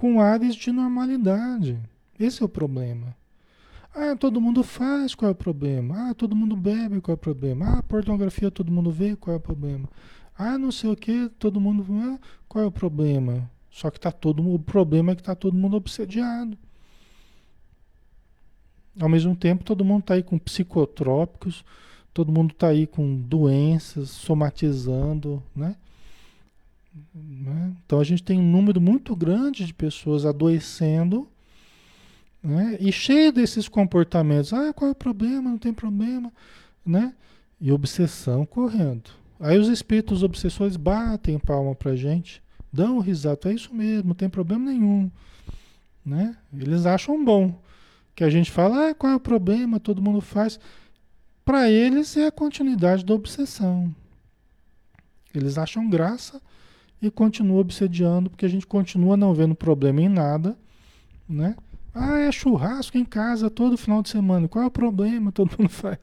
com 0.00 0.18
áreas 0.18 0.54
de 0.54 0.72
normalidade. 0.72 1.78
Esse 2.18 2.42
é 2.42 2.46
o 2.46 2.48
problema. 2.48 3.14
Ah, 3.94 4.16
todo 4.16 4.40
mundo 4.40 4.62
faz, 4.62 5.14
qual 5.14 5.28
é 5.28 5.32
o 5.32 5.34
problema? 5.34 6.08
Ah, 6.08 6.14
todo 6.14 6.34
mundo 6.34 6.56
bebe, 6.56 7.02
qual 7.02 7.12
é 7.12 7.16
o 7.16 7.18
problema? 7.18 7.66
Ah, 7.68 7.82
pornografia 7.82 8.50
todo 8.50 8.72
mundo 8.72 8.90
vê, 8.90 9.14
qual 9.14 9.34
é 9.34 9.36
o 9.36 9.42
problema? 9.42 9.86
Ah, 10.38 10.56
não 10.56 10.72
sei 10.72 10.88
o 10.88 10.96
que, 10.96 11.28
todo 11.38 11.60
mundo. 11.60 11.84
Ah, 12.02 12.18
qual 12.48 12.64
é 12.64 12.66
o 12.66 12.72
problema? 12.72 13.50
Só 13.70 13.90
que 13.90 14.00
tá 14.00 14.10
todo 14.10 14.54
o 14.54 14.58
problema 14.58 15.12
é 15.12 15.14
que 15.14 15.22
tá 15.22 15.34
todo 15.34 15.54
mundo 15.54 15.76
obsediado. 15.76 16.56
Ao 18.98 19.08
mesmo 19.08 19.36
tempo, 19.36 19.64
todo 19.64 19.84
mundo 19.84 20.04
tá 20.04 20.14
aí 20.14 20.22
com 20.22 20.38
psicotrópicos, 20.38 21.62
todo 22.14 22.32
mundo 22.32 22.54
tá 22.54 22.68
aí 22.68 22.86
com 22.86 23.16
doenças, 23.16 24.08
somatizando, 24.08 25.42
né? 25.54 25.76
Né? 27.14 27.72
Então 27.84 28.00
a 28.00 28.04
gente 28.04 28.22
tem 28.22 28.38
um 28.38 28.50
número 28.50 28.80
muito 28.80 29.14
grande 29.16 29.64
de 29.64 29.74
pessoas 29.74 30.24
adoecendo 30.26 31.28
Né? 32.42 32.76
E 32.80 32.90
cheio 32.90 33.32
desses 33.32 33.68
comportamentos. 33.68 34.52
Ah, 34.52 34.72
qual 34.72 34.88
é 34.88 34.92
o 34.92 34.94
problema? 34.94 35.50
Não 35.50 35.58
tem 35.58 35.72
problema. 35.72 36.32
Né? 36.84 37.14
E 37.60 37.70
obsessão 37.70 38.46
correndo. 38.46 39.10
Aí 39.38 39.58
os 39.58 39.68
espíritos 39.68 40.22
obsessores 40.22 40.76
batem 40.76 41.38
palma 41.38 41.74
pra 41.74 41.96
gente, 41.96 42.42
dão 42.70 42.98
um 42.98 43.00
risato, 43.00 43.48
é 43.48 43.54
isso 43.54 43.74
mesmo, 43.74 44.08
não 44.08 44.14
tem 44.14 44.28
problema 44.28 44.70
nenhum. 44.70 45.10
Né? 46.04 46.36
Eles 46.52 46.84
acham 46.84 47.24
bom 47.24 47.58
que 48.14 48.22
a 48.22 48.28
gente 48.28 48.50
fala, 48.50 48.90
ah, 48.90 48.94
qual 48.94 49.12
é 49.12 49.16
o 49.16 49.20
problema, 49.20 49.80
todo 49.80 50.02
mundo 50.02 50.20
faz. 50.20 50.60
Para 51.42 51.70
eles 51.70 52.16
é 52.18 52.26
a 52.26 52.32
continuidade 52.32 53.02
da 53.02 53.14
obsessão. 53.14 53.94
Eles 55.34 55.56
acham 55.56 55.88
graça 55.88 56.40
e 57.00 57.10
continuam 57.10 57.60
obsediando, 57.60 58.30
porque 58.30 58.44
a 58.44 58.48
gente 58.48 58.66
continua 58.66 59.16
não 59.16 59.32
vendo 59.32 59.54
problema 59.54 60.02
em 60.02 60.08
nada, 60.08 60.56
né? 61.28 61.56
Ah, 61.94 62.18
é 62.18 62.30
churrasco 62.30 62.96
em 62.96 63.04
casa 63.04 63.50
todo 63.50 63.76
final 63.76 64.02
de 64.02 64.10
semana. 64.10 64.46
Qual 64.46 64.62
é 64.62 64.66
o 64.66 64.70
problema? 64.70 65.32
Todo 65.32 65.56
mundo 65.58 65.68
faz. 65.68 65.98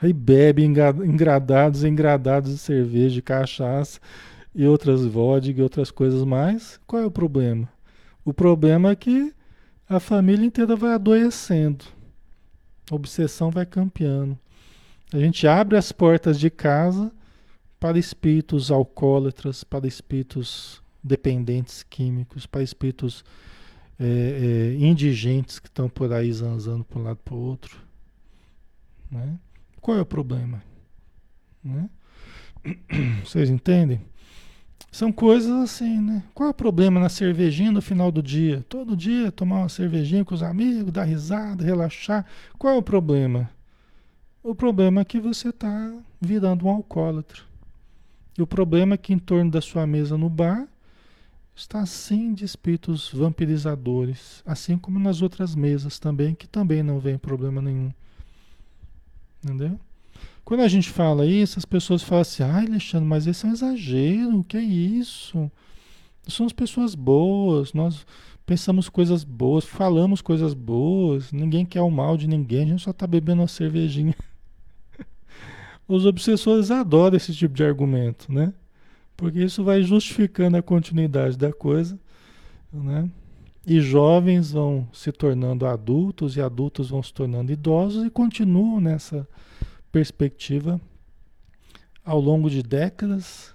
Aí 0.00 0.12
bebe 0.12 0.62
engradados, 0.62 1.84
engradados 1.84 2.50
de 2.52 2.58
cerveja, 2.58 3.14
de 3.14 3.22
cachaça 3.22 3.98
e 4.54 4.66
outras 4.66 5.06
vodka 5.06 5.58
e 5.58 5.62
outras 5.62 5.90
coisas 5.90 6.22
mais. 6.24 6.78
Qual 6.86 7.00
é 7.00 7.06
o 7.06 7.10
problema? 7.10 7.68
O 8.24 8.34
problema 8.34 8.90
é 8.90 8.96
que 8.96 9.32
a 9.88 9.98
família 9.98 10.44
inteira 10.44 10.76
vai 10.76 10.92
adoecendo. 10.92 11.84
A 12.90 12.94
obsessão 12.94 13.50
vai 13.50 13.64
campeando. 13.64 14.38
A 15.14 15.18
gente 15.18 15.46
abre 15.46 15.76
as 15.76 15.92
portas 15.92 16.38
de 16.38 16.50
casa 16.50 17.12
para 17.82 17.98
espíritos 17.98 18.70
alcoólatras, 18.70 19.64
para 19.64 19.88
espíritos 19.88 20.80
dependentes 21.02 21.82
químicos, 21.82 22.46
para 22.46 22.62
espíritos 22.62 23.24
é, 23.98 24.06
é, 24.06 24.76
indigentes 24.78 25.58
que 25.58 25.66
estão 25.66 25.88
por 25.88 26.12
aí 26.12 26.32
zanzando 26.32 26.84
para 26.84 27.00
um 27.00 27.02
lado 27.02 27.18
para 27.24 27.34
o 27.34 27.38
outro. 27.38 27.76
Né? 29.10 29.36
Qual 29.80 29.98
é 29.98 30.00
o 30.00 30.06
problema? 30.06 30.62
Né? 31.64 31.90
Vocês 33.26 33.50
entendem? 33.50 34.00
São 34.92 35.10
coisas 35.10 35.50
assim, 35.50 36.00
né? 36.00 36.22
Qual 36.32 36.46
é 36.46 36.50
o 36.50 36.54
problema 36.54 37.00
na 37.00 37.08
cervejinha 37.08 37.72
no 37.72 37.82
final 37.82 38.12
do 38.12 38.22
dia? 38.22 38.64
Todo 38.68 38.96
dia 38.96 39.32
tomar 39.32 39.58
uma 39.58 39.68
cervejinha 39.68 40.24
com 40.24 40.36
os 40.36 40.42
amigos, 40.44 40.92
dar 40.92 41.02
risada, 41.02 41.64
relaxar. 41.64 42.24
Qual 42.56 42.74
é 42.74 42.76
o 42.76 42.82
problema? 42.82 43.50
O 44.40 44.54
problema 44.54 45.00
é 45.00 45.04
que 45.04 45.18
você 45.18 45.48
está 45.48 45.92
virando 46.20 46.66
um 46.66 46.70
alcoólatra. 46.70 47.50
E 48.36 48.42
o 48.42 48.46
problema 48.46 48.94
é 48.94 48.98
que 48.98 49.12
em 49.12 49.18
torno 49.18 49.50
da 49.50 49.60
sua 49.60 49.86
mesa 49.86 50.16
no 50.16 50.30
bar 50.30 50.66
está 51.54 51.80
assim 51.80 52.32
de 52.32 52.44
espíritos 52.44 53.10
vampirizadores, 53.12 54.42
assim 54.46 54.78
como 54.78 54.98
nas 54.98 55.20
outras 55.20 55.54
mesas 55.54 55.98
também, 55.98 56.34
que 56.34 56.48
também 56.48 56.82
não 56.82 56.98
vem 56.98 57.18
problema 57.18 57.60
nenhum. 57.60 57.92
Entendeu? 59.44 59.78
Quando 60.44 60.60
a 60.60 60.68
gente 60.68 60.90
fala 60.90 61.26
isso, 61.26 61.58
as 61.58 61.64
pessoas 61.64 62.02
falam 62.02 62.22
assim: 62.22 62.42
ai, 62.42 62.66
Alexandre, 62.66 63.06
mas 63.06 63.26
esse 63.26 63.44
é 63.44 63.48
um 63.48 63.52
exagero, 63.52 64.38
o 64.38 64.44
que 64.44 64.56
é 64.56 64.62
isso? 64.62 65.50
Somos 66.26 66.52
pessoas 66.52 66.94
boas, 66.94 67.72
nós 67.72 68.06
pensamos 68.46 68.88
coisas 68.88 69.24
boas, 69.24 69.64
falamos 69.64 70.20
coisas 70.20 70.54
boas, 70.54 71.32
ninguém 71.32 71.64
quer 71.64 71.80
o 71.80 71.90
mal 71.90 72.16
de 72.16 72.26
ninguém, 72.26 72.64
a 72.64 72.66
gente 72.66 72.82
só 72.82 72.90
está 72.90 73.06
bebendo 73.06 73.42
uma 73.42 73.48
cervejinha. 73.48 74.14
Os 75.86 76.06
obsessores 76.06 76.70
adoram 76.70 77.16
esse 77.16 77.34
tipo 77.34 77.54
de 77.54 77.64
argumento, 77.64 78.32
né? 78.32 78.52
Porque 79.16 79.40
isso 79.40 79.62
vai 79.62 79.82
justificando 79.82 80.56
a 80.56 80.62
continuidade 80.62 81.36
da 81.36 81.52
coisa, 81.52 81.98
né? 82.72 83.08
E 83.64 83.80
jovens 83.80 84.52
vão 84.52 84.88
se 84.92 85.12
tornando 85.12 85.66
adultos 85.66 86.36
e 86.36 86.40
adultos 86.40 86.90
vão 86.90 87.02
se 87.02 87.12
tornando 87.12 87.52
idosos 87.52 88.04
e 88.04 88.10
continuam 88.10 88.80
nessa 88.80 89.28
perspectiva 89.92 90.80
ao 92.04 92.20
longo 92.20 92.50
de 92.50 92.62
décadas, 92.62 93.54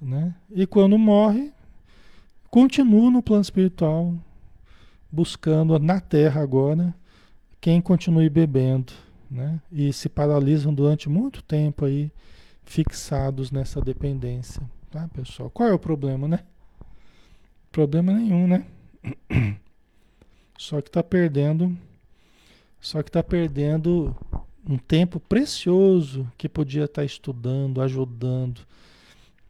né? 0.00 0.34
E 0.50 0.66
quando 0.66 0.98
morre, 0.98 1.52
continua 2.50 3.10
no 3.10 3.22
plano 3.22 3.42
espiritual, 3.42 4.14
buscando 5.10 5.78
na 5.78 6.00
Terra 6.00 6.42
agora 6.42 6.94
quem 7.60 7.80
continue 7.80 8.28
bebendo, 8.28 8.92
né? 9.30 9.60
E 9.70 9.92
se 9.92 10.08
paralisam 10.08 10.72
durante 10.72 11.08
muito 11.08 11.42
tempo 11.42 11.84
aí, 11.84 12.10
fixados 12.64 13.50
nessa 13.50 13.80
dependência, 13.80 14.62
tá, 14.90 15.08
pessoal? 15.08 15.50
Qual 15.50 15.68
é 15.68 15.72
o 15.72 15.78
problema, 15.78 16.26
né? 16.26 16.40
Problema 17.70 18.12
nenhum, 18.12 18.46
né? 18.46 18.66
Só 20.56 20.80
que 20.80 20.88
está 20.88 21.02
perdendo, 21.02 21.76
só 22.80 23.02
que 23.02 23.08
está 23.08 23.22
perdendo 23.22 24.16
um 24.68 24.78
tempo 24.78 25.18
precioso 25.18 26.30
que 26.38 26.48
podia 26.48 26.84
estar 26.84 27.02
tá 27.02 27.04
estudando, 27.04 27.82
ajudando, 27.82 28.60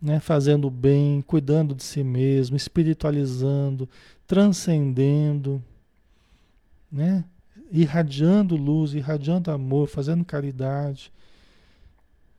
né, 0.01 0.19
fazendo 0.19 0.71
bem, 0.71 1.23
cuidando 1.23 1.75
de 1.75 1.85
si 1.85 2.03
mesmo, 2.03 2.57
espiritualizando, 2.57 3.89
transcendendo, 4.27 5.63
né? 6.91 7.25
Irradiando 7.81 8.57
luz, 8.57 8.95
irradiando 8.95 9.51
amor, 9.51 9.89
fazendo 9.89 10.25
caridade, 10.25 11.13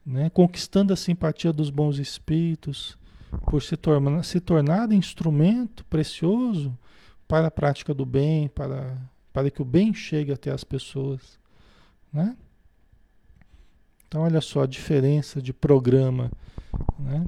né? 0.05 0.29
conquistando 0.29 0.93
a 0.93 0.95
simpatia 0.95 1.51
dos 1.51 1.69
bons 1.69 1.99
espíritos, 1.99 2.97
por 3.49 3.61
se, 3.61 3.75
tornar, 3.75 4.23
se 4.23 4.39
tornar 4.39 4.93
instrumento 4.93 5.83
precioso 5.85 6.77
para 7.27 7.47
a 7.47 7.51
prática 7.51 7.93
do 7.93 8.05
bem, 8.05 8.47
para, 8.47 8.97
para 9.33 9.51
que 9.51 9.61
o 9.61 9.65
bem 9.65 9.93
chegue 9.93 10.31
até 10.31 10.51
as 10.51 10.63
pessoas. 10.63 11.37
Né? 12.13 12.37
Então, 14.07 14.21
olha 14.21 14.39
só 14.39 14.63
a 14.63 14.67
diferença 14.67 15.41
de 15.41 15.51
programa. 15.51 16.31
Né? 16.97 17.25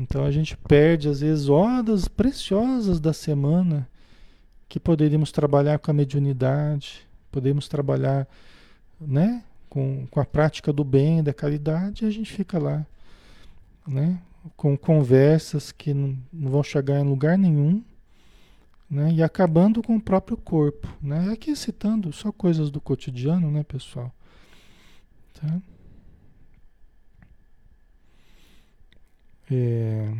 Então, 0.00 0.24
a 0.24 0.32
gente 0.32 0.56
perde, 0.56 1.08
às 1.08 1.20
vezes, 1.20 1.48
horas 1.48 2.08
preciosas 2.08 2.98
da 2.98 3.12
semana 3.12 3.88
que 4.74 4.80
poderíamos 4.80 5.30
trabalhar 5.30 5.78
com 5.78 5.92
a 5.92 5.94
mediunidade, 5.94 7.06
podemos 7.30 7.68
trabalhar 7.68 8.26
né, 9.00 9.44
com, 9.68 10.04
com 10.10 10.18
a 10.18 10.24
prática 10.24 10.72
do 10.72 10.82
bem, 10.82 11.22
da 11.22 11.32
caridade, 11.32 12.04
e 12.04 12.08
a 12.08 12.10
gente 12.10 12.32
fica 12.32 12.58
lá, 12.58 12.84
né, 13.86 14.20
com 14.56 14.76
conversas 14.76 15.70
que 15.70 15.94
não, 15.94 16.18
não 16.32 16.50
vão 16.50 16.64
chegar 16.64 16.98
em 16.98 17.08
lugar 17.08 17.38
nenhum, 17.38 17.84
né, 18.90 19.12
e 19.12 19.22
acabando 19.22 19.80
com 19.80 19.94
o 19.94 20.02
próprio 20.02 20.36
corpo. 20.36 20.92
Né? 21.00 21.30
Aqui 21.32 21.54
citando 21.54 22.12
só 22.12 22.32
coisas 22.32 22.68
do 22.68 22.80
cotidiano, 22.80 23.52
né, 23.52 23.62
pessoal? 23.62 24.12
Tá? 25.34 25.62
É... 29.52 30.12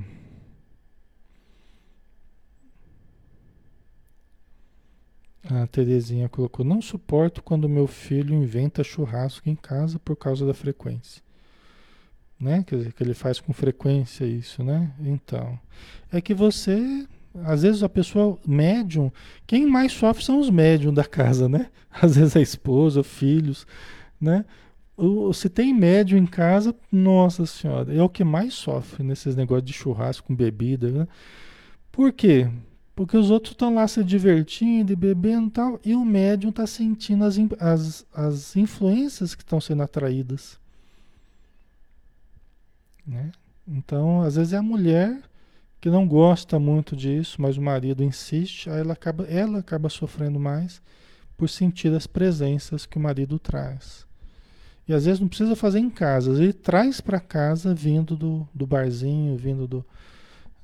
A 5.51 5.67
Terezinha 5.67 6.29
colocou: 6.29 6.65
Não 6.65 6.81
suporto 6.81 7.43
quando 7.43 7.69
meu 7.69 7.87
filho 7.87 8.35
inventa 8.35 8.83
churrasco 8.83 9.49
em 9.49 9.55
casa 9.55 9.99
por 9.99 10.17
causa 10.17 10.47
da 10.47 10.55
frequência. 10.55 11.23
Né? 12.41 12.65
Quer 12.67 12.77
dizer, 12.77 12.93
que 12.93 13.03
ele 13.03 13.15
faz 13.15 13.41
com 13.41 13.53
frequência 13.53 14.25
isso, 14.25 14.63
né? 14.63 14.93
Então, 15.01 15.59
é 16.11 16.21
que 16.21 16.35
você, 16.35 17.07
às 17.45 17.63
vezes 17.63 17.83
a 17.83 17.89
pessoa 17.89 18.39
médium, 18.47 19.11
quem 19.47 19.67
mais 19.67 19.93
sofre 19.93 20.25
são 20.25 20.41
os 20.41 20.51
médiums 20.51 20.95
da 20.95 21.05
casa, 21.05 21.49
né? 21.49 21.71
Às 21.91 22.17
vezes 22.17 22.37
a 22.37 22.41
esposa, 22.41 23.05
filhos, 23.05 23.67
né? 24.21 24.45
Se 25.33 25.49
tem 25.49 25.73
médium 25.73 26.19
em 26.19 26.27
casa, 26.27 26.75
nossa 26.91 27.47
senhora, 27.47 27.95
é 27.95 28.03
o 28.03 28.09
que 28.09 28.25
mais 28.25 28.55
sofre 28.55 29.05
nesses 29.05 29.37
negócios 29.37 29.65
de 29.65 29.73
churrasco 29.73 30.27
com 30.27 30.35
bebida, 30.35 30.91
né? 30.91 31.09
Por 31.91 32.13
quê? 32.13 32.49
Porque 32.95 33.17
os 33.17 33.31
outros 33.31 33.53
estão 33.53 33.75
lá 33.75 33.89
se 33.89 34.05
divertindo 34.05 34.93
e 34.93 34.97
bebendo 34.97 35.49
e 35.49 35.51
tal, 35.51 35.81
e 35.85 35.95
o 35.95 36.05
médium 36.05 36.51
está 36.51 36.67
sentindo 36.67 37.25
as, 37.25 37.37
as, 37.59 38.07
as 38.15 38.57
influências 38.57 39.35
que 39.35 39.43
estão 39.43 39.61
sendo 39.61 39.83
atraídas. 39.83 40.59
Né? 43.05 43.33
Então, 43.67 44.23
às 44.23 44.37
vezes 44.37 44.53
é 44.53 44.57
a 44.57 44.63
mulher 44.63 45.21
que 45.81 45.91
não 45.91 46.07
gosta 46.07 46.59
muito 46.59 46.97
disso, 46.97 47.43
mas 47.43 47.59
o 47.59 47.63
marido 47.63 48.03
insiste, 48.03 48.71
aí 48.71 48.81
ela 48.81 48.95
acaba, 48.95 49.25
ela 49.25 49.59
acaba 49.59 49.89
sofrendo 49.91 50.39
mais 50.39 50.81
por 51.37 51.49
sentir 51.49 51.93
as 51.93 52.07
presenças 52.07 52.87
que 52.87 52.97
o 52.97 53.01
marido 53.01 53.39
traz. 53.39 54.07
E 54.87 54.95
às 54.95 55.05
vezes 55.05 55.21
não 55.21 55.29
precisa 55.29 55.57
fazer 55.57 55.81
em 55.81 55.91
casa, 55.91 56.31
ele 56.31 56.53
traz 56.53 57.01
para 57.01 57.19
casa 57.19 57.75
vindo 57.75 58.17
do, 58.17 58.49
do 58.55 58.67
barzinho, 58.67 59.37
vindo 59.37 59.67
do, 59.67 59.85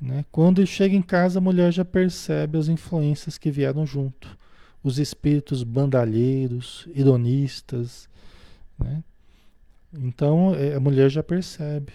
né? 0.00 0.24
Quando 0.32 0.66
chega 0.66 0.96
em 0.96 1.02
casa, 1.02 1.38
a 1.38 1.42
mulher 1.42 1.70
já 1.70 1.84
percebe 1.84 2.56
as 2.56 2.68
influências 2.68 3.36
que 3.36 3.50
vieram 3.50 3.84
junto. 3.84 4.38
Os 4.82 4.98
espíritos 4.98 5.62
bandalheiros, 5.62 6.88
ironistas. 6.94 8.08
Né? 8.78 9.04
Então 9.92 10.54
é, 10.54 10.74
a 10.74 10.80
mulher 10.80 11.10
já 11.10 11.22
percebe. 11.22 11.92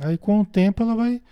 Aí 0.00 0.18
com 0.18 0.40
o 0.40 0.44
tempo 0.44 0.82
ela 0.82 0.94
vai, 0.94 1.22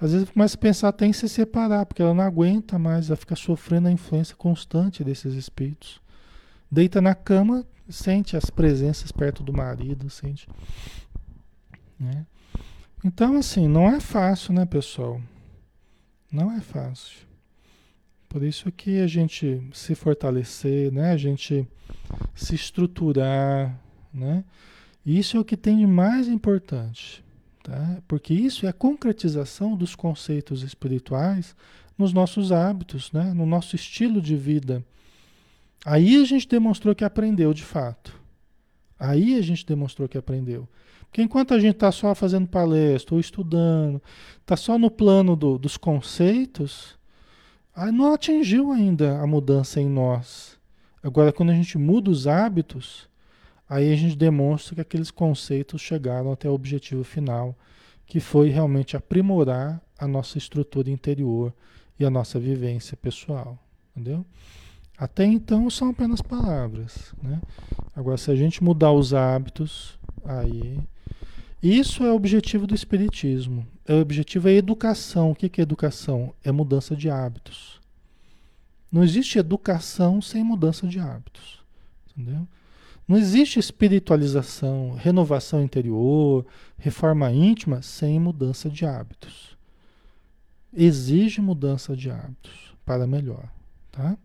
Às 0.00 0.12
vezes 0.12 0.30
começa 0.30 0.56
a 0.56 0.60
pensar 0.60 0.88
até 0.88 1.04
em 1.04 1.12
se 1.12 1.28
separar, 1.28 1.84
porque 1.84 2.00
ela 2.00 2.14
não 2.14 2.24
aguenta 2.24 2.78
mais, 2.78 3.08
ela 3.08 3.16
fica 3.16 3.36
sofrendo 3.36 3.88
a 3.88 3.92
influência 3.92 4.34
constante 4.34 5.04
desses 5.04 5.34
espíritos. 5.34 6.00
Deita 6.70 7.02
na 7.02 7.14
cama, 7.14 7.66
sente 7.88 8.36
as 8.36 8.48
presenças 8.48 9.12
perto 9.12 9.42
do 9.42 9.52
marido, 9.52 10.08
sente. 10.08 10.48
Né? 12.00 12.24
Então, 13.04 13.36
assim, 13.36 13.68
não 13.68 13.88
é 13.88 14.00
fácil, 14.00 14.54
né, 14.54 14.64
pessoal? 14.64 15.20
Não 16.34 16.50
é 16.50 16.60
fácil. 16.60 17.28
Por 18.28 18.42
isso 18.42 18.72
que 18.72 18.98
a 18.98 19.06
gente 19.06 19.62
se 19.72 19.94
fortalecer, 19.94 20.90
né? 20.90 21.12
A 21.12 21.16
gente 21.16 21.64
se 22.34 22.56
estruturar, 22.56 23.80
né? 24.12 24.44
Isso 25.06 25.36
é 25.36 25.40
o 25.40 25.44
que 25.44 25.56
tem 25.56 25.78
de 25.78 25.86
mais 25.86 26.26
importante, 26.26 27.22
tá? 27.62 28.02
Porque 28.08 28.34
isso 28.34 28.66
é 28.66 28.68
a 28.68 28.72
concretização 28.72 29.76
dos 29.76 29.94
conceitos 29.94 30.64
espirituais 30.64 31.54
nos 31.96 32.12
nossos 32.12 32.50
hábitos, 32.50 33.12
né? 33.12 33.32
No 33.32 33.46
nosso 33.46 33.76
estilo 33.76 34.20
de 34.20 34.34
vida. 34.34 34.84
Aí 35.86 36.20
a 36.20 36.24
gente 36.24 36.48
demonstrou 36.48 36.96
que 36.96 37.04
aprendeu 37.04 37.54
de 37.54 37.62
fato. 37.62 38.20
Aí 38.98 39.38
a 39.38 39.40
gente 39.40 39.64
demonstrou 39.64 40.08
que 40.08 40.18
aprendeu. 40.18 40.68
Porque 41.14 41.22
enquanto 41.22 41.54
a 41.54 41.60
gente 41.60 41.76
está 41.76 41.92
só 41.92 42.12
fazendo 42.12 42.48
palestra 42.48 43.14
ou 43.14 43.20
estudando, 43.20 44.02
está 44.40 44.56
só 44.56 44.76
no 44.76 44.90
plano 44.90 45.36
do, 45.36 45.56
dos 45.56 45.76
conceitos, 45.76 46.98
não 47.92 48.12
atingiu 48.12 48.72
ainda 48.72 49.20
a 49.20 49.24
mudança 49.24 49.80
em 49.80 49.88
nós. 49.88 50.58
Agora, 51.00 51.32
quando 51.32 51.50
a 51.50 51.54
gente 51.54 51.78
muda 51.78 52.10
os 52.10 52.26
hábitos, 52.26 53.08
aí 53.68 53.92
a 53.92 53.96
gente 53.96 54.16
demonstra 54.16 54.74
que 54.74 54.80
aqueles 54.80 55.12
conceitos 55.12 55.80
chegaram 55.80 56.32
até 56.32 56.50
o 56.50 56.52
objetivo 56.52 57.04
final, 57.04 57.56
que 58.04 58.18
foi 58.18 58.48
realmente 58.48 58.96
aprimorar 58.96 59.80
a 59.96 60.08
nossa 60.08 60.36
estrutura 60.36 60.90
interior 60.90 61.54
e 61.96 62.04
a 62.04 62.10
nossa 62.10 62.40
vivência 62.40 62.96
pessoal. 62.96 63.56
Entendeu? 63.94 64.26
Até 64.98 65.24
então 65.24 65.70
são 65.70 65.90
apenas 65.90 66.20
palavras. 66.20 67.14
Né? 67.22 67.40
Agora, 67.94 68.16
se 68.16 68.32
a 68.32 68.34
gente 68.34 68.64
mudar 68.64 68.90
os 68.90 69.14
hábitos, 69.14 69.96
aí. 70.24 70.80
Isso 71.64 72.04
é 72.04 72.12
o 72.12 72.14
objetivo 72.14 72.66
do 72.66 72.74
Espiritismo. 72.74 73.66
O 73.88 73.94
objetivo 73.94 74.50
é 74.50 74.52
educação. 74.52 75.30
O 75.30 75.34
que 75.34 75.58
é 75.58 75.62
educação? 75.62 76.34
É 76.44 76.52
mudança 76.52 76.94
de 76.94 77.08
hábitos. 77.08 77.80
Não 78.92 79.02
existe 79.02 79.38
educação 79.38 80.20
sem 80.20 80.44
mudança 80.44 80.86
de 80.86 81.00
hábitos. 81.00 81.64
Entendeu? 82.10 82.46
Não 83.08 83.16
existe 83.16 83.58
espiritualização, 83.58 84.94
renovação 84.94 85.62
interior, 85.62 86.44
reforma 86.76 87.32
íntima 87.32 87.80
sem 87.80 88.20
mudança 88.20 88.68
de 88.68 88.84
hábitos. 88.84 89.56
Exige 90.70 91.40
mudança 91.40 91.96
de 91.96 92.10
hábitos 92.10 92.74
para 92.84 93.06
melhor, 93.06 93.48
tá? 93.90 94.18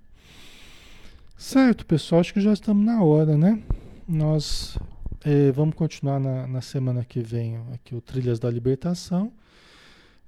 Certo, 1.37 1.85
pessoal, 1.85 2.19
acho 2.19 2.33
que 2.33 2.41
já 2.41 2.51
estamos 2.51 2.85
na 2.85 3.01
hora, 3.01 3.37
né? 3.37 3.63
Nós 4.05 4.77
é, 5.23 5.51
vamos 5.51 5.75
continuar 5.75 6.19
na, 6.19 6.47
na, 6.47 6.61
semana 6.61 7.03
que 7.03 7.19
vem 7.19 7.57
aqui 7.73 7.93
o 7.93 8.01
Trilhas 8.01 8.39
da 8.39 8.49
Libertação. 8.49 9.33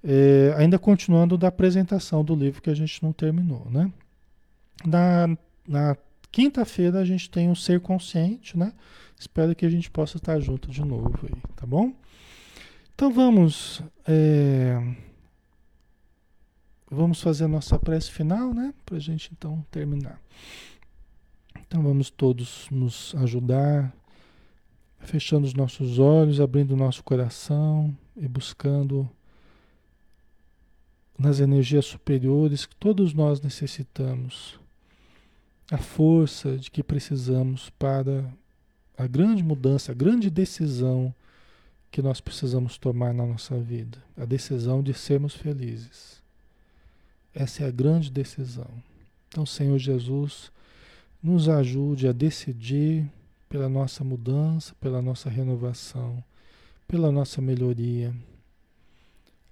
É, 0.04 0.54
ainda 0.58 0.78
continuando 0.78 1.38
da 1.38 1.48
apresentação 1.48 2.24
do 2.24 2.36
livro 2.36 2.62
que 2.62 2.70
a 2.70 2.76
gente 2.76 3.02
não 3.04 3.14
terminou, 3.14 3.68
né? 3.70 3.92
Na, 4.86 5.38
na 5.68 5.98
quinta-feira 6.32 7.00
a 7.00 7.06
gente 7.06 7.30
tem 7.30 7.52
o 7.52 7.56
Ser 7.56 7.80
Consciente, 7.80 8.58
né? 8.58 8.74
Espero 9.18 9.56
que 9.56 9.66
a 9.66 9.70
gente 9.70 9.90
possa 9.90 10.18
estar 10.18 10.40
junto 10.40 10.70
de 10.70 10.84
novo 10.84 11.18
aí, 11.24 11.42
tá 11.56 11.66
bom? 11.66 11.94
Então 12.94 13.12
vamos. 13.12 13.82
É, 14.08 14.82
vamos 16.90 17.22
fazer 17.22 17.46
a 17.46 17.48
nossa 17.48 17.80
prece 17.80 18.12
final, 18.12 18.54
né? 18.54 18.74
Para 18.86 18.98
a 18.98 19.00
gente 19.00 19.30
então 19.32 19.64
terminar. 19.72 20.20
Então 21.62 21.82
vamos 21.82 22.10
todos 22.10 22.68
nos 22.70 23.16
ajudar, 23.20 23.94
fechando 25.02 25.46
os 25.46 25.54
nossos 25.54 26.00
olhos, 26.00 26.40
abrindo 26.40 26.72
o 26.72 26.78
nosso 26.78 27.04
coração 27.04 27.96
e 28.16 28.28
buscando 28.28 29.10
nas 31.18 31.40
energias 31.40 31.86
superiores 31.86 32.66
que 32.66 32.76
todos 32.76 33.14
nós 33.14 33.42
necessitamos, 33.42 34.60
a 35.70 35.78
força 35.78 36.58
de 36.58 36.72
que 36.72 36.84
precisamos 36.84 37.70
para 37.72 38.26
a 38.98 39.08
grande 39.08 39.44
mudança, 39.44 39.92
a 39.92 39.96
grande 39.96 40.30
decisão 40.30 41.14
que 41.92 42.02
nós 42.02 42.22
precisamos 42.22 42.78
tomar 42.78 43.14
na 43.14 43.26
nossa 43.26 43.58
vida, 43.58 43.98
a 44.18 44.26
decisão 44.26 44.82
de 44.82 44.94
sermos 44.94 45.36
felizes. 45.36 46.22
Essa 47.34 47.64
é 47.64 47.68
a 47.68 47.72
grande 47.72 48.10
decisão. 48.10 48.70
Então, 49.28 49.46
Senhor 49.46 49.78
Jesus, 49.78 50.52
nos 51.22 51.48
ajude 51.48 52.08
a 52.08 52.12
decidir 52.12 53.10
pela 53.52 53.68
nossa 53.68 54.02
mudança, 54.02 54.74
pela 54.80 55.02
nossa 55.02 55.30
renovação, 55.30 56.24
pela 56.88 57.12
nossa 57.12 57.42
melhoria. 57.42 58.16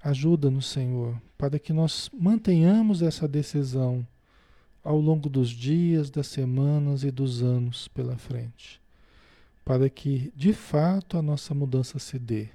Ajuda-nos, 0.01 0.67
Senhor, 0.67 1.21
para 1.37 1.59
que 1.59 1.73
nós 1.73 2.09
mantenhamos 2.17 3.01
essa 3.01 3.27
decisão 3.27 4.07
ao 4.81 4.97
longo 4.97 5.27
dos 5.27 5.49
dias, 5.49 6.09
das 6.09 6.27
semanas 6.27 7.03
e 7.03 7.11
dos 7.11 7.43
anos 7.43 7.89
pela 7.89 8.17
frente, 8.17 8.79
para 9.65 9.89
que 9.89 10.31
de 10.33 10.53
fato 10.53 11.17
a 11.17 11.21
nossa 11.21 11.53
mudança 11.53 11.99
se 11.99 12.17
dê 12.17 12.47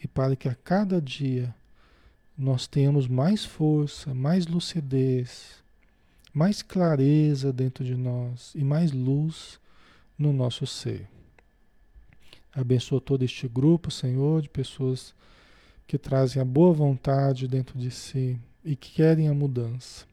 e 0.00 0.06
para 0.06 0.36
que 0.36 0.48
a 0.48 0.54
cada 0.54 1.02
dia 1.02 1.52
nós 2.38 2.68
tenhamos 2.68 3.08
mais 3.08 3.44
força, 3.44 4.14
mais 4.14 4.46
lucidez, 4.46 5.60
mais 6.32 6.62
clareza 6.62 7.52
dentro 7.52 7.84
de 7.84 7.96
nós 7.96 8.52
e 8.54 8.62
mais 8.62 8.92
luz 8.92 9.58
no 10.18 10.32
nosso 10.32 10.66
ser. 10.66 11.08
Abençoa 12.52 13.00
todo 13.00 13.22
este 13.22 13.46
grupo, 13.46 13.90
Senhor, 13.90 14.40
de 14.40 14.48
pessoas 14.48 15.14
que 15.86 15.98
trazem 15.98 16.40
a 16.40 16.44
boa 16.44 16.72
vontade 16.72 17.46
dentro 17.46 17.78
de 17.78 17.90
si 17.90 18.38
e 18.64 18.74
que 18.74 18.92
querem 18.92 19.28
a 19.28 19.34
mudança. 19.34 20.06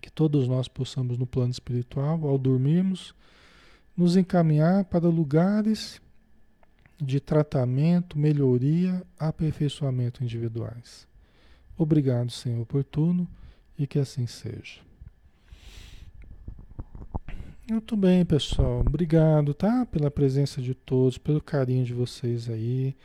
Que 0.00 0.10
todos 0.10 0.46
nós 0.46 0.68
possamos, 0.68 1.18
no 1.18 1.26
plano 1.26 1.50
espiritual, 1.50 2.26
ao 2.26 2.38
dormirmos, 2.38 3.14
nos 3.96 4.16
encaminhar 4.16 4.84
para 4.84 5.08
lugares 5.08 6.00
de 7.00 7.20
tratamento, 7.20 8.18
melhoria, 8.18 9.04
aperfeiçoamento 9.18 10.22
individuais. 10.22 11.06
Obrigado, 11.76 12.30
Senhor, 12.30 12.64
por 12.66 12.84
tudo 12.84 13.26
e 13.78 13.86
que 13.86 13.98
assim 13.98 14.26
seja. 14.26 14.87
Muito 17.70 17.94
bem, 17.98 18.24
pessoal. 18.24 18.80
Obrigado, 18.80 19.52
tá? 19.52 19.84
Pela 19.84 20.10
presença 20.10 20.62
de 20.62 20.74
todos, 20.74 21.18
pelo 21.18 21.38
carinho 21.38 21.84
de 21.84 21.92
vocês 21.92 22.48
aí. 22.48 22.96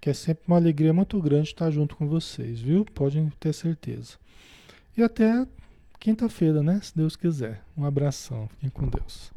Que 0.00 0.10
é 0.10 0.12
sempre 0.12 0.42
uma 0.48 0.56
alegria 0.56 0.92
muito 0.92 1.20
grande 1.22 1.48
estar 1.50 1.70
junto 1.70 1.94
com 1.94 2.08
vocês, 2.08 2.60
viu? 2.60 2.84
Podem 2.84 3.30
ter 3.38 3.52
certeza. 3.52 4.16
E 4.96 5.02
até 5.04 5.46
quinta-feira, 6.00 6.64
né? 6.64 6.80
Se 6.82 6.96
Deus 6.96 7.14
quiser. 7.14 7.62
Um 7.76 7.84
abração. 7.84 8.48
Fiquem 8.48 8.70
com 8.70 8.88
Deus. 8.88 9.30